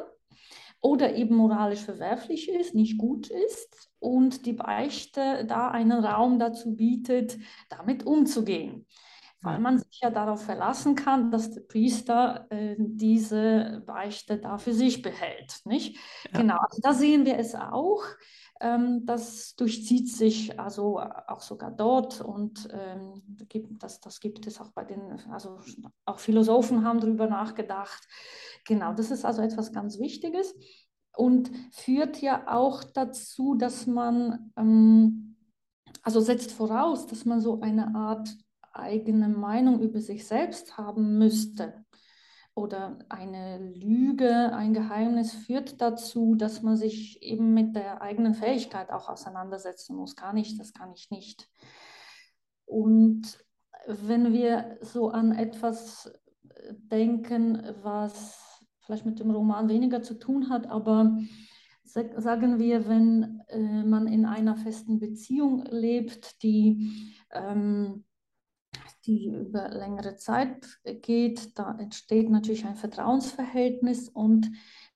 oder 0.82 1.14
eben 1.14 1.36
moralisch 1.36 1.80
verwerflich 1.80 2.50
ist, 2.50 2.74
nicht 2.74 2.98
gut 2.98 3.30
ist 3.30 3.90
und 4.00 4.44
die 4.44 4.52
Beichte 4.52 5.46
da 5.46 5.68
einen 5.68 6.04
Raum 6.04 6.38
dazu 6.38 6.74
bietet, 6.74 7.38
damit 7.70 8.04
umzugehen. 8.04 8.86
Weil 9.44 9.58
man 9.58 9.78
sich 9.78 9.98
ja 10.00 10.10
darauf 10.10 10.44
verlassen 10.44 10.94
kann, 10.94 11.32
dass 11.32 11.50
der 11.50 11.62
Priester 11.62 12.46
äh, 12.50 12.76
diese 12.78 13.82
Beichte 13.86 14.38
da 14.38 14.56
für 14.56 14.72
sich 14.72 15.02
behält. 15.02 15.62
Nicht? 15.64 15.96
Ja. 16.32 16.40
Genau, 16.40 16.58
also 16.58 16.80
da 16.80 16.94
sehen 16.94 17.26
wir 17.26 17.38
es 17.38 17.56
auch. 17.56 18.04
Ähm, 18.62 19.04
das 19.06 19.56
durchzieht 19.56 20.08
sich 20.08 20.58
also 20.60 21.00
auch 21.00 21.40
sogar 21.40 21.72
dort 21.72 22.20
und 22.20 22.68
ähm, 22.70 23.20
das, 23.80 24.00
das 24.00 24.20
gibt 24.20 24.46
es 24.46 24.60
auch 24.60 24.70
bei 24.70 24.84
den, 24.84 25.00
also 25.32 25.58
auch 26.04 26.20
Philosophen 26.20 26.84
haben 26.84 27.00
darüber 27.00 27.26
nachgedacht. 27.26 28.06
Genau, 28.64 28.92
das 28.94 29.10
ist 29.10 29.24
also 29.24 29.42
etwas 29.42 29.72
ganz 29.72 29.98
Wichtiges 29.98 30.54
und 31.16 31.50
führt 31.72 32.22
ja 32.22 32.46
auch 32.46 32.84
dazu, 32.84 33.56
dass 33.56 33.88
man, 33.88 34.52
ähm, 34.56 35.36
also 36.04 36.20
setzt 36.20 36.52
voraus, 36.52 37.08
dass 37.08 37.24
man 37.24 37.40
so 37.40 37.60
eine 37.60 37.96
Art 37.96 38.28
eigene 38.72 39.28
Meinung 39.28 39.80
über 39.80 40.00
sich 40.00 40.24
selbst 40.24 40.78
haben 40.78 41.18
müsste 41.18 41.84
oder 42.54 42.98
eine 43.08 43.58
Lüge, 43.74 44.52
ein 44.52 44.74
Geheimnis 44.74 45.32
führt 45.32 45.80
dazu, 45.80 46.34
dass 46.34 46.62
man 46.62 46.76
sich 46.76 47.22
eben 47.22 47.54
mit 47.54 47.74
der 47.74 48.02
eigenen 48.02 48.34
Fähigkeit 48.34 48.90
auch 48.90 49.08
auseinandersetzen 49.08 49.96
muss. 49.96 50.16
Kann 50.16 50.36
ich, 50.36 50.58
das 50.58 50.74
kann 50.74 50.92
ich 50.92 51.10
nicht. 51.10 51.48
Und 52.66 53.38
wenn 53.86 54.32
wir 54.32 54.78
so 54.82 55.08
an 55.08 55.32
etwas 55.32 56.12
denken, 56.90 57.62
was 57.82 58.60
vielleicht 58.80 59.06
mit 59.06 59.18
dem 59.18 59.30
Roman 59.30 59.68
weniger 59.68 60.02
zu 60.02 60.14
tun 60.14 60.50
hat, 60.50 60.66
aber 60.66 61.18
sagen 61.84 62.58
wir, 62.58 62.88
wenn 62.88 63.42
äh, 63.48 63.82
man 63.84 64.06
in 64.06 64.24
einer 64.24 64.56
festen 64.56 64.98
Beziehung 64.98 65.64
lebt, 65.64 66.42
die 66.42 67.14
ähm, 67.30 68.04
die 69.06 69.26
über 69.26 69.68
längere 69.68 70.16
Zeit 70.16 70.78
geht, 71.02 71.58
da 71.58 71.76
entsteht 71.78 72.30
natürlich 72.30 72.64
ein 72.64 72.76
Vertrauensverhältnis 72.76 74.08
und 74.08 74.50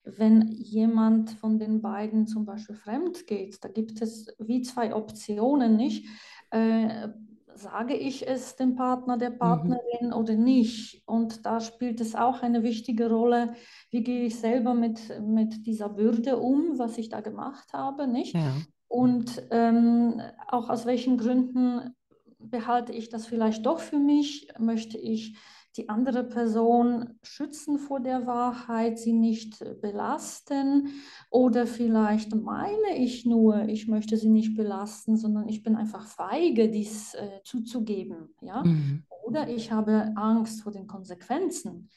wenn 0.04 0.48
jemand 0.48 1.30
von 1.32 1.58
den 1.58 1.82
beiden 1.82 2.26
zum 2.26 2.44
Beispiel 2.46 2.76
fremd 2.76 3.26
geht, 3.26 3.64
da 3.64 3.68
gibt 3.68 4.00
es 4.00 4.26
wie 4.38 4.62
zwei 4.62 4.94
Optionen, 4.94 5.76
nicht? 5.76 6.06
Äh, 6.50 7.08
sage 7.56 7.94
ich 7.94 8.28
es 8.28 8.56
dem 8.56 8.76
Partner, 8.76 9.16
der 9.16 9.30
mhm. 9.30 9.38
Partnerin 9.38 10.08
mhm. 10.08 10.12
oder 10.12 10.34
nicht? 10.34 11.02
Und 11.06 11.44
da 11.44 11.60
spielt 11.60 12.00
es 12.00 12.14
auch 12.14 12.42
eine 12.42 12.62
wichtige 12.62 13.10
Rolle, 13.10 13.54
wie 13.90 14.02
gehe 14.02 14.24
ich 14.26 14.38
selber 14.38 14.74
mit, 14.74 15.20
mit 15.20 15.66
dieser 15.66 15.88
Bürde 15.88 16.36
um, 16.36 16.78
was 16.78 16.98
ich 16.98 17.08
da 17.08 17.20
gemacht 17.20 17.72
habe, 17.72 18.06
nicht? 18.06 18.34
Ja. 18.34 18.54
Und 18.88 19.42
ähm, 19.50 20.20
auch 20.48 20.68
aus 20.68 20.86
welchen 20.86 21.18
Gründen 21.18 21.94
behalte 22.38 22.92
ich 22.92 23.08
das 23.08 23.26
vielleicht 23.26 23.66
doch 23.66 23.80
für 23.80 23.98
mich? 23.98 24.48
Möchte 24.58 24.98
ich 24.98 25.36
die 25.76 25.88
andere 25.88 26.24
Person 26.24 27.18
schützen 27.22 27.78
vor 27.78 28.00
der 28.00 28.26
Wahrheit, 28.26 28.98
sie 28.98 29.12
nicht 29.12 29.62
belasten? 29.80 30.88
Oder 31.30 31.66
vielleicht 31.66 32.34
meine 32.34 32.96
ich 32.96 33.26
nur, 33.26 33.68
ich 33.68 33.86
möchte 33.86 34.16
sie 34.16 34.30
nicht 34.30 34.56
belasten, 34.56 35.16
sondern 35.16 35.48
ich 35.48 35.62
bin 35.62 35.76
einfach 35.76 36.06
feige, 36.06 36.70
dies 36.70 37.14
äh, 37.14 37.40
zuzugeben. 37.44 38.34
Ja? 38.40 38.64
Mhm. 38.64 39.04
Oder 39.24 39.48
ich 39.48 39.72
habe 39.72 40.12
Angst 40.16 40.62
vor 40.62 40.72
den 40.72 40.86
Konsequenzen 40.86 41.90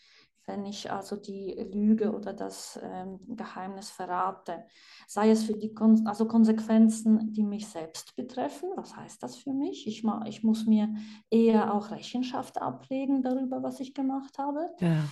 wenn 0.50 0.66
ich 0.66 0.92
also 0.92 1.16
die 1.16 1.54
Lüge 1.72 2.12
oder 2.12 2.34
das 2.34 2.80
ähm, 2.82 3.20
Geheimnis 3.28 3.92
verrate. 3.92 4.66
Sei 5.08 5.30
es 5.30 5.44
für 5.44 5.54
die 5.54 5.74
Kon 5.74 6.06
also 6.08 6.28
Konsequenzen, 6.28 7.32
die 7.32 7.44
mich 7.44 7.68
selbst 7.68 8.16
betreffen. 8.16 8.70
Was 8.76 8.98
heißt 8.98 9.22
das 9.22 9.38
für 9.38 9.54
mich? 9.54 9.88
Ich, 9.88 10.04
ich 10.26 10.44
muss 10.44 10.66
mir 10.66 10.90
eher 11.30 11.74
auch 11.74 11.92
Rechenschaft 11.92 12.60
ablegen 12.60 13.22
darüber, 13.22 13.62
was 13.62 13.80
ich 13.80 13.94
gemacht 13.94 14.40
habe. 14.40 14.72
Ja. 14.80 15.04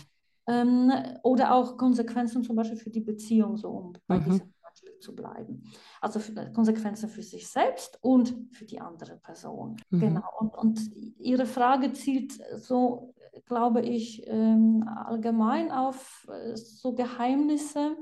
Ähm, 0.48 0.92
oder 1.24 1.54
auch 1.54 1.78
Konsequenzen 1.78 2.44
zum 2.44 2.56
Beispiel 2.56 2.78
für 2.78 2.90
die 2.90 3.02
Beziehung, 3.02 3.58
so 3.58 3.70
um 3.70 3.94
bei 4.08 4.18
mhm. 4.18 4.24
diesem 4.24 4.54
Beispiel 4.64 5.00
zu 5.00 5.14
bleiben. 5.14 5.64
Also 6.02 6.20
für, 6.20 6.36
äh, 6.36 6.52
Konsequenzen 6.52 7.10
für 7.10 7.22
sich 7.22 7.48
selbst 7.48 8.00
und 8.02 8.34
für 8.54 8.66
die 8.66 8.80
andere 8.80 9.18
Person. 9.18 9.78
Mhm. 9.92 10.00
Genau. 10.00 10.30
Und, 10.40 10.58
und 10.58 10.96
Ihre 11.20 11.46
Frage 11.46 11.94
zielt 11.94 12.40
so 12.56 13.14
glaube 13.46 13.82
ich, 13.82 14.24
ähm, 14.28 14.88
allgemein 14.88 15.72
auf 15.72 16.28
äh, 16.30 16.56
so 16.56 16.94
Geheimnisse, 16.94 17.96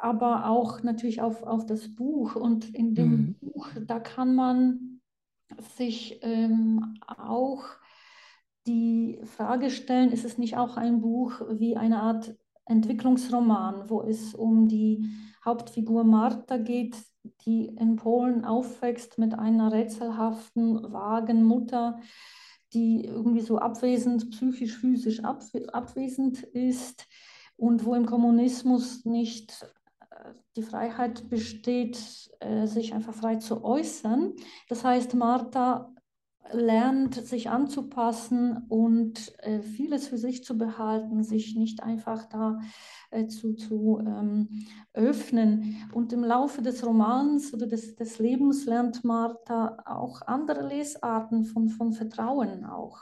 aber 0.00 0.48
auch 0.48 0.82
natürlich 0.82 1.20
auf, 1.20 1.42
auf 1.42 1.66
das 1.66 1.94
Buch. 1.94 2.36
Und 2.36 2.74
in 2.74 2.94
dem 2.94 3.10
mhm. 3.10 3.36
Buch, 3.40 3.68
da 3.86 4.00
kann 4.00 4.34
man 4.34 5.00
sich 5.76 6.20
ähm, 6.22 6.96
auch 7.06 7.64
die 8.66 9.20
Frage 9.24 9.70
stellen, 9.70 10.10
ist 10.10 10.24
es 10.24 10.38
nicht 10.38 10.56
auch 10.56 10.76
ein 10.76 11.00
Buch 11.00 11.40
wie 11.50 11.76
eine 11.76 12.02
Art 12.02 12.34
Entwicklungsroman, 12.64 13.88
wo 13.88 14.02
es 14.02 14.34
um 14.34 14.66
die 14.66 15.08
Hauptfigur 15.44 16.02
Martha 16.02 16.56
geht, 16.56 16.96
die 17.44 17.66
in 17.66 17.96
Polen 17.96 18.44
aufwächst 18.44 19.18
mit 19.18 19.38
einer 19.38 19.72
rätselhaften, 19.72 20.92
vagen 20.92 21.44
Mutter, 21.44 22.00
die 22.72 23.04
irgendwie 23.04 23.40
so 23.40 23.58
abwesend, 23.58 24.30
psychisch, 24.30 24.76
physisch 24.76 25.20
abwesend 25.22 26.42
ist 26.42 27.06
und 27.56 27.84
wo 27.84 27.94
im 27.94 28.06
Kommunismus 28.06 29.04
nicht 29.04 29.66
äh, 30.10 30.34
die 30.56 30.62
Freiheit 30.62 31.28
besteht, 31.28 31.98
äh, 32.40 32.66
sich 32.66 32.92
einfach 32.94 33.14
frei 33.14 33.36
zu 33.36 33.64
äußern. 33.64 34.34
Das 34.68 34.84
heißt, 34.84 35.14
Martha 35.14 35.92
lernt, 36.52 37.14
sich 37.14 37.50
anzupassen 37.50 38.64
und 38.68 39.34
äh, 39.38 39.60
vieles 39.60 40.08
für 40.08 40.18
sich 40.18 40.44
zu 40.44 40.56
behalten, 40.56 41.22
sich 41.22 41.56
nicht 41.56 41.82
einfach 41.82 42.26
da 42.26 42.58
äh, 43.10 43.26
zu, 43.26 43.54
zu 43.54 44.00
ähm, 44.00 44.66
öffnen. 44.92 45.76
Und 45.92 46.12
im 46.12 46.24
Laufe 46.24 46.62
des 46.62 46.84
Romans 46.84 47.52
oder 47.54 47.66
des, 47.66 47.96
des 47.96 48.18
Lebens 48.18 48.66
lernt 48.66 49.04
Martha 49.04 49.78
auch 49.84 50.22
andere 50.22 50.66
Lesarten 50.66 51.44
von, 51.44 51.68
von 51.68 51.92
Vertrauen 51.92 52.64
auch. 52.64 53.00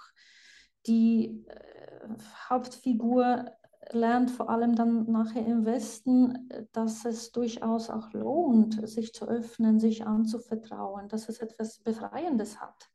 Die 0.87 1.45
äh, 1.47 2.09
Hauptfigur 2.49 3.51
lernt 3.91 4.31
vor 4.31 4.49
allem 4.51 4.75
dann 4.75 5.11
nachher 5.11 5.47
im 5.47 5.65
Westen, 5.65 6.49
dass 6.73 7.05
es 7.05 7.33
durchaus 7.33 7.91
auch 7.91 8.13
lohnt, 8.13 8.89
sich 8.89 9.13
zu 9.13 9.27
öffnen, 9.27 9.79
sich 9.79 10.07
anzuvertrauen, 10.07 11.09
dass 11.09 11.29
es 11.29 11.39
etwas 11.41 11.79
Befreiendes 11.81 12.61
hat. 12.61 12.91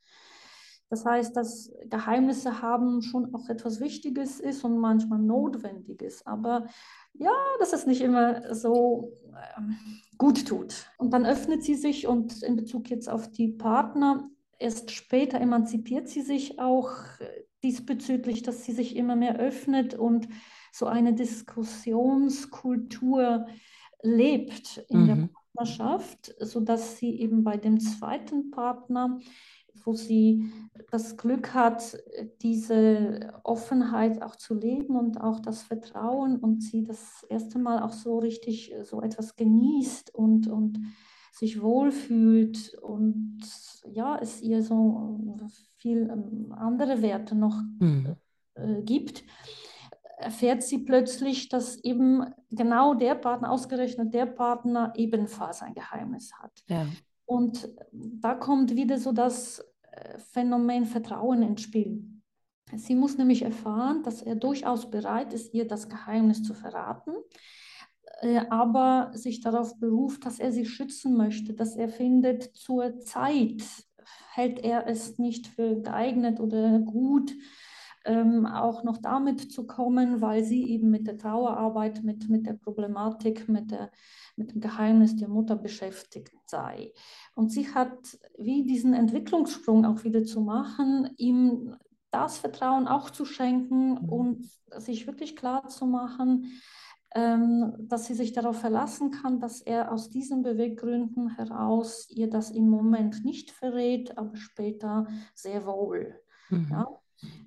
Das 0.90 1.06
heißt, 1.06 1.38
dass 1.38 1.72
Geheimnisse 1.90 2.62
haben 2.62 3.02
schon 3.02 3.34
auch 3.36 3.48
etwas 3.48 3.80
Wichtiges 3.80 4.40
ist 4.40 4.64
und 4.64 4.80
manchmal 4.80 5.20
Notwendiges, 5.20 6.26
aber 6.26 6.66
ja, 7.14 7.32
dass 7.60 7.74
es 7.74 7.86
nicht 7.86 8.02
immer 8.02 8.56
so 8.56 9.14
ähm, 9.58 9.78
gut 10.18 10.48
tut. 10.48 10.90
Und 10.98 11.14
dann 11.14 11.28
öffnet 11.28 11.64
sie 11.64 11.76
sich 11.76 12.08
und 12.08 12.42
in 12.42 12.56
Bezug 12.56 12.90
jetzt 12.90 13.08
auf 13.08 13.32
die 13.32 13.50
Partner, 13.50 14.28
erst 14.58 14.90
später 14.92 15.40
emanzipiert 15.40 16.10
sie 16.10 16.22
sich 16.22 16.60
auch 16.60 16.92
diesbezüglich, 17.64 18.42
dass 18.42 18.66
sie 18.66 18.72
sich 18.72 18.96
immer 18.96 19.16
mehr 19.16 19.38
öffnet 19.38 19.94
und 19.94 20.28
so 20.72 20.88
eine 20.88 21.14
Diskussionskultur 21.14 23.46
lebt 24.02 24.78
in 24.90 25.02
mhm. 25.02 25.08
der 25.08 25.30
Partnerschaft, 25.56 26.34
sodass 26.40 26.98
sie 26.98 27.20
eben 27.20 27.44
bei 27.44 27.58
dem 27.58 27.80
zweiten 27.80 28.50
Partner 28.52 29.20
wo 29.86 29.94
sie 29.94 30.52
das 30.92 31.18
Glück 31.18 31.54
hat, 31.54 31.98
diese 32.42 33.34
Offenheit 33.44 34.22
auch 34.22 34.36
zu 34.36 34.56
leben 34.56 34.96
und 34.96 35.20
auch 35.20 35.40
das 35.40 35.64
Vertrauen 35.64 36.38
und 36.38 36.64
sie 36.64 36.84
das 36.84 37.26
erste 37.30 37.60
Mal 37.60 37.82
auch 37.82 37.92
so 37.92 38.20
richtig 38.20 38.74
so 38.84 39.02
etwas 39.02 39.36
genießt 39.36 40.14
und, 40.14 40.48
und 40.48 40.80
sich 41.32 41.62
wohlfühlt 41.62 42.74
und 42.82 43.40
ja, 43.86 44.18
es 44.22 44.42
ihr 44.42 44.64
so 44.64 45.38
viel 45.78 46.10
ähm, 46.10 46.52
andere 46.52 47.02
Werte 47.02 47.36
noch 47.36 47.62
mhm. 47.80 48.16
äh, 48.56 48.82
gibt, 48.82 49.24
erfährt 50.18 50.64
sie 50.64 50.80
plötzlich, 50.80 51.50
dass 51.50 51.78
eben 51.78 52.26
genau 52.52 52.94
der 52.94 53.16
Partner, 53.16 53.52
ausgerechnet 53.52 54.14
der 54.14 54.26
Partner 54.26 54.94
ebenfalls 54.96 55.62
ein 55.62 55.74
Geheimnis 55.74 56.34
hat. 56.34 56.52
Ja. 56.68 56.88
Und 57.26 57.70
da 57.92 58.34
kommt 58.36 58.76
wieder 58.76 58.98
so 58.98 59.12
das 59.12 59.64
Phänomen 60.32 60.86
Vertrauen 60.86 61.42
ins 61.44 61.62
Spiel. 61.62 62.04
Sie 62.76 62.96
muss 62.96 63.18
nämlich 63.18 63.42
erfahren, 63.42 64.04
dass 64.04 64.22
er 64.22 64.36
durchaus 64.36 64.90
bereit 64.90 65.34
ist, 65.34 65.54
ihr 65.54 65.68
das 65.68 65.90
Geheimnis 65.90 66.44
zu 66.44 66.54
verraten, 66.54 67.14
äh, 68.22 68.42
aber 68.50 69.12
sich 69.14 69.42
darauf 69.42 69.80
beruft, 69.80 70.26
dass 70.26 70.40
er 70.40 70.52
sie 70.52 70.66
schützen 70.66 71.18
möchte, 71.18 71.54
dass 71.54 71.76
er 71.76 71.90
findet, 71.90 72.56
zur 72.56 73.00
Zeit 73.00 73.64
hält 74.34 74.60
er 74.60 74.88
es 74.88 75.18
nicht 75.18 75.48
für 75.48 75.82
geeignet 75.82 76.40
oder 76.40 76.80
gut, 76.80 77.34
ähm, 78.10 78.48
auch 78.48 78.84
noch 78.84 78.98
damit 78.98 79.52
zu 79.52 79.68
kommen, 79.68 80.20
weil 80.20 80.44
sie 80.44 80.68
eben 80.68 80.90
mit 80.90 81.06
der 81.06 81.18
Trauerarbeit, 81.18 82.04
mit, 82.04 82.28
mit 82.28 82.48
der 82.48 82.54
Problematik, 82.54 83.48
mit, 83.48 83.70
der, 83.70 83.92
mit 84.36 84.52
dem 84.52 84.62
Geheimnis 84.62 85.16
der 85.16 85.28
Mutter 85.28 85.56
beschäftigt 85.56 86.34
sei. 86.48 86.92
Und 87.36 87.52
sie 87.52 87.72
hat 87.72 88.18
wie 88.40 88.66
diesen 88.66 88.96
Entwicklungssprung 88.96 89.86
auch 89.86 90.04
wieder 90.04 90.24
zu 90.24 90.42
machen, 90.42 91.12
ihm 91.18 91.76
das 92.10 92.40
Vertrauen 92.40 92.88
auch 92.88 93.12
zu 93.12 93.26
schenken 93.26 93.92
mhm. 93.92 94.10
und 94.10 94.50
sich 94.78 95.06
wirklich 95.06 95.36
klar 95.36 95.68
zu 95.68 95.86
machen, 95.86 96.60
ähm, 97.14 97.76
dass 97.78 98.08
sie 98.08 98.16
sich 98.16 98.34
darauf 98.34 98.60
verlassen 98.60 99.12
kann, 99.12 99.40
dass 99.40 99.62
er 99.62 99.92
aus 99.92 100.10
diesen 100.10 100.42
Beweggründen 100.42 101.36
heraus 101.36 102.08
ihr 102.10 102.28
das 102.28 102.50
im 102.50 102.70
Moment 102.70 103.24
nicht 103.24 103.52
verrät, 103.52 104.18
aber 104.18 104.36
später 104.36 105.06
sehr 105.36 105.68
wohl. 105.68 106.20
Mhm. 106.50 106.68
Ja? 106.72 106.88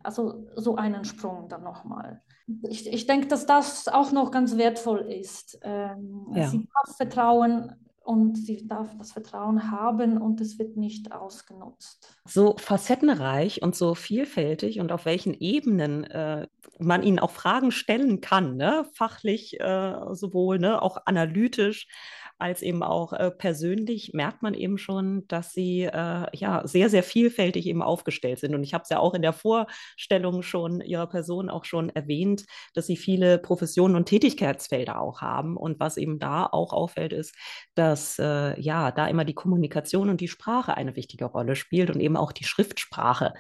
Also 0.02 0.46
so 0.56 0.76
einen 0.76 1.04
Sprung 1.04 1.48
dann 1.48 1.62
nochmal. 1.62 2.22
Ich, 2.68 2.92
ich 2.92 3.06
denke, 3.06 3.28
dass 3.28 3.46
das 3.46 3.88
auch 3.88 4.12
noch 4.12 4.30
ganz 4.30 4.56
wertvoll 4.56 5.00
ist. 5.00 5.58
Ähm, 5.62 6.26
ja. 6.34 6.48
Sie 6.48 6.66
darf 6.66 6.96
vertrauen 6.96 7.76
und 8.04 8.36
sie 8.36 8.66
darf 8.66 8.88
das 8.98 9.12
Vertrauen 9.12 9.70
haben 9.70 10.20
und 10.20 10.40
es 10.40 10.58
wird 10.58 10.76
nicht 10.76 11.12
ausgenutzt. 11.12 12.18
So 12.24 12.56
facettenreich 12.58 13.62
und 13.62 13.76
so 13.76 13.94
vielfältig 13.94 14.80
und 14.80 14.92
auf 14.92 15.04
welchen 15.04 15.34
Ebenen 15.34 16.04
äh, 16.04 16.48
man 16.78 17.02
ihnen 17.02 17.18
auch 17.18 17.30
Fragen 17.30 17.70
stellen 17.70 18.20
kann, 18.20 18.56
ne? 18.56 18.86
fachlich 18.94 19.60
äh, 19.60 19.94
sowohl, 20.12 20.58
ne? 20.58 20.82
auch 20.82 20.98
analytisch 21.06 21.86
als 22.42 22.60
eben 22.60 22.82
auch 22.82 23.12
äh, 23.12 23.30
persönlich 23.30 24.10
merkt 24.14 24.42
man 24.42 24.54
eben 24.54 24.76
schon, 24.76 25.26
dass 25.28 25.52
sie 25.52 25.82
äh, 25.82 26.26
ja 26.32 26.62
sehr, 26.64 26.90
sehr 26.90 27.04
vielfältig 27.04 27.66
eben 27.66 27.82
aufgestellt 27.82 28.40
sind. 28.40 28.54
Und 28.54 28.64
ich 28.64 28.74
habe 28.74 28.82
es 28.82 28.90
ja 28.90 28.98
auch 28.98 29.14
in 29.14 29.22
der 29.22 29.32
Vorstellung 29.32 30.42
schon 30.42 30.80
ihrer 30.80 31.06
Person 31.06 31.48
auch 31.48 31.64
schon 31.64 31.88
erwähnt, 31.90 32.44
dass 32.74 32.86
sie 32.86 32.96
viele 32.96 33.38
Professionen 33.38 33.94
und 33.94 34.06
Tätigkeitsfelder 34.06 35.00
auch 35.00 35.20
haben. 35.20 35.56
Und 35.56 35.78
was 35.78 35.96
eben 35.96 36.18
da 36.18 36.44
auch 36.44 36.72
auffällt, 36.72 37.12
ist, 37.12 37.34
dass 37.76 38.18
äh, 38.18 38.60
ja 38.60 38.90
da 38.90 39.06
immer 39.06 39.24
die 39.24 39.34
Kommunikation 39.34 40.10
und 40.10 40.20
die 40.20 40.28
Sprache 40.28 40.76
eine 40.76 40.96
wichtige 40.96 41.26
Rolle 41.26 41.54
spielt 41.54 41.90
und 41.90 42.00
eben 42.00 42.16
auch 42.16 42.32
die 42.32 42.44
Schriftsprache. 42.44 43.34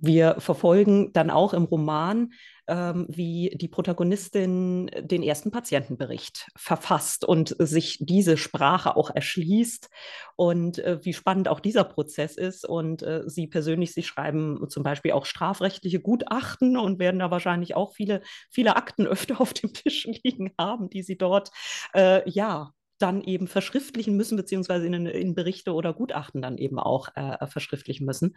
Wir 0.00 0.36
verfolgen 0.38 1.12
dann 1.12 1.30
auch 1.30 1.54
im 1.54 1.64
Roman 1.64 2.30
ähm, 2.66 3.06
wie 3.08 3.50
die 3.54 3.68
Protagonistin 3.68 4.90
den 4.98 5.22
ersten 5.22 5.52
Patientenbericht 5.52 6.48
verfasst 6.56 7.24
und 7.24 7.54
sich 7.60 7.98
diese 8.00 8.36
Sprache 8.36 8.96
auch 8.96 9.10
erschließt 9.14 9.88
und 10.34 10.80
äh, 10.80 10.98
wie 11.02 11.12
spannend 11.12 11.46
auch 11.46 11.60
dieser 11.60 11.84
Prozess 11.84 12.36
ist. 12.36 12.68
Und 12.68 13.02
äh, 13.02 13.22
Sie 13.26 13.46
persönlich, 13.46 13.94
Sie 13.94 14.02
schreiben 14.02 14.68
zum 14.68 14.82
Beispiel 14.82 15.12
auch 15.12 15.26
strafrechtliche 15.26 16.00
Gutachten 16.00 16.76
und 16.76 16.98
werden 16.98 17.20
da 17.20 17.30
wahrscheinlich 17.30 17.76
auch 17.76 17.94
viele, 17.94 18.22
viele 18.50 18.74
Akten 18.74 19.06
öfter 19.06 19.40
auf 19.40 19.54
dem 19.54 19.72
Tisch 19.72 20.08
liegen 20.24 20.52
haben, 20.58 20.90
die 20.90 21.04
Sie 21.04 21.16
dort 21.16 21.50
äh, 21.94 22.28
ja 22.28 22.72
dann 22.98 23.22
eben 23.22 23.46
verschriftlichen 23.46 24.16
müssen, 24.16 24.36
beziehungsweise 24.36 24.86
in, 24.86 25.06
in, 25.06 25.34
Berichte 25.34 25.74
oder 25.74 25.92
Gutachten 25.92 26.40
dann 26.42 26.56
eben 26.58 26.78
auch 26.78 27.08
äh, 27.14 27.46
verschriftlichen 27.46 28.06
müssen. 28.06 28.34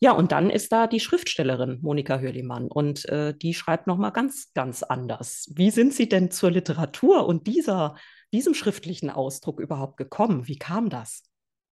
Ja, 0.00 0.12
und 0.12 0.32
dann 0.32 0.50
ist 0.50 0.72
da 0.72 0.86
die 0.86 1.00
Schriftstellerin 1.00 1.78
Monika 1.80 2.18
Hörlimann 2.18 2.68
und 2.68 3.08
äh, 3.08 3.34
die 3.34 3.54
schreibt 3.54 3.86
nochmal 3.86 4.12
ganz, 4.12 4.52
ganz 4.52 4.82
anders. 4.82 5.50
Wie 5.54 5.70
sind 5.70 5.94
Sie 5.94 6.08
denn 6.08 6.30
zur 6.30 6.50
Literatur 6.50 7.26
und 7.26 7.46
dieser, 7.46 7.94
diesem 8.32 8.54
schriftlichen 8.54 9.08
Ausdruck 9.08 9.60
überhaupt 9.60 9.96
gekommen? 9.96 10.46
Wie 10.46 10.58
kam 10.58 10.90
das? 10.90 11.22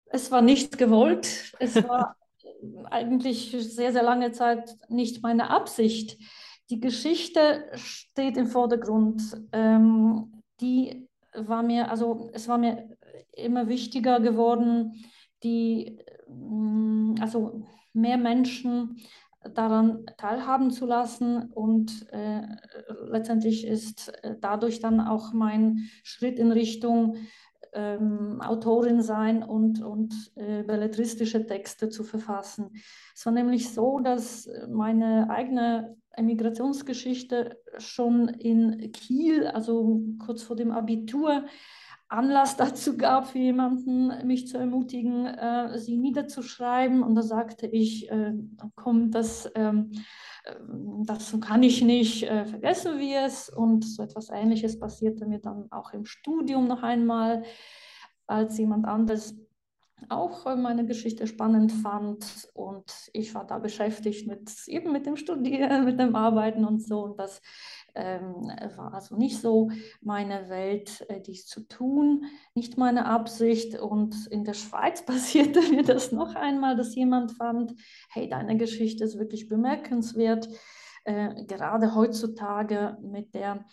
Es 0.06 0.30
war 0.30 0.42
nicht 0.42 0.78
gewollt. 0.78 1.54
Es 1.58 1.74
war 1.88 2.16
eigentlich 2.90 3.56
sehr, 3.58 3.92
sehr 3.92 4.02
lange 4.02 4.32
Zeit 4.32 4.76
nicht 4.88 5.22
meine 5.22 5.50
Absicht. 5.50 6.18
Die 6.68 6.80
Geschichte 6.80 7.64
steht 7.74 8.36
im 8.36 8.46
Vordergrund. 8.46 9.22
Ähm, 9.52 10.42
die 10.60 11.08
war 11.34 11.62
mir, 11.62 11.90
also 11.90 12.30
es 12.32 12.48
war 12.48 12.58
mir 12.58 12.96
immer 13.32 13.68
wichtiger 13.68 14.20
geworden, 14.20 15.04
die, 15.42 15.98
mm, 16.28 17.14
also 17.20 17.66
mehr 17.92 18.16
Menschen 18.16 18.96
daran 19.54 20.04
teilhaben 20.16 20.70
zu 20.70 20.86
lassen. 20.86 21.50
Und 21.52 22.06
äh, 22.12 22.42
letztendlich 23.06 23.66
ist 23.66 24.12
äh, 24.22 24.36
dadurch 24.40 24.80
dann 24.80 25.00
auch 25.00 25.32
mein 25.32 25.88
Schritt 26.02 26.38
in 26.38 26.52
Richtung 26.52 27.16
ähm, 27.72 28.40
Autorin 28.40 29.02
sein 29.02 29.42
und, 29.42 29.82
und 29.82 30.32
äh, 30.36 30.62
belletristische 30.62 31.46
Texte 31.46 31.88
zu 31.88 32.04
verfassen. 32.04 32.70
Es 33.14 33.24
war 33.24 33.32
nämlich 33.32 33.72
so, 33.72 34.00
dass 34.00 34.48
meine 34.68 35.30
eigene 35.30 35.96
Emigrationsgeschichte 36.12 37.56
schon 37.78 38.28
in 38.28 38.92
Kiel, 38.92 39.46
also 39.46 40.02
kurz 40.18 40.42
vor 40.42 40.56
dem 40.56 40.72
Abitur, 40.72 41.44
Anlass 42.10 42.56
dazu 42.56 42.96
gab 42.96 43.28
für 43.28 43.38
jemanden, 43.38 44.26
mich 44.26 44.48
zu 44.48 44.58
ermutigen, 44.58 45.26
äh, 45.26 45.78
sie 45.78 45.96
niederzuschreiben. 45.96 47.04
Und 47.04 47.14
da 47.14 47.22
sagte 47.22 47.68
ich, 47.68 48.10
äh, 48.10 48.32
komm, 48.74 49.12
das, 49.12 49.50
ähm, 49.54 49.92
äh, 50.44 50.54
das 51.04 51.34
kann 51.40 51.62
ich 51.62 51.82
nicht, 51.82 52.24
äh, 52.24 52.46
vergessen 52.46 52.98
wir 52.98 53.22
es. 53.22 53.48
Und 53.48 53.84
so 53.84 54.02
etwas 54.02 54.28
Ähnliches 54.28 54.80
passierte 54.80 55.24
mir 55.24 55.38
dann 55.38 55.70
auch 55.70 55.92
im 55.92 56.04
Studium 56.04 56.66
noch 56.66 56.82
einmal, 56.82 57.44
als 58.26 58.58
jemand 58.58 58.86
anderes 58.86 59.36
auch 60.08 60.46
äh, 60.46 60.56
meine 60.56 60.86
Geschichte 60.86 61.26
spannend 61.26 61.72
fand 61.72 62.48
und 62.54 63.10
ich 63.12 63.34
war 63.34 63.46
da 63.46 63.58
beschäftigt 63.58 64.26
mit 64.26 64.50
eben 64.66 64.92
mit 64.92 65.06
dem 65.06 65.16
Studieren, 65.16 65.84
mit 65.84 66.00
dem 66.00 66.16
Arbeiten 66.16 66.64
und 66.64 66.82
so 66.82 67.00
und 67.02 67.18
das 67.18 67.40
Ähm, 67.94 68.50
war 68.76 68.94
also 68.94 69.16
nicht 69.16 69.40
so 69.40 69.70
meine 70.00 70.48
Welt, 70.48 71.04
äh, 71.08 71.20
dies 71.20 71.46
zu 71.46 71.66
tun, 71.66 72.24
nicht 72.54 72.78
meine 72.78 73.06
Absicht. 73.06 73.78
Und 73.78 74.26
in 74.28 74.44
der 74.44 74.54
Schweiz 74.54 75.02
passierte 75.06 75.60
mir 75.70 75.82
das 75.82 76.12
noch 76.12 76.34
einmal, 76.34 76.76
dass 76.76 76.94
jemand 76.94 77.32
fand, 77.32 77.74
hey, 78.10 78.28
deine 78.28 78.56
Geschichte 78.56 79.04
ist 79.04 79.18
wirklich 79.18 79.48
bemerkenswert. 79.48 80.48
Äh, 81.04 81.44
gerade 81.46 81.94
heutzutage 81.94 82.98
mit 83.00 83.34
der 83.34 83.64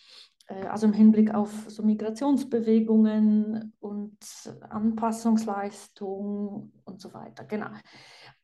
äh, 0.47 0.65
also 0.68 0.88
im 0.88 0.93
Hinblick 0.93 1.34
auf 1.34 1.65
so 1.68 1.84
Migrationsbewegungen 1.84 3.74
und 3.80 4.18
Anpassungsleistung 4.70 6.72
und 6.86 7.01
so 7.01 7.13
weiter. 7.13 7.43
Genau. 7.43 7.68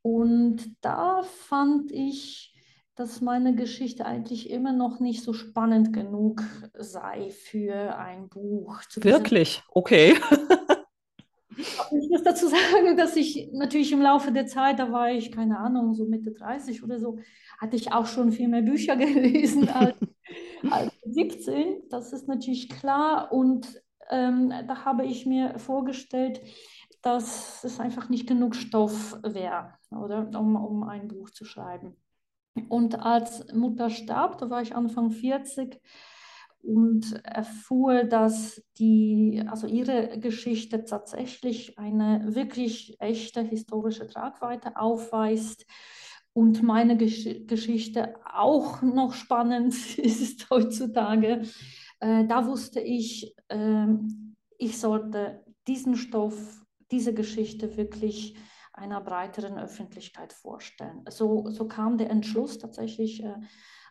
Und 0.01 0.83
da 0.83 1.23
fand 1.23 1.91
ich, 1.91 2.52
dass 2.95 3.21
meine 3.21 3.55
Geschichte 3.55 4.05
eigentlich 4.05 4.49
immer 4.49 4.71
noch 4.71 4.99
nicht 4.99 5.23
so 5.23 5.33
spannend 5.33 5.93
genug 5.93 6.43
sei 6.77 7.31
für 7.31 7.97
ein 7.97 8.29
Buch. 8.29 8.81
Wirklich? 8.97 9.63
Okay. 9.69 10.15
ich 11.57 12.09
muss 12.09 12.23
dazu 12.23 12.47
sagen, 12.47 12.95
dass 12.95 13.15
ich 13.15 13.49
natürlich 13.51 13.91
im 13.91 14.01
Laufe 14.01 14.31
der 14.31 14.45
Zeit, 14.45 14.77
da 14.77 14.91
war 14.91 15.11
ich, 15.11 15.31
keine 15.31 15.57
Ahnung, 15.57 15.95
so 15.95 16.05
Mitte 16.05 16.31
30 16.31 16.83
oder 16.83 16.99
so, 16.99 17.17
hatte 17.59 17.75
ich 17.75 17.91
auch 17.91 18.05
schon 18.05 18.31
viel 18.31 18.47
mehr 18.47 18.61
Bücher 18.61 18.95
gelesen 18.97 19.69
als, 19.69 19.97
als 20.69 20.93
17. 21.05 21.83
Das 21.89 22.13
ist 22.13 22.27
natürlich 22.27 22.69
klar. 22.69 23.31
Und 23.31 23.81
ähm, 24.11 24.53
da 24.67 24.85
habe 24.85 25.05
ich 25.05 25.25
mir 25.25 25.57
vorgestellt, 25.57 26.41
dass 27.01 27.63
es 27.63 27.79
einfach 27.79 28.09
nicht 28.09 28.27
genug 28.27 28.55
Stoff 28.55 29.17
wäre, 29.23 29.73
oder, 29.91 30.29
um, 30.39 30.55
um 30.55 30.83
ein 30.83 31.07
Buch 31.07 31.31
zu 31.31 31.43
schreiben. 31.43 31.97
Und 32.69 32.99
als 32.99 33.51
Mutter 33.53 33.89
starb, 33.89 34.37
da 34.37 34.49
war 34.49 34.61
ich 34.61 34.75
Anfang 34.75 35.09
40 35.11 35.79
und 36.61 37.13
erfuhr, 37.25 38.05
dass 38.05 38.63
die, 38.77 39.43
also 39.47 39.67
ihre 39.67 40.19
Geschichte 40.19 40.85
tatsächlich 40.85 41.77
eine 41.77 42.35
wirklich 42.35 42.95
echte 42.99 43.41
historische 43.41 44.07
Tragweite 44.07 44.77
aufweist 44.77 45.65
und 46.31 46.63
meine 46.63 46.97
Gesch 46.97 47.27
Geschichte 47.47 48.15
auch 48.25 48.81
noch 48.81 49.13
spannend 49.13 49.75
ist 49.97 50.49
heutzutage. 50.49 51.43
Äh, 51.99 52.25
da 52.25 52.47
wusste 52.47 52.79
ich, 52.79 53.35
äh, 53.49 53.87
ich 54.57 54.79
sollte 54.79 55.43
diesen 55.67 55.95
Stoff, 55.95 56.65
diese 56.91 57.13
Geschichte 57.13 57.77
wirklich 57.77 58.35
einer 58.73 59.01
breiteren 59.01 59.57
Öffentlichkeit 59.57 60.33
vorstellen. 60.33 61.05
So, 61.09 61.49
so 61.49 61.67
kam 61.67 61.97
der 61.97 62.09
Entschluss 62.09 62.57
tatsächlich. 62.57 63.23
Äh, 63.23 63.35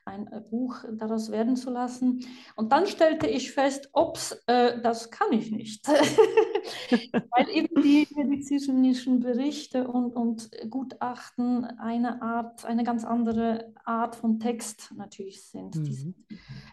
ein 0.04 0.26
äh, 0.32 0.40
Buch 0.40 0.84
daraus 0.92 1.30
werden 1.30 1.56
zu 1.56 1.70
lassen. 1.70 2.26
Und 2.56 2.72
dann 2.72 2.86
stellte 2.86 3.26
ich 3.26 3.52
fest, 3.52 3.90
ups, 3.92 4.32
äh, 4.46 4.80
das 4.80 5.10
kann 5.10 5.32
ich 5.32 5.50
nicht. 5.50 5.86
Weil 6.90 7.48
eben 7.50 7.82
die 7.82 8.06
medizinischen 8.14 9.20
Berichte 9.20 9.88
und, 9.88 10.14
und 10.14 10.50
Gutachten 10.70 11.64
eine 11.64 12.22
Art, 12.22 12.64
eine 12.64 12.84
ganz 12.84 13.04
andere 13.04 13.72
Art 13.84 14.16
von 14.16 14.38
Text 14.38 14.92
natürlich 14.96 15.44
sind. 15.44 15.76
Mhm. 15.76 15.84
Die 15.84 15.92
sind 15.92 16.16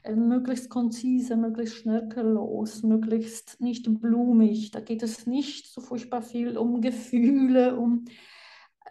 äh, 0.04 0.16
möglichst 0.16 0.70
konzise, 0.70 1.36
möglichst 1.36 1.78
schnörkellos, 1.78 2.84
möglichst 2.84 3.60
nicht 3.62 3.88
blumig. 4.00 4.72
Da 4.72 4.80
geht 4.80 5.04
es 5.04 5.26
nicht 5.26 5.68
so 5.68 5.82
furchtbar 5.82 6.22
viel 6.22 6.58
um 6.58 6.82
Gefühle, 6.82 7.78
um 7.78 8.06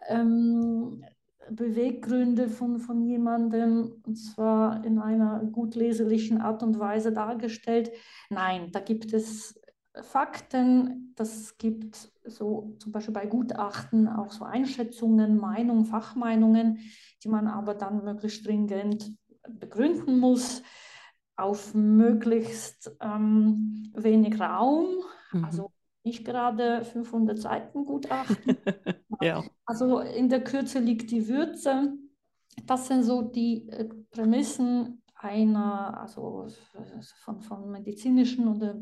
ähm, 0.08 1.04
Beweggründe 1.50 2.48
von, 2.48 2.78
von 2.78 3.02
jemandem, 3.02 4.02
und 4.04 4.16
zwar 4.16 4.84
in 4.84 4.98
einer 4.98 5.44
gut 5.44 5.74
leserlichen 5.74 6.40
Art 6.40 6.62
und 6.62 6.78
Weise 6.78 7.12
dargestellt. 7.12 7.90
Nein, 8.28 8.70
da 8.72 8.80
gibt 8.80 9.12
es 9.12 9.57
Fakten, 10.02 11.12
das 11.16 11.58
gibt 11.58 12.10
so 12.24 12.76
zum 12.78 12.92
Beispiel 12.92 13.14
bei 13.14 13.26
Gutachten 13.26 14.08
auch 14.08 14.30
so 14.30 14.44
Einschätzungen, 14.44 15.36
Meinungen, 15.38 15.84
Fachmeinungen, 15.84 16.78
die 17.22 17.28
man 17.28 17.46
aber 17.46 17.74
dann 17.74 18.04
möglichst 18.04 18.40
stringent 18.40 19.12
begründen 19.48 20.18
muss, 20.18 20.62
auf 21.36 21.74
möglichst 21.74 22.96
ähm, 23.00 23.92
wenig 23.94 24.40
Raum, 24.40 25.02
mhm. 25.32 25.44
also 25.44 25.70
nicht 26.04 26.24
gerade 26.24 26.84
500 26.84 27.38
Seiten 27.38 27.84
Gutachten. 27.84 28.56
ja. 29.20 29.44
Also 29.64 30.00
in 30.00 30.28
der 30.28 30.42
Kürze 30.42 30.78
liegt 30.78 31.10
die 31.10 31.28
Würze. 31.28 31.94
Das 32.66 32.88
sind 32.88 33.04
so 33.04 33.22
die 33.22 33.68
äh, 33.68 33.88
Prämissen 34.10 35.02
einer, 35.14 36.00
also 36.00 36.46
von, 37.24 37.40
von 37.40 37.70
medizinischen 37.70 38.48
oder 38.48 38.80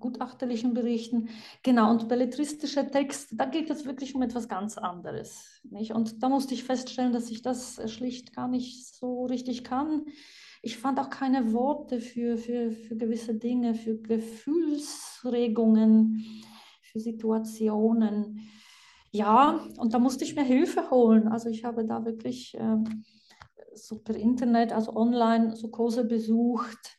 gutachterlichen 0.00 0.74
Berichten. 0.74 1.28
Genau, 1.62 1.90
und 1.90 2.08
belletristischer 2.08 2.90
Text, 2.90 3.30
da 3.32 3.44
geht 3.44 3.70
es 3.70 3.84
wirklich 3.84 4.14
um 4.14 4.22
etwas 4.22 4.48
ganz 4.48 4.78
anderes. 4.78 5.60
Nicht? 5.70 5.92
Und 5.92 6.22
da 6.22 6.28
musste 6.28 6.54
ich 6.54 6.64
feststellen, 6.64 7.12
dass 7.12 7.30
ich 7.30 7.42
das 7.42 7.80
schlicht 7.90 8.34
gar 8.34 8.48
nicht 8.48 8.94
so 8.94 9.26
richtig 9.26 9.64
kann 9.64 10.04
ich 10.62 10.78
fand 10.78 10.98
auch 10.98 11.10
keine 11.10 11.52
Worte 11.52 12.00
für, 12.00 12.36
für, 12.36 12.72
für 12.72 12.96
gewisse 12.96 13.34
Dinge, 13.34 13.74
für 13.74 13.96
Gefühlsregungen, 13.96 16.24
für 16.82 16.98
Situationen. 17.00 18.48
Ja, 19.10 19.66
und 19.78 19.94
da 19.94 19.98
musste 19.98 20.24
ich 20.24 20.34
mir 20.34 20.44
Hilfe 20.44 20.90
holen. 20.90 21.28
Also 21.28 21.48
ich 21.48 21.64
habe 21.64 21.86
da 21.86 22.04
wirklich 22.04 22.54
äh, 22.58 22.76
so 23.74 24.00
per 24.00 24.16
Internet, 24.16 24.72
also 24.72 24.94
online 24.96 25.54
so 25.56 25.68
Kurse 25.68 26.04
besucht, 26.04 26.97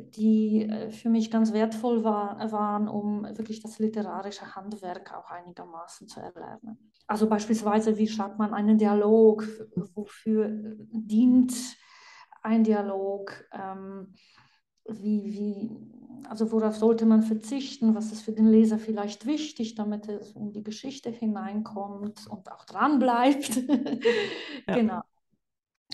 die 0.00 0.62
äh, 0.62 0.90
für 0.90 1.08
mich 1.08 1.30
ganz 1.30 1.52
wertvoll 1.52 2.04
war, 2.04 2.38
waren, 2.52 2.88
um 2.88 3.24
wirklich 3.36 3.60
das 3.60 3.78
literarische 3.78 4.54
Handwerk 4.54 5.14
auch 5.14 5.30
einigermaßen 5.30 6.08
zu 6.08 6.20
erlernen. 6.20 6.92
Also 7.06 7.28
beispielsweise, 7.28 7.96
wie 7.96 8.08
schreibt 8.08 8.38
man 8.38 8.52
einen 8.52 8.78
Dialog, 8.78 9.46
wofür 9.94 10.48
dient 10.90 11.54
ein 12.42 12.64
Dialog, 12.64 13.44
ähm, 13.52 14.14
wie, 14.84 15.24
wie, 15.24 16.28
also 16.28 16.50
worauf 16.52 16.76
sollte 16.76 17.06
man 17.06 17.22
verzichten, 17.22 17.94
was 17.94 18.12
ist 18.12 18.22
für 18.22 18.32
den 18.32 18.46
Leser 18.46 18.78
vielleicht 18.78 19.26
wichtig, 19.26 19.74
damit 19.74 20.08
er 20.08 20.20
in 20.36 20.52
die 20.52 20.62
Geschichte 20.62 21.10
hineinkommt 21.10 22.26
und 22.28 22.52
auch 22.52 22.64
dran 22.64 22.98
bleibt. 22.98 23.56
ja. 24.66 24.74
Genau. 24.74 25.02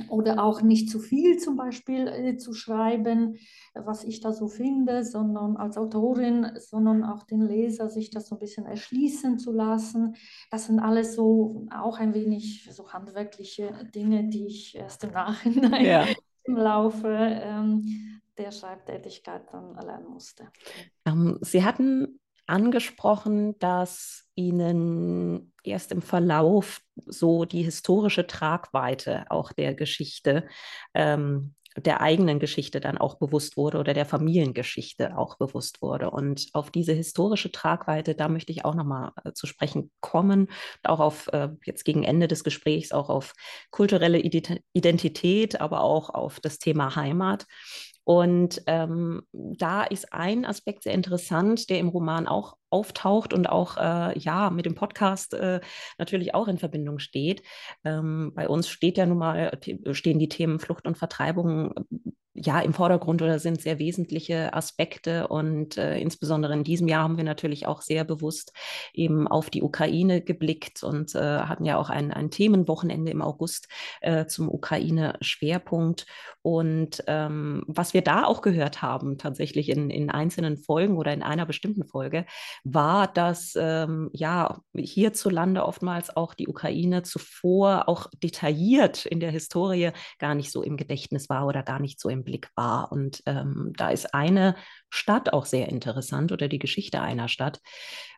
Oder 0.08 0.42
auch 0.42 0.60
nicht 0.60 0.90
zu 0.90 0.98
viel 0.98 1.38
zum 1.38 1.56
Beispiel 1.56 2.08
äh, 2.08 2.36
zu 2.36 2.52
schreiben, 2.52 3.36
was 3.74 4.02
ich 4.02 4.20
da 4.20 4.32
so 4.32 4.48
finde, 4.48 5.04
sondern 5.04 5.56
als 5.56 5.78
Autorin, 5.78 6.50
sondern 6.58 7.04
auch 7.04 7.22
den 7.22 7.42
Leser 7.42 7.88
sich 7.88 8.10
das 8.10 8.26
so 8.26 8.34
ein 8.34 8.40
bisschen 8.40 8.66
erschließen 8.66 9.38
zu 9.38 9.52
lassen. 9.52 10.16
Das 10.50 10.66
sind 10.66 10.80
alles 10.80 11.14
so 11.14 11.66
auch 11.72 11.98
ein 11.98 12.12
wenig 12.12 12.68
so 12.72 12.92
handwerkliche 12.92 13.88
Dinge, 13.94 14.24
die 14.28 14.46
ich 14.46 14.74
erst 14.74 15.04
im 15.04 15.10
Nachhinein 15.12 15.84
ja 15.84 16.06
im 16.44 16.56
Laufe 16.56 17.08
ähm, 17.08 18.20
der 18.38 18.52
Schreibtätigkeit 18.52 19.42
dann 19.52 19.74
lernen 19.74 20.08
musste. 20.08 20.50
Ähm, 21.06 21.38
Sie 21.40 21.64
hatten 21.64 22.20
angesprochen, 22.46 23.58
dass 23.58 24.28
Ihnen 24.34 25.53
erst 25.66 25.92
im 25.92 26.02
Verlauf 26.02 26.80
so 27.06 27.44
die 27.44 27.62
historische 27.62 28.26
Tragweite 28.26 29.24
auch 29.30 29.52
der 29.52 29.74
Geschichte 29.74 30.46
ähm, 30.94 31.54
der 31.76 32.00
eigenen 32.00 32.38
Geschichte 32.38 32.80
dann 32.80 32.98
auch 32.98 33.16
bewusst 33.16 33.56
wurde 33.56 33.78
oder 33.78 33.94
der 33.94 34.06
Familiengeschichte 34.06 35.16
auch 35.18 35.36
bewusst 35.38 35.82
wurde. 35.82 36.10
Und 36.10 36.48
auf 36.52 36.70
diese 36.70 36.92
historische 36.92 37.50
Tragweite, 37.50 38.14
da 38.14 38.28
möchte 38.28 38.52
ich 38.52 38.64
auch 38.64 38.74
nochmal 38.74 39.10
äh, 39.24 39.32
zu 39.32 39.46
sprechen 39.46 39.90
kommen, 40.00 40.48
auch 40.84 41.00
auf 41.00 41.28
äh, 41.32 41.48
jetzt 41.64 41.84
gegen 41.84 42.04
Ende 42.04 42.28
des 42.28 42.44
Gesprächs, 42.44 42.92
auch 42.92 43.08
auf 43.08 43.34
kulturelle 43.70 44.18
Identität, 44.18 45.60
aber 45.60 45.80
auch 45.80 46.10
auf 46.10 46.38
das 46.40 46.58
Thema 46.58 46.94
Heimat. 46.94 47.46
Und 48.04 48.62
ähm, 48.66 49.22
da 49.32 49.82
ist 49.82 50.12
ein 50.12 50.44
Aspekt 50.44 50.82
sehr 50.82 50.92
interessant, 50.92 51.70
der 51.70 51.78
im 51.78 51.88
Roman 51.88 52.28
auch 52.28 52.56
auftaucht 52.74 53.32
und 53.32 53.46
auch 53.48 53.76
äh, 53.76 54.18
ja 54.18 54.50
mit 54.50 54.66
dem 54.66 54.74
Podcast 54.74 55.32
äh, 55.34 55.60
natürlich 55.96 56.34
auch 56.34 56.48
in 56.48 56.58
Verbindung 56.58 56.98
steht. 56.98 57.42
Ähm, 57.84 58.32
bei 58.34 58.48
uns 58.48 58.68
steht 58.68 58.98
ja 58.98 59.06
nun 59.06 59.18
mal 59.18 59.56
stehen 59.92 60.18
die 60.18 60.28
Themen 60.28 60.58
Flucht 60.58 60.86
und 60.86 60.98
Vertreibung 60.98 61.72
ja 62.34 62.60
im 62.60 62.74
Vordergrund 62.74 63.22
oder 63.22 63.38
sind 63.38 63.60
sehr 63.60 63.78
wesentliche 63.78 64.52
Aspekte. 64.52 65.28
Und 65.28 65.78
äh, 65.78 65.98
insbesondere 65.98 66.52
in 66.52 66.64
diesem 66.64 66.88
Jahr 66.88 67.04
haben 67.04 67.16
wir 67.16 67.24
natürlich 67.24 67.66
auch 67.66 67.80
sehr 67.80 68.04
bewusst 68.04 68.52
eben 68.92 69.28
auf 69.28 69.50
die 69.50 69.62
Ukraine 69.62 70.20
geblickt 70.20 70.82
und 70.82 71.14
äh, 71.14 71.18
hatten 71.18 71.64
ja 71.64 71.78
auch 71.78 71.90
ein, 71.90 72.12
ein 72.12 72.30
Themenwochenende 72.30 73.12
im 73.12 73.22
August 73.22 73.68
äh, 74.00 74.26
zum 74.26 74.48
Ukraine-Schwerpunkt. 74.48 76.06
Und 76.42 77.04
ähm, 77.06 77.62
was 77.66 77.94
wir 77.94 78.02
da 78.02 78.24
auch 78.24 78.42
gehört 78.42 78.82
haben, 78.82 79.16
tatsächlich 79.16 79.68
in, 79.68 79.88
in 79.90 80.10
einzelnen 80.10 80.58
Folgen 80.58 80.98
oder 80.98 81.12
in 81.12 81.22
einer 81.22 81.46
bestimmten 81.46 81.84
Folge, 81.84 82.26
war, 82.64 83.06
dass 83.06 83.56
ähm, 83.56 84.10
ja 84.12 84.60
hierzulande 84.74 85.64
oftmals 85.64 86.14
auch 86.14 86.34
die 86.34 86.48
Ukraine 86.48 87.02
zuvor 87.02 87.88
auch 87.88 88.08
detailliert 88.22 89.06
in 89.06 89.20
der 89.20 89.30
Historie 89.30 89.92
gar 90.18 90.34
nicht 90.34 90.50
so 90.50 90.62
im 90.62 90.76
Gedächtnis 90.76 91.28
war 91.28 91.46
oder 91.46 91.62
gar 91.62 91.80
nicht 91.80 92.00
so 92.00 92.08
im 92.08 92.23
Blick 92.24 92.50
war. 92.56 92.90
Und 92.90 93.22
ähm, 93.26 93.72
da 93.76 93.90
ist 93.90 94.14
eine 94.14 94.56
Stadt 94.90 95.32
auch 95.32 95.46
sehr 95.46 95.68
interessant 95.68 96.32
oder 96.32 96.48
die 96.48 96.58
Geschichte 96.58 97.00
einer 97.00 97.28
Stadt. 97.28 97.60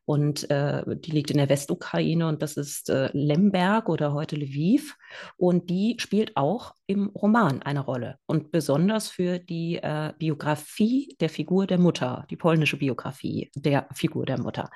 Und 0.06 0.48
äh, 0.50 0.84
die 0.86 1.10
liegt 1.10 1.32
in 1.32 1.38
der 1.38 1.48
Westukraine 1.48 2.28
und 2.28 2.40
das 2.40 2.56
ist 2.56 2.90
äh, 2.90 3.10
Lemberg 3.12 3.88
oder 3.88 4.12
heute 4.12 4.36
Lviv. 4.36 4.96
Und 5.36 5.68
die 5.68 5.96
spielt 5.98 6.36
auch 6.36 6.74
im 6.86 7.08
Roman 7.08 7.62
eine 7.62 7.80
Rolle. 7.80 8.18
Und 8.26 8.52
besonders 8.52 9.08
für 9.08 9.40
die 9.40 9.76
äh, 9.82 10.12
Biografie 10.16 11.16
der 11.20 11.28
Figur 11.28 11.66
der 11.66 11.78
Mutter, 11.78 12.24
die 12.30 12.36
polnische 12.36 12.76
Biografie 12.76 13.50
der 13.56 13.88
Figur 13.94 14.26
der 14.26 14.40
Mutter. 14.40 14.70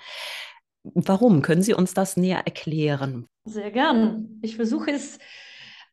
Warum? 0.82 1.42
Können 1.42 1.62
Sie 1.62 1.74
uns 1.74 1.94
das 1.94 2.16
näher 2.16 2.42
erklären? 2.46 3.28
Sehr 3.44 3.70
gern. 3.70 4.40
Ich 4.42 4.56
versuche 4.56 4.90
es 4.90 5.18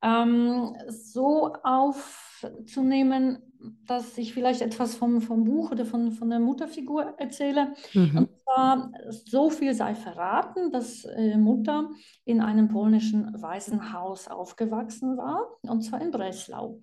ähm, 0.02 0.76
so 0.88 1.54
aufzunehmen, 1.64 3.42
dass 3.86 4.18
ich 4.18 4.34
vielleicht 4.34 4.62
etwas 4.62 4.96
vom, 4.96 5.22
vom 5.22 5.44
Buch 5.44 5.72
oder 5.72 5.86
von, 5.86 6.12
von 6.12 6.30
der 6.30 6.40
Mutterfigur 6.40 7.16
erzähle. 7.18 7.74
Mhm. 7.94 8.18
Und 8.18 8.30
zwar, 8.44 8.92
so 9.10 9.50
viel 9.50 9.74
sei 9.74 9.96
verraten, 9.96 10.72
dass 10.72 11.06
äh, 11.06 11.38
Mutter 11.38 11.90
in 12.26 12.42
einem 12.42 12.68
polnischen 12.68 13.42
Waisenhaus 13.42 14.28
aufgewachsen 14.28 15.18
war, 15.18 15.48
und 15.64 15.82
zwar 15.82 16.02
in 16.02 16.12
Breslau. 16.12 16.80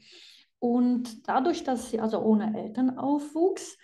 Und 0.58 1.28
dadurch, 1.28 1.62
dass 1.62 1.90
sie 1.90 2.00
also 2.00 2.20
ohne 2.20 2.58
Eltern 2.58 2.98
aufwuchs, 2.98 3.76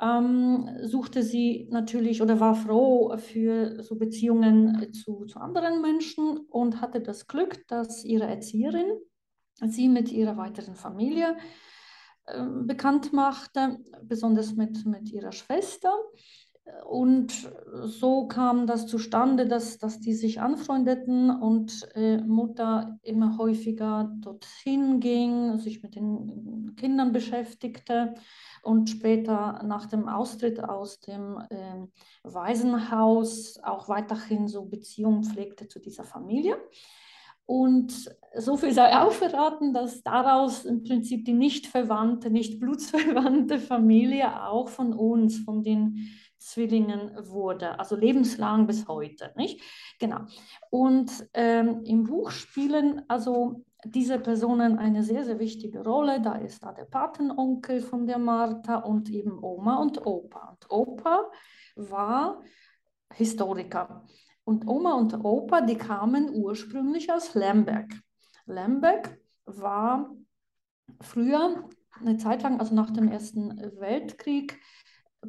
ähm, 0.00 0.68
suchte 0.82 1.22
sie 1.22 1.68
natürlich 1.70 2.20
oder 2.20 2.38
war 2.40 2.54
froh 2.54 3.16
für 3.16 3.82
so 3.82 3.96
Beziehungen 3.96 4.92
zu, 4.92 5.24
zu 5.24 5.38
anderen 5.38 5.80
Menschen 5.80 6.38
und 6.50 6.80
hatte 6.80 7.00
das 7.00 7.26
Glück, 7.26 7.66
dass 7.68 8.04
ihre 8.04 8.26
Erzieherin 8.26 8.98
sie 9.62 9.88
mit 9.88 10.12
ihrer 10.12 10.36
weiteren 10.36 10.74
Familie 10.74 11.36
äh, 12.26 12.44
bekannt 12.44 13.12
machte, 13.12 13.78
besonders 14.02 14.54
mit, 14.54 14.84
mit 14.84 15.10
ihrer 15.10 15.32
Schwester. 15.32 15.94
Und 16.84 17.48
so 17.84 18.26
kam 18.26 18.66
das 18.66 18.88
zustande, 18.88 19.46
dass, 19.46 19.78
dass 19.78 20.00
die 20.00 20.14
sich 20.14 20.40
anfreundeten 20.40 21.30
und 21.30 21.88
äh, 21.94 22.18
Mutter 22.18 22.98
immer 23.02 23.38
häufiger 23.38 24.12
dorthin 24.20 24.98
ging, 24.98 25.58
sich 25.58 25.82
mit 25.84 25.94
den 25.94 26.74
Kindern 26.76 27.12
beschäftigte 27.12 28.14
und 28.62 28.90
später 28.90 29.62
nach 29.64 29.86
dem 29.86 30.08
Austritt 30.08 30.62
aus 30.62 30.98
dem 30.98 31.38
äh, 31.50 31.86
Waisenhaus 32.24 33.60
auch 33.62 33.88
weiterhin 33.88 34.48
so 34.48 34.64
Beziehungen 34.64 35.22
pflegte 35.22 35.68
zu 35.68 35.78
dieser 35.78 36.04
Familie. 36.04 36.56
Und 37.46 38.10
so 38.36 38.56
viel 38.56 38.72
sei 38.72 39.00
auch 39.00 39.12
verraten, 39.12 39.72
dass 39.72 40.02
daraus 40.02 40.64
im 40.64 40.82
Prinzip 40.82 41.24
die 41.24 41.32
nicht 41.32 41.68
verwandte, 41.68 42.28
nicht 42.28 42.58
blutsverwandte 42.58 43.60
Familie 43.60 44.44
auch 44.48 44.68
von 44.68 44.92
uns, 44.92 45.38
von 45.38 45.62
den 45.62 46.08
Zwillingen 46.38 47.12
wurde, 47.28 47.78
also 47.78 47.96
lebenslang 47.96 48.66
bis 48.66 48.86
heute, 48.88 49.32
nicht? 49.36 49.60
Genau. 49.98 50.20
Und 50.70 51.10
ähm, 51.34 51.82
im 51.84 52.04
Buch 52.04 52.30
spielen 52.30 53.02
also 53.08 53.64
diese 53.84 54.18
Personen 54.18 54.78
eine 54.78 55.02
sehr, 55.02 55.24
sehr 55.24 55.38
wichtige 55.38 55.82
Rolle. 55.82 56.20
Da 56.20 56.34
ist 56.34 56.62
da 56.62 56.72
der 56.72 56.84
Patenonkel 56.84 57.80
von 57.80 58.06
der 58.06 58.18
Martha 58.18 58.76
und 58.76 59.10
eben 59.10 59.42
Oma 59.42 59.76
und 59.76 60.04
Opa. 60.04 60.50
Und 60.50 60.70
Opa 60.70 61.30
war 61.76 62.42
Historiker. 63.12 64.04
Und 64.44 64.66
Oma 64.66 64.94
und 64.94 65.24
Opa, 65.24 65.60
die 65.60 65.76
kamen 65.76 66.30
ursprünglich 66.34 67.12
aus 67.12 67.34
Lemberg. 67.34 67.92
Lemberg 68.46 69.18
war 69.44 70.14
früher, 71.00 71.68
eine 72.00 72.16
Zeit 72.16 72.42
lang, 72.42 72.60
also 72.60 72.74
nach 72.74 72.90
dem 72.90 73.08
Ersten 73.08 73.56
Weltkrieg, 73.80 74.60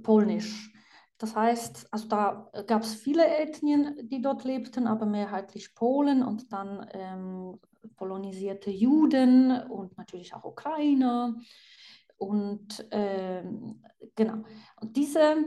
polnisch. 0.04 0.72
Das 1.18 1.36
heißt, 1.36 1.88
also 1.92 2.08
da 2.08 2.52
gab 2.68 2.84
es 2.84 2.94
viele 2.94 3.26
Ethnien, 3.26 4.08
die 4.08 4.22
dort 4.22 4.44
lebten, 4.44 4.86
aber 4.86 5.06
mehrheitlich 5.06 5.74
Polen 5.74 6.24
und 6.24 6.54
dann 6.54 6.88
ähm, 6.94 7.60
polonisierte 7.96 8.70
Juden 8.70 9.52
und 9.64 9.98
natürlich 9.98 10.36
auch 10.36 10.44
Ukrainer. 10.44 11.36
Und 12.18 12.88
ähm, 12.92 13.84
genau. 14.16 14.44
Und 14.80 14.96
diese 14.96 15.38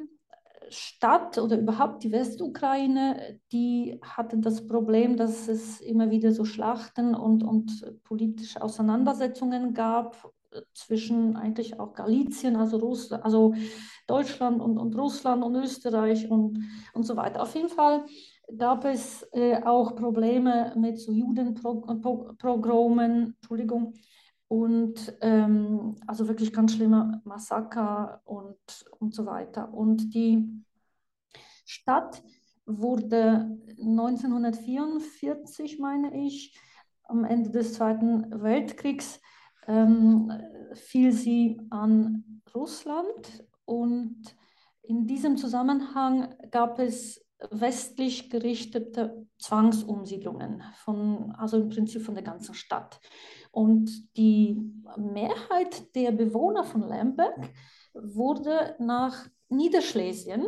Stadt 0.70 1.38
oder 1.38 1.58
überhaupt 1.58 2.02
die 2.02 2.12
Westukraine, 2.12 3.40
die 3.52 4.00
hatte 4.02 4.38
das 4.38 4.66
Problem, 4.66 5.16
dass 5.16 5.48
es 5.48 5.80
immer 5.80 6.10
wieder 6.10 6.32
so 6.32 6.44
Schlachten 6.44 7.14
und, 7.14 7.42
und 7.42 8.02
politische 8.04 8.62
Auseinandersetzungen 8.62 9.74
gab 9.74 10.32
zwischen 10.74 11.36
eigentlich 11.36 11.78
auch 11.78 11.94
Galizien, 11.94 12.56
also, 12.56 12.78
Russ 12.78 13.12
also 13.12 13.54
Deutschland 14.06 14.60
und, 14.60 14.78
und 14.78 14.96
Russland 14.96 15.44
und 15.44 15.54
Österreich 15.56 16.30
und, 16.30 16.64
und 16.92 17.04
so 17.04 17.16
weiter. 17.16 17.42
Auf 17.42 17.54
jeden 17.54 17.68
Fall 17.68 18.04
gab 18.56 18.84
es 18.84 19.22
äh, 19.32 19.62
auch 19.62 19.94
Probleme 19.94 20.72
mit 20.76 20.98
so 20.98 21.12
Judenprogramen, 21.12 23.36
Entschuldigung, 23.40 23.94
und 24.48 25.16
ähm, 25.20 25.94
also 26.08 26.26
wirklich 26.26 26.52
ganz 26.52 26.74
schlimme 26.74 27.22
Massaker 27.24 28.20
und, 28.24 28.58
und 28.98 29.14
so 29.14 29.24
weiter. 29.24 29.72
Und 29.72 30.12
die 30.12 30.64
Stadt 31.64 32.24
wurde 32.66 33.56
1944, 33.78 35.78
meine 35.78 36.26
ich, 36.26 36.58
am 37.04 37.24
Ende 37.24 37.50
des 37.50 37.74
Zweiten 37.74 38.42
Weltkriegs, 38.42 39.20
ähm, 39.66 40.32
fiel 40.74 41.12
sie 41.12 41.60
an 41.70 42.42
Russland 42.54 43.44
und 43.64 44.22
in 44.82 45.06
diesem 45.06 45.36
Zusammenhang 45.36 46.34
gab 46.50 46.78
es 46.78 47.24
westlich 47.50 48.28
gerichtete 48.28 49.26
Zwangsumsiedlungen, 49.38 50.62
von, 50.76 51.32
also 51.38 51.58
im 51.58 51.68
Prinzip 51.68 52.02
von 52.02 52.14
der 52.14 52.24
ganzen 52.24 52.54
Stadt. 52.54 53.00
Und 53.50 54.16
die 54.16 54.60
Mehrheit 54.96 55.94
der 55.94 56.12
Bewohner 56.12 56.64
von 56.64 56.86
Lemberg 56.86 57.50
wurde 57.94 58.76
nach 58.78 59.26
Niederschlesien, 59.48 60.44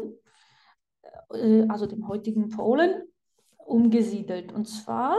äh, 1.31 1.67
also 1.69 1.87
dem 1.87 2.09
heutigen 2.09 2.51
Polen, 2.51 3.03
umgesiedelt. 3.65 4.53
Und 4.53 4.67
zwar 4.67 5.17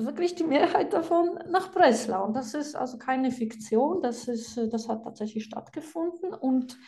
wirklich 0.00 0.34
die 0.34 0.44
Mehrheit 0.44 0.92
davon 0.92 1.38
nach 1.48 1.72
Breslau. 1.72 2.24
Und 2.26 2.34
das 2.34 2.54
ist 2.54 2.76
also 2.76 2.98
keine 2.98 3.30
Fiktion, 3.30 4.02
das, 4.02 4.28
ist, 4.28 4.58
das 4.70 4.88
hat 4.88 5.04
tatsächlich 5.04 5.44
stattgefunden. 5.44 6.34
Und 6.34 6.78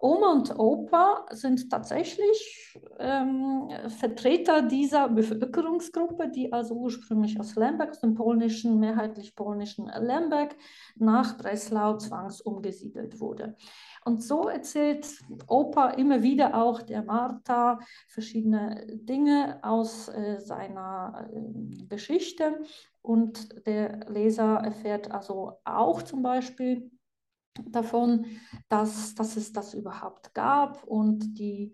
Oma 0.00 0.32
und 0.32 0.58
Opa 0.58 1.26
sind 1.30 1.70
tatsächlich 1.70 2.78
ähm, 2.98 3.68
Vertreter 3.88 4.62
dieser 4.62 5.08
Bevölkerungsgruppe, 5.08 6.28
die 6.28 6.52
also 6.52 6.74
ursprünglich 6.74 7.38
aus 7.38 7.56
Lemberg, 7.56 7.90
aus 7.90 8.00
dem 8.00 8.14
polnischen, 8.14 8.78
mehrheitlich 8.78 9.34
polnischen 9.34 9.86
Lemberg, 9.86 10.56
nach 10.96 11.36
Breslau 11.36 11.96
zwangsumgesiedelt 11.96 13.20
wurde. 13.20 13.56
Und 14.04 14.22
so 14.22 14.48
erzählt 14.48 15.06
Opa 15.46 15.90
immer 15.90 16.22
wieder 16.22 16.54
auch 16.60 16.82
der 16.82 17.02
Martha 17.02 17.78
verschiedene 18.08 18.86
Dinge 18.88 19.60
aus 19.62 20.08
äh, 20.08 20.40
seiner 20.40 21.28
äh, 21.32 21.84
Geschichte. 21.86 22.60
Und 23.02 23.66
der 23.66 24.08
Leser 24.08 24.60
erfährt 24.64 25.10
also 25.10 25.58
auch 25.64 26.02
zum 26.02 26.22
Beispiel, 26.22 26.91
davon, 27.66 28.26
dass, 28.68 29.14
dass 29.14 29.36
es 29.36 29.52
das 29.52 29.74
überhaupt 29.74 30.34
gab 30.34 30.84
und 30.84 31.38
die 31.38 31.72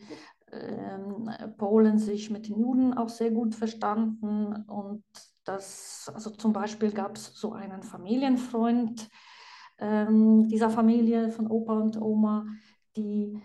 ähm, 0.50 1.30
Polen 1.56 1.98
sich 1.98 2.30
mit 2.30 2.48
den 2.48 2.58
Juden 2.58 2.94
auch 2.94 3.08
sehr 3.08 3.30
gut 3.30 3.54
verstanden 3.54 4.64
und 4.66 5.04
das, 5.44 6.10
also 6.14 6.30
zum 6.30 6.52
Beispiel 6.52 6.90
gab 6.92 7.16
es 7.16 7.34
so 7.34 7.52
einen 7.52 7.82
Familienfreund 7.82 9.08
ähm, 9.78 10.48
dieser 10.48 10.70
Familie 10.70 11.30
von 11.30 11.48
Opa 11.48 11.74
und 11.74 12.00
Oma, 12.00 12.46
die 12.96 13.40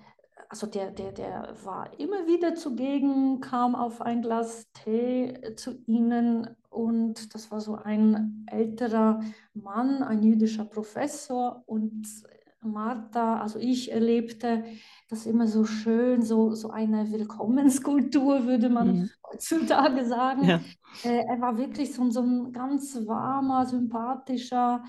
also 0.50 0.68
der, 0.68 0.92
der, 0.92 1.12
der 1.12 1.56
war 1.64 2.00
immer 2.00 2.28
wieder 2.28 2.54
zugegen, 2.54 3.40
kam 3.42 3.74
auf 3.74 4.02
ein 4.02 4.22
Glas 4.22 4.72
Tee 4.74 5.56
zu 5.56 5.82
ihnen 5.88 6.48
und 6.74 7.34
das 7.36 7.52
war 7.52 7.62
so 7.62 7.76
ein 7.76 8.46
älterer 8.52 9.22
Mann, 9.54 10.04
ein 10.04 10.24
jüdischer 10.24 10.66
Professor 10.66 11.64
und 11.68 12.08
Martha, 12.66 13.42
also 13.42 13.60
ich 13.60 13.92
erlebte 13.92 14.64
das 15.10 15.26
immer 15.26 15.48
so 15.48 15.66
schön, 15.66 16.22
so, 16.22 16.56
so 16.56 16.70
eine 16.70 17.12
Willkommenskultur, 17.12 18.46
würde 18.46 18.70
man 18.70 18.88
mhm. 18.88 19.10
heutzutage 19.30 20.06
sagen. 20.06 20.46
Ja. 20.46 20.62
Äh, 21.04 21.24
er 21.28 21.42
war 21.42 21.58
wirklich 21.58 21.94
so, 21.94 22.10
so 22.10 22.22
ein 22.22 22.52
ganz 22.52 22.98
warmer, 23.06 23.66
sympathischer, 23.66 24.84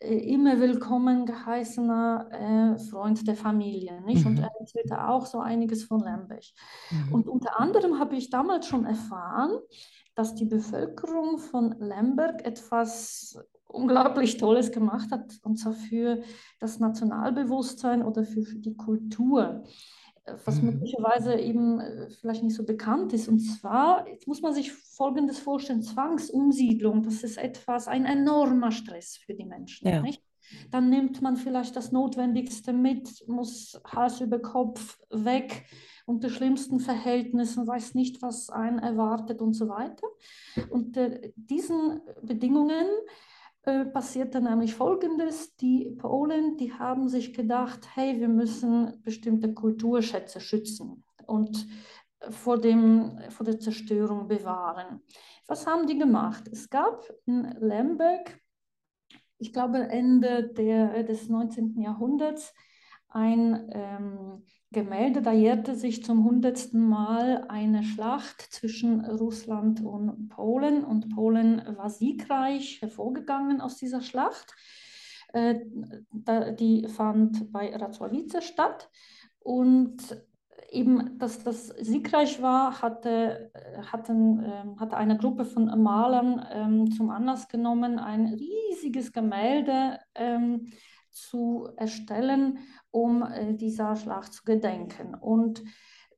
äh, 0.00 0.32
immer 0.32 0.60
willkommen 0.60 1.26
geheißener 1.26 2.76
äh, 2.76 2.78
Freund 2.78 3.26
der 3.26 3.36
Familie. 3.36 4.02
Nicht? 4.02 4.24
Mhm. 4.24 4.32
Und 4.32 4.38
er 4.40 4.50
erzählte 4.60 5.08
auch 5.08 5.26
so 5.26 5.40
einiges 5.40 5.84
von 5.84 6.00
Lembech. 6.00 6.54
Mhm. 6.90 7.12
Und 7.12 7.28
unter 7.28 7.58
anderem 7.58 7.98
habe 7.98 8.16
ich 8.16 8.30
damals 8.30 8.66
schon 8.66 8.84
erfahren, 8.84 9.58
dass 10.16 10.34
die 10.34 10.46
Bevölkerung 10.46 11.38
von 11.38 11.76
Lemberg 11.78 12.44
etwas 12.44 13.38
unglaublich 13.68 14.38
Tolles 14.38 14.72
gemacht 14.72 15.10
hat, 15.12 15.38
und 15.42 15.56
zwar 15.58 15.74
für 15.74 16.22
das 16.58 16.80
Nationalbewusstsein 16.80 18.02
oder 18.02 18.24
für, 18.24 18.42
für 18.42 18.58
die 18.58 18.76
Kultur, 18.76 19.62
was 20.44 20.60
mhm. 20.60 20.70
möglicherweise 20.70 21.34
eben 21.34 21.80
äh, 21.80 22.08
vielleicht 22.10 22.42
nicht 22.42 22.56
so 22.56 22.64
bekannt 22.64 23.12
ist. 23.12 23.28
Und 23.28 23.40
zwar, 23.40 24.08
jetzt 24.08 24.26
muss 24.26 24.42
man 24.42 24.54
sich 24.54 24.72
Folgendes 24.72 25.38
vorstellen, 25.38 25.82
Zwangsumsiedlung, 25.82 27.02
das 27.02 27.22
ist 27.22 27.38
etwas, 27.38 27.86
ein 27.86 28.06
enormer 28.06 28.72
Stress 28.72 29.18
für 29.18 29.34
die 29.34 29.44
Menschen. 29.44 29.86
Ja. 29.86 30.00
Nicht? 30.00 30.22
Dann 30.70 30.90
nimmt 30.90 31.22
man 31.22 31.36
vielleicht 31.36 31.76
das 31.76 31.92
Notwendigste 31.92 32.72
mit, 32.72 33.26
muss 33.28 33.80
Hals 33.84 34.20
über 34.20 34.38
Kopf 34.38 34.98
weg 35.10 35.66
unter 36.06 36.30
schlimmsten 36.30 36.80
Verhältnissen, 36.80 37.66
weiß 37.66 37.94
nicht, 37.94 38.22
was 38.22 38.48
einen 38.48 38.78
erwartet 38.78 39.42
und 39.42 39.52
so 39.52 39.68
weiter. 39.68 40.06
Unter 40.70 41.10
diesen 41.34 42.00
Bedingungen 42.22 42.86
äh, 43.62 43.84
passierte 43.84 44.40
nämlich 44.40 44.74
Folgendes. 44.74 45.56
Die 45.56 45.90
Polen, 45.98 46.56
die 46.56 46.72
haben 46.72 47.08
sich 47.08 47.34
gedacht, 47.34 47.88
hey, 47.94 48.20
wir 48.20 48.28
müssen 48.28 49.02
bestimmte 49.02 49.52
Kulturschätze 49.52 50.40
schützen 50.40 51.04
und 51.26 51.66
vor, 52.30 52.58
dem, 52.58 53.18
vor 53.30 53.44
der 53.44 53.58
Zerstörung 53.58 54.28
bewahren. 54.28 55.02
Was 55.48 55.66
haben 55.66 55.86
die 55.86 55.98
gemacht? 55.98 56.48
Es 56.50 56.70
gab 56.70 57.04
in 57.26 57.42
Lemberg, 57.60 58.40
ich 59.38 59.52
glaube 59.52 59.78
Ende 59.88 60.48
der, 60.48 61.02
des 61.02 61.28
19. 61.28 61.80
Jahrhunderts, 61.80 62.54
ein 63.08 63.68
ähm, 63.72 64.44
Gemälde, 64.72 65.22
da 65.22 65.32
jährte 65.32 65.76
sich 65.76 66.04
zum 66.04 66.24
hundertsten 66.24 66.86
Mal 66.86 67.46
eine 67.48 67.82
Schlacht 67.82 68.40
zwischen 68.40 69.04
Russland 69.04 69.82
und 69.84 70.28
Polen 70.28 70.84
und 70.84 71.14
Polen 71.14 71.62
war 71.76 71.88
siegreich 71.88 72.82
hervorgegangen 72.82 73.60
aus 73.60 73.76
dieser 73.76 74.00
Schlacht. 74.00 74.54
Äh, 75.32 75.60
die 76.58 76.88
fand 76.88 77.52
bei 77.52 77.74
Racowice 77.74 78.44
statt 78.44 78.90
und 79.38 79.96
eben, 80.70 81.18
dass 81.18 81.42
das 81.42 81.68
siegreich 81.68 82.42
war, 82.42 82.82
hatte, 82.82 83.50
hatten, 83.92 84.40
äh, 84.40 84.64
hatte 84.78 84.96
eine 84.96 85.16
Gruppe 85.16 85.44
von 85.44 85.66
Malern 85.82 86.44
ähm, 86.52 86.90
zum 86.90 87.10
Anlass 87.10 87.48
genommen, 87.48 87.98
ein 87.98 88.26
riesiges 88.26 89.12
Gemälde 89.12 89.98
ähm, 90.14 90.72
zu 91.16 91.68
erstellen, 91.76 92.58
um 92.90 93.22
äh, 93.22 93.54
dieser 93.54 93.96
Schlacht 93.96 94.32
zu 94.34 94.44
gedenken. 94.44 95.14
Und 95.14 95.64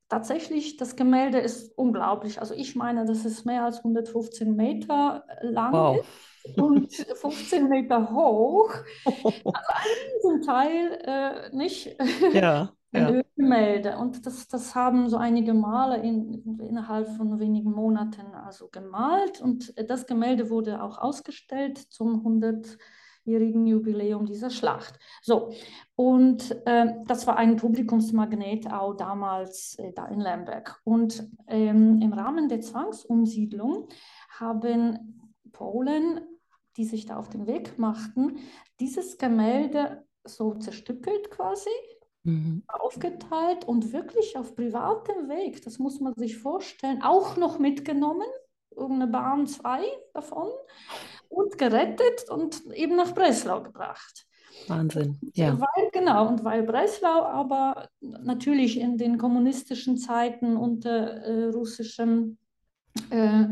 tatsächlich, 0.09 0.77
das 0.77 0.97
Gemälde 0.97 1.39
ist 1.39 1.77
unglaublich. 1.79 2.41
Also 2.41 2.55
ich 2.55 2.75
meine, 2.75 3.05
dass 3.05 3.25
es 3.25 3.45
mehr 3.45 3.65
als 3.65 3.79
115 3.79 4.55
Meter 4.55 5.25
lang 5.43 5.73
wow. 5.73 5.99
ist 5.99 6.59
und 6.59 6.93
15 6.93 7.69
Meter 7.69 8.11
hoch. 8.11 8.75
Also 10.15 10.31
ein 10.31 10.43
Teil, 10.43 10.99
äh, 11.05 11.57
nicht? 11.57 11.97
Ja. 12.33 12.73
Ja. 12.93 13.23
Und 13.99 14.27
das, 14.27 14.49
das 14.49 14.75
haben 14.75 15.09
so 15.09 15.17
einige 15.17 15.55
Maler 15.55 16.03
in, 16.03 16.59
innerhalb 16.61 17.09
von 17.09 17.39
wenigen 17.39 17.71
Monaten 17.71 18.35
also 18.35 18.69
gemalt. 18.69 19.41
Und 19.41 19.75
das 19.89 20.07
Gemälde 20.07 20.51
wurde 20.51 20.83
auch 20.83 20.99
ausgestellt 20.99 21.79
zum 21.79 22.17
100 22.17 22.79
jährigen 23.29 23.67
Jubiläum 23.67 24.27
dieser 24.27 24.51
Schlacht. 24.51 24.99
So, 25.23 25.53
und 25.95 26.51
äh, 26.67 26.95
das 27.07 27.27
war 27.27 27.37
ein 27.37 27.57
Publikumsmagnet 27.57 28.73
auch 28.73 28.95
damals 28.95 29.79
äh, 29.79 29.93
da 29.93 30.07
in 30.07 30.21
Lemberg. 30.21 30.81
Und 30.85 31.29
ähm, 31.47 32.01
im 32.01 32.13
Rahmen 32.13 32.49
der 32.49 32.61
Zwangsumsiedlung 32.61 33.89
haben 34.31 35.33
Polen, 35.53 36.21
die 36.77 36.85
sich 36.85 37.07
da 37.07 37.17
auf 37.17 37.29
den 37.29 37.47
Weg 37.47 37.79
machten, 37.79 38.39
dieses 38.81 39.19
Gemälde 39.19 40.05
so 40.25 40.55
zerstückelt 40.55 41.31
quasi, 41.31 41.71
mhm. 42.23 42.63
aufgeteilt 42.69 43.65
und 43.67 43.93
wirklich 43.93 44.37
auf 44.37 44.55
privatem 44.55 45.29
Weg, 45.29 45.63
das 45.65 45.79
muss 45.79 46.01
man 46.01 46.15
sich 46.15 46.39
vorstellen, 46.39 47.03
auch 47.03 47.37
noch 47.37 47.59
mitgenommen, 47.59 48.29
irgendeine 48.71 49.11
Bahn 49.11 49.47
zwei 49.47 49.83
davon 50.15 50.49
und 51.29 51.59
gerettet 51.59 52.29
und 52.29 52.65
eben 52.73 52.97
nach 52.97 53.15
Breslau 53.15 53.63
gebracht. 53.63 54.27
Wahnsinn, 54.67 55.19
ja. 55.35 55.59
Weil, 55.59 55.91
genau, 55.93 56.29
und 56.29 56.45
weil 56.45 56.63
Breslau 56.63 57.23
aber 57.23 57.89
natürlich 58.01 58.79
in 58.79 58.99
den 58.99 59.19
kommunistischen 59.19 59.99
Zeiten 59.99 60.57
unter 60.57 61.23
äh, 61.23 61.45
russischem 61.47 62.39
äh, 63.11 63.45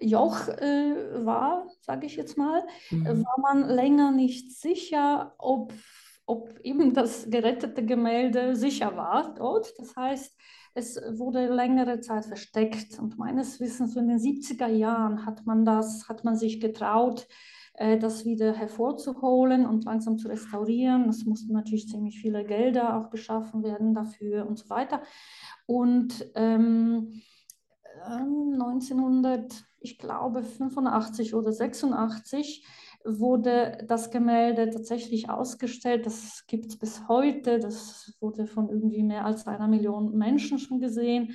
Joch 0.00 0.48
äh, 0.48 1.24
war, 1.24 1.68
sage 1.80 2.06
ich 2.06 2.16
jetzt 2.16 2.36
mal, 2.36 2.62
mhm. 2.90 3.24
war 3.24 3.40
man 3.40 3.68
länger 3.68 4.10
nicht 4.10 4.52
sicher, 4.52 5.34
ob, 5.38 5.72
ob 6.26 6.58
eben 6.60 6.92
das 6.92 7.30
gerettete 7.30 7.84
Gemälde 7.84 8.56
sicher 8.56 8.96
war 8.96 9.34
dort. 9.34 9.72
Das 9.78 9.96
heißt, 9.96 10.36
es 10.74 10.96
wurde 11.18 11.46
längere 11.46 12.00
Zeit 12.00 12.24
versteckt 12.24 12.98
und 12.98 13.18
meines 13.18 13.60
Wissens 13.60 13.96
in 13.96 14.08
den 14.08 14.18
70er 14.18 14.68
Jahren 14.68 15.26
hat 15.26 15.44
man 15.46 15.64
das, 15.64 16.08
hat 16.08 16.24
man 16.24 16.36
sich 16.36 16.60
getraut, 16.60 17.28
äh, 17.74 17.98
das 17.98 18.24
wieder 18.24 18.54
hervorzuholen 18.54 19.66
und 19.66 19.84
langsam 19.84 20.18
zu 20.18 20.28
restaurieren. 20.28 21.08
Es 21.08 21.24
mussten 21.24 21.52
natürlich 21.52 21.88
ziemlich 21.88 22.20
viele 22.20 22.44
Gelder 22.44 22.96
auch 22.96 23.10
geschaffen 23.10 23.62
werden 23.62 23.94
dafür 23.94 24.46
und 24.46 24.58
so 24.58 24.70
weiter. 24.70 25.02
Und 25.66 26.30
ähm, 26.34 27.22
1900, 28.04 29.64
ich 29.80 29.98
glaube 29.98 30.42
85 30.42 31.34
oder 31.34 31.52
86 31.52 32.64
wurde 33.04 33.78
das 33.86 34.10
Gemälde 34.10 34.70
tatsächlich 34.70 35.28
ausgestellt. 35.30 36.06
Das 36.06 36.44
gibt 36.46 36.66
es 36.66 36.78
bis 36.78 37.08
heute. 37.08 37.58
Das 37.58 38.14
wurde 38.20 38.46
von 38.46 38.68
irgendwie 38.68 39.02
mehr 39.02 39.24
als 39.24 39.46
einer 39.46 39.68
Million 39.68 40.16
Menschen 40.16 40.58
schon 40.58 40.80
gesehen. 40.80 41.34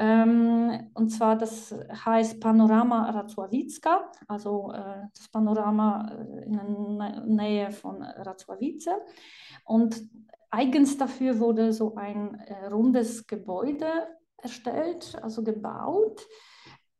Ähm, 0.00 0.90
und 0.94 1.10
zwar, 1.10 1.36
das 1.36 1.74
heißt 2.04 2.40
Panorama 2.40 3.10
Racławicka, 3.10 4.12
also 4.28 4.70
äh, 4.72 5.06
das 5.12 5.28
Panorama 5.28 6.08
äh, 6.08 6.44
in 6.44 6.52
der 6.52 7.24
Nähe 7.26 7.70
von 7.72 8.02
Racławice. 8.02 8.92
Und 9.64 10.00
eigens 10.50 10.96
dafür 10.98 11.40
wurde 11.40 11.72
so 11.72 11.96
ein 11.96 12.36
äh, 12.36 12.66
rundes 12.66 13.26
Gebäude 13.26 13.86
erstellt, 14.36 15.16
also 15.20 15.42
gebaut 15.42 16.24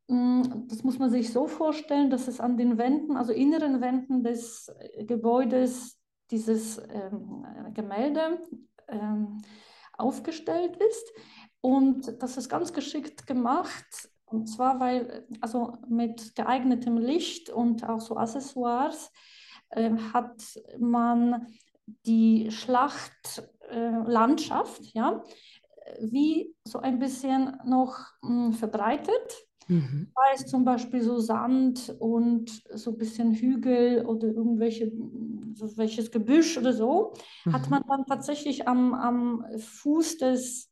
das 0.08 0.82
muss 0.84 0.98
man 0.98 1.10
sich 1.10 1.30
so 1.32 1.46
vorstellen, 1.46 2.08
dass 2.08 2.28
es 2.28 2.40
an 2.40 2.56
den 2.56 2.78
Wänden, 2.78 3.18
also 3.18 3.32
inneren 3.32 3.82
Wänden 3.82 4.22
des 4.22 4.68
äh, 4.68 5.04
Gebäudes, 5.04 5.98
dieses 6.30 6.78
ähm, 6.78 7.44
Gemälde 7.74 8.40
ähm, 8.88 9.42
aufgestellt 9.96 10.76
ist. 10.76 11.12
Und 11.60 12.22
das 12.22 12.38
ist 12.38 12.48
ganz 12.48 12.72
geschickt 12.72 13.26
gemacht. 13.26 14.08
Und 14.24 14.46
zwar, 14.46 14.80
weil, 14.80 15.26
also 15.40 15.76
mit 15.88 16.34
geeignetem 16.34 16.96
Licht 16.98 17.50
und 17.50 17.88
auch 17.88 18.00
so 18.00 18.16
Accessoires 18.16 19.12
äh, 19.70 19.90
hat 20.12 20.42
man 20.78 21.46
die 22.06 22.50
Schlachtlandschaft, 22.50 24.82
äh, 24.82 24.90
ja, 24.92 25.22
wie 26.00 26.54
so 26.64 26.78
ein 26.78 26.98
bisschen 26.98 27.56
noch 27.64 27.98
mh, 28.22 28.48
mm, 28.48 28.52
verbreitet 28.52 29.47
Mhm. 29.68 30.08
Da 30.14 30.34
ist 30.34 30.48
zum 30.48 30.64
Beispiel 30.64 31.02
so 31.02 31.18
Sand 31.18 31.94
und 31.98 32.62
so 32.74 32.90
ein 32.90 32.98
bisschen 32.98 33.34
Hügel 33.34 34.04
oder 34.06 34.28
irgendwelche 34.28 34.90
so 35.54 35.76
welches 35.76 36.10
Gebüsch 36.10 36.56
oder 36.56 36.72
so, 36.72 37.14
mhm. 37.44 37.52
hat 37.52 37.68
man 37.68 37.82
dann 37.88 38.06
tatsächlich 38.06 38.68
am, 38.68 38.94
am 38.94 39.44
Fuß 39.58 40.18
des 40.18 40.70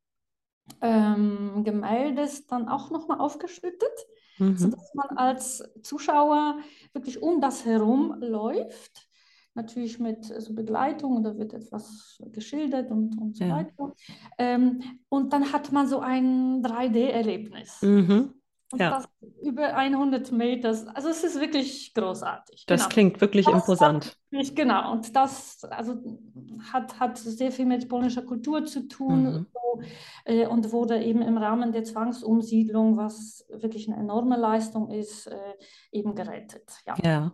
ähm, 0.80 1.62
Gemäldes 1.64 2.46
dann 2.46 2.68
auch 2.68 2.90
nochmal 2.90 3.20
aufgeschüttet, 3.20 4.06
mhm. 4.38 4.56
sodass 4.56 4.94
man 4.94 5.16
als 5.16 5.64
Zuschauer 5.82 6.58
wirklich 6.92 7.22
um 7.22 7.40
das 7.40 7.64
herum 7.64 8.16
läuft 8.20 9.08
natürlich 9.56 9.98
mit 9.98 10.24
so 10.24 10.54
Begleitung, 10.54 11.24
da 11.24 11.36
wird 11.36 11.54
etwas 11.54 12.22
geschildert 12.30 12.90
und, 12.90 13.18
und 13.18 13.36
so 13.36 13.44
ja. 13.44 13.56
weiter. 13.56 13.94
Ähm, 14.38 14.82
und 15.08 15.32
dann 15.32 15.50
hat 15.52 15.72
man 15.72 15.88
so 15.88 15.98
ein 15.98 16.62
3D-Erlebnis. 16.62 17.80
Mhm. 17.80 18.34
Und 18.72 18.80
ja. 18.80 18.90
das 18.90 19.08
über 19.42 19.74
100 19.74 20.32
Meter. 20.32 20.68
Also 20.94 21.08
es 21.08 21.22
ist 21.22 21.40
wirklich 21.40 21.94
großartig. 21.94 22.64
Das 22.66 22.82
genau. 22.82 22.92
klingt 22.92 23.20
wirklich 23.20 23.46
das 23.46 23.54
imposant. 23.54 24.18
Hat, 24.34 24.56
genau. 24.56 24.92
Und 24.92 25.14
das 25.14 25.64
also, 25.70 25.94
hat, 26.72 26.98
hat 26.98 27.16
sehr 27.16 27.52
viel 27.52 27.66
mit 27.66 27.88
polnischer 27.88 28.22
Kultur 28.22 28.64
zu 28.64 28.88
tun 28.88 29.22
mhm. 29.22 29.46
so, 29.52 29.82
äh, 30.24 30.46
und 30.46 30.72
wurde 30.72 31.00
eben 31.02 31.22
im 31.22 31.38
Rahmen 31.38 31.70
der 31.70 31.84
Zwangsumsiedlung, 31.84 32.96
was 32.96 33.46
wirklich 33.50 33.88
eine 33.88 33.98
enorme 33.98 34.36
Leistung 34.36 34.90
ist, 34.90 35.28
äh, 35.28 35.36
eben 35.92 36.14
gerettet. 36.14 36.72
Ja. 36.86 36.94
ja. 37.04 37.32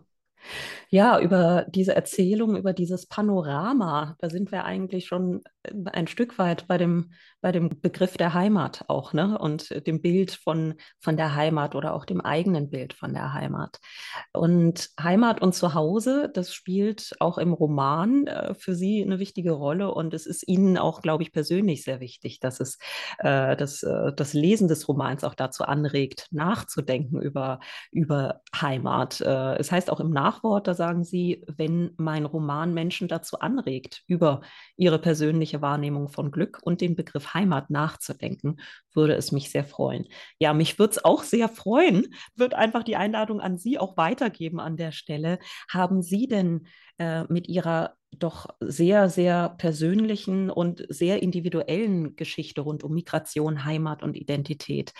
Ja, 0.89 1.19
über 1.21 1.65
diese 1.69 1.95
Erzählung, 1.95 2.57
über 2.57 2.73
dieses 2.73 3.05
Panorama, 3.05 4.17
da 4.19 4.29
sind 4.29 4.51
wir 4.51 4.65
eigentlich 4.65 5.05
schon 5.05 5.41
ein 5.85 6.07
Stück 6.07 6.37
weit 6.37 6.67
bei 6.67 6.77
dem, 6.77 7.11
bei 7.41 7.51
dem 7.51 7.81
Begriff 7.81 8.17
der 8.17 8.33
Heimat 8.33 8.85
auch, 8.87 9.13
ne? 9.13 9.37
Und 9.37 9.85
dem 9.87 10.01
Bild 10.01 10.31
von, 10.31 10.75
von 10.99 11.17
der 11.17 11.35
Heimat 11.35 11.75
oder 11.75 11.93
auch 11.93 12.05
dem 12.05 12.21
eigenen 12.21 12.69
Bild 12.69 12.93
von 12.93 13.13
der 13.13 13.33
Heimat. 13.33 13.79
Und 14.33 14.89
Heimat 15.01 15.41
und 15.41 15.53
Zuhause, 15.53 16.29
das 16.33 16.53
spielt 16.53 17.13
auch 17.19 17.37
im 17.37 17.53
Roman 17.53 18.27
äh, 18.27 18.53
für 18.55 18.75
Sie 18.75 19.03
eine 19.03 19.19
wichtige 19.19 19.51
Rolle. 19.51 19.93
Und 19.93 20.13
es 20.13 20.25
ist 20.25 20.47
Ihnen 20.47 20.77
auch, 20.77 21.01
glaube 21.01 21.23
ich, 21.23 21.31
persönlich 21.31 21.83
sehr 21.83 21.99
wichtig, 21.99 22.39
dass 22.39 22.59
es 22.59 22.77
äh, 23.19 23.55
das, 23.55 23.83
äh, 23.83 24.13
das 24.15 24.33
Lesen 24.33 24.67
des 24.67 24.87
Romans 24.87 25.23
auch 25.23 25.35
dazu 25.35 25.63
anregt, 25.63 26.27
nachzudenken 26.31 27.21
über, 27.21 27.59
über 27.91 28.41
Heimat. 28.55 29.21
Äh, 29.21 29.55
es 29.57 29.71
heißt 29.71 29.89
auch 29.89 29.99
im 29.99 30.11
Nachwort, 30.11 30.67
da 30.67 30.73
sagen 30.73 31.03
Sie, 31.03 31.43
wenn 31.47 31.91
mein 31.97 32.25
Roman 32.25 32.73
Menschen 32.73 33.07
dazu 33.07 33.39
anregt, 33.39 34.03
über 34.07 34.41
ihre 34.75 34.99
persönliche 34.99 35.52
Wahrnehmung 35.61 36.09
von 36.09 36.31
Glück 36.31 36.59
und 36.63 36.81
den 36.81 36.95
Begriff 36.95 37.33
Heimat 37.33 37.69
nachzudenken, 37.69 38.57
würde 38.93 39.15
es 39.15 39.31
mich 39.31 39.51
sehr 39.51 39.63
freuen. 39.63 40.07
Ja, 40.39 40.53
mich 40.53 40.79
würde 40.79 40.91
es 40.91 41.05
auch 41.05 41.23
sehr 41.23 41.49
freuen, 41.49 42.13
wird 42.35 42.53
einfach 42.53 42.83
die 42.83 42.95
Einladung 42.95 43.41
an 43.41 43.57
Sie 43.57 43.77
auch 43.77 43.97
weitergeben 43.97 44.59
an 44.59 44.77
der 44.77 44.91
Stelle. 44.91 45.39
Haben 45.69 46.01
Sie 46.01 46.27
denn 46.27 46.67
äh, 46.97 47.23
mit 47.25 47.47
Ihrer 47.47 47.95
doch 48.19 48.47
sehr, 48.59 49.09
sehr 49.09 49.49
persönlichen 49.57 50.49
und 50.49 50.85
sehr 50.89 51.21
individuellen 51.23 52.15
Geschichte 52.15 52.61
rund 52.61 52.83
um 52.83 52.93
Migration, 52.93 53.65
Heimat 53.65 54.03
und 54.03 54.15
Identität 54.15 54.93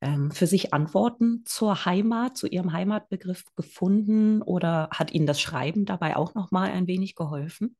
ähm, 0.00 0.30
für 0.30 0.46
sich 0.46 0.72
Antworten 0.72 1.42
zur 1.44 1.84
Heimat, 1.84 2.36
zu 2.36 2.46
Ihrem 2.46 2.72
Heimatbegriff 2.72 3.44
gefunden 3.56 4.42
oder 4.42 4.88
hat 4.92 5.12
Ihnen 5.12 5.26
das 5.26 5.40
Schreiben 5.40 5.84
dabei 5.84 6.16
auch 6.16 6.34
noch 6.34 6.50
mal 6.50 6.70
ein 6.70 6.86
wenig 6.86 7.14
geholfen? 7.14 7.76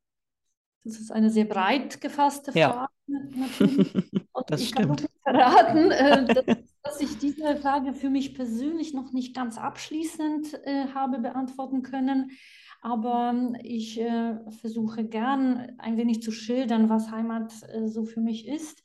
Das 0.85 1.01
ist 1.01 1.11
eine 1.11 1.31
sehr 1.31 1.47
breit 1.47 2.01
gefasste 2.01 2.53
Frage. 2.53 2.59
Ja. 2.59 2.89
Und 4.33 4.51
das 4.51 4.61
ich 4.61 4.69
stimmt. 4.69 5.09
kann 5.25 5.35
verraten, 5.35 5.91
äh, 5.91 6.25
dass, 6.27 6.45
dass, 6.83 7.01
ich 7.01 7.19
diese 7.19 7.57
Frage 7.57 7.95
für 7.95 8.11
mich 8.11 8.35
persönlich 8.35 8.93
noch 8.93 9.13
nicht 9.13 9.35
ganz 9.35 9.57
abschließend 9.57 10.55
äh, 10.65 10.89
habe 10.95 11.19
beantworten 11.19 11.83
können. 11.83 12.33
Aber 12.83 13.55
ich 13.63 13.99
äh, 13.99 14.39
versuche 14.61 15.05
gern 15.05 15.73
ein 15.79 15.97
wenig 15.97 16.23
zu 16.23 16.31
schildern, 16.31 16.91
was 16.91 17.11
Heimat 17.11 17.53
so 17.87 18.05
für 18.05 18.21
mich 18.21 18.47
ist. 18.47 18.83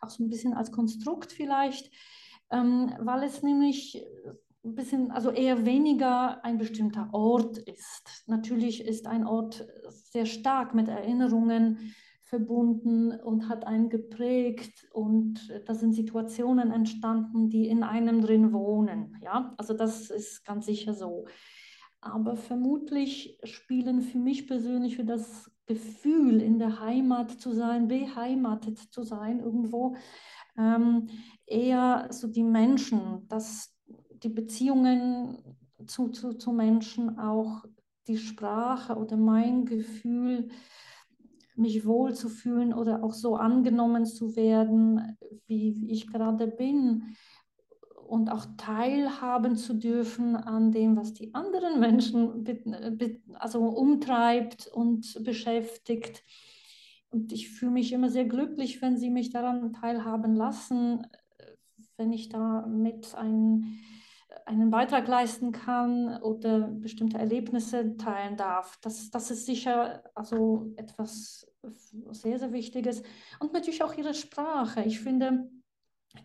Auch 0.00 0.10
so 0.10 0.22
ein 0.22 0.28
bisschen 0.28 0.54
als 0.54 0.70
Konstrukt 0.70 1.32
vielleicht, 1.32 1.90
ähm, 2.52 2.94
weil 3.00 3.24
es 3.24 3.42
nämlich 3.42 4.04
ein 4.64 4.74
bisschen, 4.74 5.10
also 5.10 5.30
eher 5.30 5.66
weniger 5.66 6.44
ein 6.44 6.58
bestimmter 6.58 7.08
Ort 7.12 7.58
ist. 7.58 8.24
Natürlich 8.26 8.84
ist 8.84 9.06
ein 9.06 9.26
Ort 9.26 9.66
sehr 9.90 10.26
stark 10.26 10.74
mit 10.74 10.88
Erinnerungen 10.88 11.94
verbunden 12.22 13.12
und 13.12 13.48
hat 13.48 13.66
einen 13.66 13.90
geprägt 13.90 14.88
und 14.92 15.52
da 15.66 15.74
sind 15.74 15.92
Situationen 15.92 16.70
entstanden, 16.70 17.50
die 17.50 17.68
in 17.68 17.82
einem 17.82 18.22
drin 18.22 18.52
wohnen. 18.52 19.18
Ja, 19.22 19.52
also 19.58 19.74
das 19.74 20.10
ist 20.10 20.44
ganz 20.44 20.66
sicher 20.66 20.94
so. 20.94 21.26
Aber 22.00 22.36
vermutlich 22.36 23.38
spielen 23.44 24.00
für 24.00 24.18
mich 24.18 24.46
persönlich 24.46 24.96
für 24.96 25.04
das 25.04 25.50
Gefühl, 25.66 26.40
in 26.40 26.58
der 26.58 26.80
Heimat 26.80 27.30
zu 27.32 27.52
sein, 27.52 27.86
beheimatet 27.86 28.78
zu 28.78 29.02
sein 29.02 29.40
irgendwo, 29.40 29.94
ähm, 30.58 31.08
eher 31.46 32.08
so 32.10 32.28
die 32.28 32.42
Menschen, 32.42 33.26
das, 33.28 33.76
die 34.22 34.28
Beziehungen 34.28 35.56
zu, 35.86 36.08
zu, 36.08 36.34
zu 36.34 36.52
Menschen, 36.52 37.18
auch 37.18 37.64
die 38.06 38.18
Sprache 38.18 38.96
oder 38.96 39.16
mein 39.16 39.64
Gefühl, 39.64 40.48
mich 41.54 41.84
wohlzufühlen 41.84 42.72
oder 42.72 43.04
auch 43.04 43.12
so 43.12 43.36
angenommen 43.36 44.06
zu 44.06 44.36
werden, 44.36 45.16
wie, 45.46 45.90
ich 45.90 46.06
gerade 46.06 46.46
bin 46.46 47.14
und 48.06 48.30
auch 48.30 48.46
teilhaben 48.56 49.56
zu 49.56 49.74
dürfen 49.74 50.36
an 50.36 50.72
dem, 50.72 50.96
was 50.96 51.12
die 51.12 51.34
anderen 51.34 51.80
Menschen 51.80 52.44
also 53.34 53.60
umtreibt 53.60 54.66
und 54.66 55.22
beschäftigt. 55.24 56.24
Und 57.10 57.32
ich 57.32 57.50
fühle 57.50 57.72
mich 57.72 57.92
immer 57.92 58.08
sehr 58.08 58.24
glücklich, 58.24 58.80
wenn 58.80 58.96
sie 58.96 59.10
mich 59.10 59.30
daran 59.30 59.72
teilhaben 59.72 60.34
lassen, 60.34 61.06
wenn 61.98 62.12
ich 62.12 62.30
da 62.30 62.66
mit 62.66 63.14
ein 63.14 63.78
einen 64.46 64.70
Beitrag 64.70 65.06
leisten 65.08 65.52
kann 65.52 66.20
oder 66.22 66.68
bestimmte 66.68 67.18
Erlebnisse 67.18 67.96
teilen 67.96 68.36
darf. 68.36 68.78
Das, 68.80 69.10
das 69.10 69.30
ist 69.30 69.46
sicher 69.46 70.02
also 70.14 70.72
etwas 70.76 71.46
sehr, 72.10 72.38
sehr 72.38 72.52
Wichtiges. 72.52 73.02
Und 73.38 73.52
natürlich 73.52 73.82
auch 73.82 73.94
ihre 73.94 74.14
Sprache. 74.14 74.82
Ich 74.82 75.00
finde, 75.00 75.50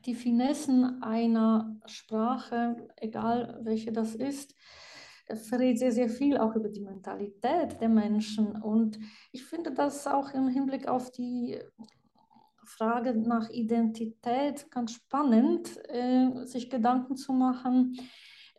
die 0.06 0.15
Finessen 0.15 1.02
einer 1.02 1.80
Sprache, 1.85 2.88
egal 2.98 3.60
welche 3.64 3.91
das 3.91 4.15
ist, 4.15 4.56
verrät 5.35 5.77
sehr, 5.77 5.91
sehr 5.91 6.10
viel 6.10 6.38
auch 6.38 6.56
über 6.56 6.69
die 6.69 6.81
Mentalität 6.81 7.80
der 7.81 7.89
Menschen. 7.89 8.61
Und 8.61 8.99
ich 9.31 9.44
finde 9.44 9.72
das 9.72 10.07
auch 10.07 10.31
im 10.31 10.48
Hinblick 10.48 10.88
auf 10.88 11.11
die 11.11 11.60
Frage 12.68 13.14
nach 13.14 13.49
Identität 13.49 14.69
ganz 14.72 14.94
spannend, 14.94 15.77
äh, 15.89 16.45
sich 16.45 16.69
Gedanken 16.69 17.15
zu 17.15 17.34
machen, 17.34 17.98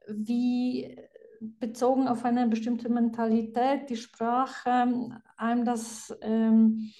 wie 0.08 0.96
bezogen 1.40 2.08
auf 2.08 2.24
eine 2.24 2.48
bestimmte 2.48 2.88
Mentalität 2.88 3.88
die 3.90 3.96
Sprache 3.96 5.20
einem 5.36 5.64
das, 5.64 6.16
ähm, 6.20 6.90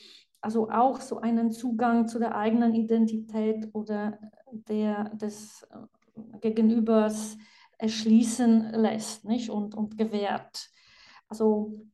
also 0.40 0.70
auch 0.70 1.00
so 1.00 1.18
einen 1.18 1.50
Zugang 1.50 2.06
zu 2.06 2.18
der 2.18 2.36
eigenen 2.36 2.74
Identität 2.74 3.68
oder 3.72 4.18
der 4.52 5.10
des 5.14 5.66
äh, 5.70 6.38
Gegenübers 6.40 7.36
erschließen 7.78 8.72
lässt 8.72 9.24
nicht? 9.24 9.50
Und, 9.50 9.74
und 9.74 9.96
gewährt. 9.98 10.70
Also 11.28 11.86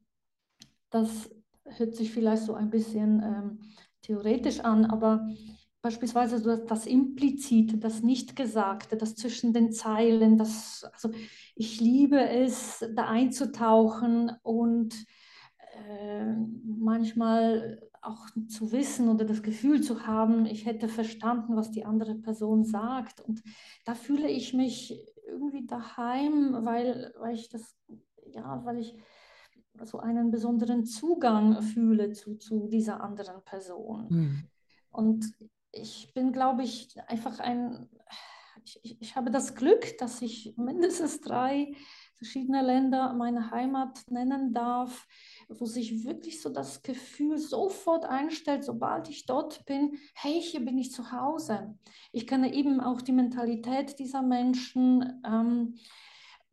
das 0.90 1.30
hört 1.64 1.94
sich 1.94 2.12
vielleicht 2.12 2.42
so 2.42 2.54
ein 2.54 2.70
bisschen 2.70 3.22
ähm, 3.22 3.60
theoretisch 4.04 4.60
an, 4.60 4.84
aber 4.84 5.28
beispielsweise 5.82 6.40
das 6.66 6.86
Implizite, 6.86 7.76
das 7.76 8.02
Nichtgesagte, 8.02 8.96
das 8.96 9.16
zwischen 9.16 9.52
den 9.52 9.72
Zeilen, 9.72 10.38
das, 10.38 10.86
also 10.92 11.10
ich 11.54 11.80
liebe 11.80 12.18
es, 12.18 12.84
da 12.94 13.06
einzutauchen 13.06 14.32
und 14.42 14.94
äh, 15.74 16.36
manchmal 16.64 17.80
auch 18.00 18.26
zu 18.48 18.72
wissen 18.72 19.08
oder 19.08 19.24
das 19.24 19.42
Gefühl 19.42 19.82
zu 19.82 20.06
haben, 20.06 20.46
ich 20.46 20.66
hätte 20.66 20.88
verstanden, 20.88 21.56
was 21.56 21.70
die 21.70 21.84
andere 21.84 22.14
Person 22.14 22.64
sagt. 22.64 23.20
Und 23.20 23.42
da 23.84 23.94
fühle 23.94 24.28
ich 24.28 24.54
mich 24.54 24.98
irgendwie 25.26 25.66
daheim, 25.66 26.64
weil, 26.64 27.14
weil 27.18 27.34
ich 27.34 27.48
das, 27.48 27.76
ja, 28.32 28.60
weil 28.64 28.78
ich 28.78 28.94
so 29.82 29.98
einen 29.98 30.30
besonderen 30.30 30.84
Zugang 30.84 31.60
fühle 31.62 32.12
zu, 32.12 32.36
zu 32.36 32.68
dieser 32.68 33.02
anderen 33.02 33.42
Person. 33.44 34.06
Mhm. 34.08 34.44
Und 34.90 35.32
ich 35.72 36.12
bin, 36.14 36.32
glaube 36.32 36.62
ich, 36.62 36.96
einfach 37.08 37.40
ein, 37.40 37.88
ich, 38.82 39.00
ich 39.00 39.16
habe 39.16 39.30
das 39.30 39.54
Glück, 39.54 39.98
dass 39.98 40.22
ich 40.22 40.54
mindestens 40.56 41.20
drei 41.20 41.72
verschiedene 42.16 42.62
Länder 42.62 43.12
meine 43.12 43.50
Heimat 43.50 44.10
nennen 44.10 44.52
darf, 44.54 45.06
wo 45.48 45.66
sich 45.66 46.04
wirklich 46.04 46.40
so 46.40 46.48
das 46.48 46.82
Gefühl 46.82 47.38
sofort 47.38 48.04
einstellt, 48.04 48.64
sobald 48.64 49.10
ich 49.10 49.26
dort 49.26 49.66
bin, 49.66 49.98
hey, 50.14 50.40
hier 50.40 50.64
bin 50.64 50.78
ich 50.78 50.92
zu 50.92 51.10
Hause. 51.12 51.76
Ich 52.12 52.26
kenne 52.26 52.54
eben 52.54 52.80
auch 52.80 53.02
die 53.02 53.12
Mentalität 53.12 53.98
dieser 53.98 54.22
Menschen. 54.22 55.20
Ähm, 55.26 55.76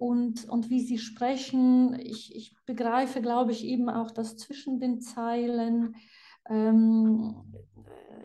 und, 0.01 0.49
und 0.49 0.71
wie 0.71 0.81
sie 0.81 0.97
sprechen. 0.97 1.93
Ich, 1.99 2.35
ich 2.35 2.55
begreife, 2.65 3.21
glaube 3.21 3.51
ich, 3.51 3.63
eben 3.63 3.87
auch 3.87 4.09
das 4.09 4.35
zwischen 4.35 4.79
den 4.79 4.99
Zeilen. 4.99 5.95
Ähm, 6.49 7.35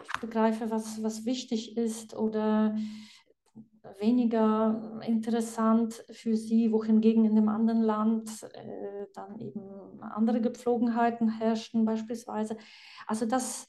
ich 0.02 0.20
begreife, 0.22 0.70
was, 0.70 1.02
was 1.02 1.26
wichtig 1.26 1.76
ist 1.76 2.16
oder 2.16 2.74
weniger 4.00 5.00
interessant 5.06 6.02
für 6.10 6.34
sie, 6.34 6.72
wohingegen 6.72 7.26
in 7.26 7.36
dem 7.36 7.50
anderen 7.50 7.82
Land 7.82 8.30
äh, 8.54 9.06
dann 9.12 9.38
eben 9.38 10.00
andere 10.00 10.40
Gepflogenheiten 10.40 11.28
herrschen 11.28 11.84
beispielsweise. 11.84 12.56
Also 13.06 13.26
das, 13.26 13.68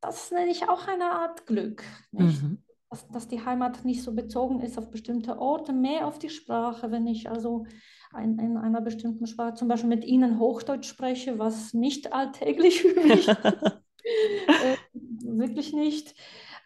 das 0.00 0.30
nenne 0.30 0.52
ich 0.52 0.68
auch 0.68 0.86
eine 0.86 1.10
Art 1.10 1.44
Glück. 1.44 1.82
Mhm 2.12 2.62
dass, 2.90 3.08
dass 3.08 3.28
die 3.28 3.44
Heimat 3.44 3.84
nicht 3.84 4.02
so 4.02 4.14
bezogen 4.14 4.60
ist 4.60 4.78
auf 4.78 4.90
bestimmte 4.90 5.38
Orte, 5.38 5.72
mehr 5.72 6.06
auf 6.06 6.18
die 6.18 6.28
Sprache. 6.28 6.90
Wenn 6.90 7.06
ich 7.06 7.28
also 7.28 7.66
ein, 8.12 8.38
in 8.38 8.56
einer 8.56 8.80
bestimmten 8.80 9.26
Sprache 9.26 9.54
zum 9.54 9.68
Beispiel 9.68 9.88
mit 9.88 10.04
Ihnen 10.04 10.38
Hochdeutsch 10.38 10.88
spreche, 10.88 11.38
was 11.38 11.74
nicht 11.74 12.12
alltäglich 12.12 12.82
für 12.82 13.00
mich 13.00 13.28
ist, 13.28 13.28
äh, 13.28 14.76
wirklich 14.94 15.72
nicht, 15.72 16.14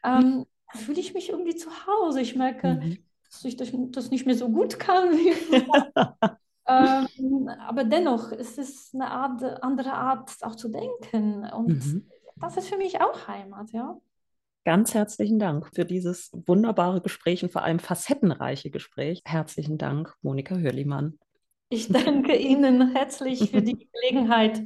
ähm, 0.04 0.46
fühle 0.74 1.00
ich 1.00 1.14
mich 1.14 1.30
irgendwie 1.30 1.56
zu 1.56 1.70
Hause. 1.86 2.20
Ich 2.20 2.36
merke, 2.36 2.74
mhm. 2.74 2.98
dass 3.30 3.44
ich 3.44 3.56
das, 3.56 3.70
das, 3.72 4.10
nicht 4.10 4.26
mehr 4.26 4.36
so 4.36 4.48
gut 4.50 4.78
kann. 4.78 5.12
ähm, 6.66 7.48
aber 7.58 7.84
dennoch 7.84 8.32
ist 8.32 8.58
es 8.58 8.92
eine 8.94 9.10
Art, 9.10 9.42
andere 9.62 9.92
Art 9.92 10.30
auch 10.42 10.54
zu 10.54 10.68
denken 10.68 11.44
und 11.50 11.68
mhm 11.68 12.06
das 12.40 12.56
ist 12.56 12.68
für 12.68 12.78
mich 12.78 13.00
auch 13.00 13.28
Heimat, 13.28 13.70
ja. 13.72 13.96
Ganz 14.64 14.92
herzlichen 14.92 15.38
Dank 15.38 15.70
für 15.74 15.86
dieses 15.86 16.30
wunderbare 16.32 17.00
Gespräch 17.00 17.42
und 17.42 17.50
vor 17.50 17.62
allem 17.62 17.78
facettenreiche 17.78 18.70
Gespräch. 18.70 19.22
Herzlichen 19.24 19.78
Dank, 19.78 20.14
Monika 20.20 20.54
Hörlimann. 20.54 21.18
Ich 21.72 21.88
danke 21.88 22.36
Ihnen 22.36 22.92
herzlich 22.94 23.48
für 23.50 23.62
die 23.62 23.88
Gelegenheit, 23.92 24.60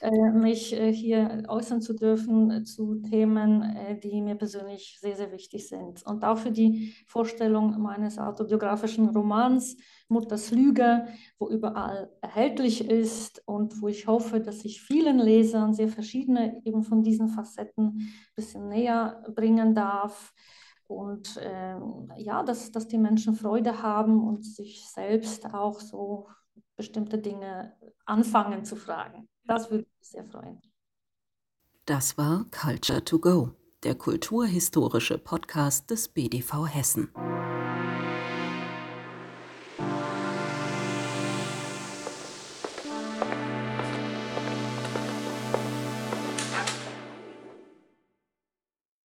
äh, 0.00 0.30
mich 0.32 0.72
äh, 0.74 0.92
hier 0.92 1.44
äußern 1.46 1.80
zu 1.80 1.94
dürfen 1.94 2.50
äh, 2.50 2.64
zu 2.64 2.96
Themen, 2.96 3.76
die 4.02 4.20
mir 4.20 4.34
persönlich 4.34 4.98
sehr, 5.00 5.14
sehr 5.14 5.30
wichtig 5.30 5.68
sind. 5.68 6.04
Und 6.04 6.24
auch 6.24 6.38
für 6.38 6.50
die 6.50 6.94
Vorstellung 7.06 7.80
meines 7.80 8.18
autobiografischen 8.18 9.08
Romans 9.08 9.76
Mutters 10.08 10.50
Lüge, 10.50 11.06
wo 11.38 11.48
überall 11.48 12.10
erhältlich 12.20 12.88
ist 12.88 13.42
und 13.46 13.80
wo 13.82 13.88
ich 13.88 14.06
hoffe, 14.06 14.40
dass 14.40 14.64
ich 14.64 14.80
vielen 14.80 15.18
Lesern 15.18 15.74
sehr 15.74 15.88
verschiedene 15.88 16.60
eben 16.64 16.82
von 16.82 17.02
diesen 17.02 17.28
Facetten 17.28 17.86
ein 17.86 18.12
bisschen 18.34 18.68
näher 18.68 19.22
bringen 19.34 19.74
darf 19.74 20.32
und 20.86 21.38
ähm, 21.42 22.10
ja, 22.16 22.42
dass, 22.42 22.72
dass 22.72 22.88
die 22.88 22.98
Menschen 22.98 23.34
Freude 23.34 23.82
haben 23.82 24.26
und 24.26 24.44
sich 24.44 24.88
selbst 24.88 25.52
auch 25.52 25.80
so 25.80 26.28
bestimmte 26.76 27.18
Dinge 27.18 27.74
anfangen 28.06 28.64
zu 28.64 28.74
fragen. 28.74 29.28
Das 29.44 29.70
würde 29.70 29.86
mich 29.98 30.08
sehr 30.08 30.24
freuen. 30.24 30.60
Das 31.84 32.16
war 32.16 32.46
Culture 32.50 33.04
to 33.04 33.18
Go, 33.18 33.50
der 33.82 33.94
kulturhistorische 33.94 35.18
Podcast 35.18 35.90
des 35.90 36.08
BDV 36.08 36.66
Hessen. 36.66 37.12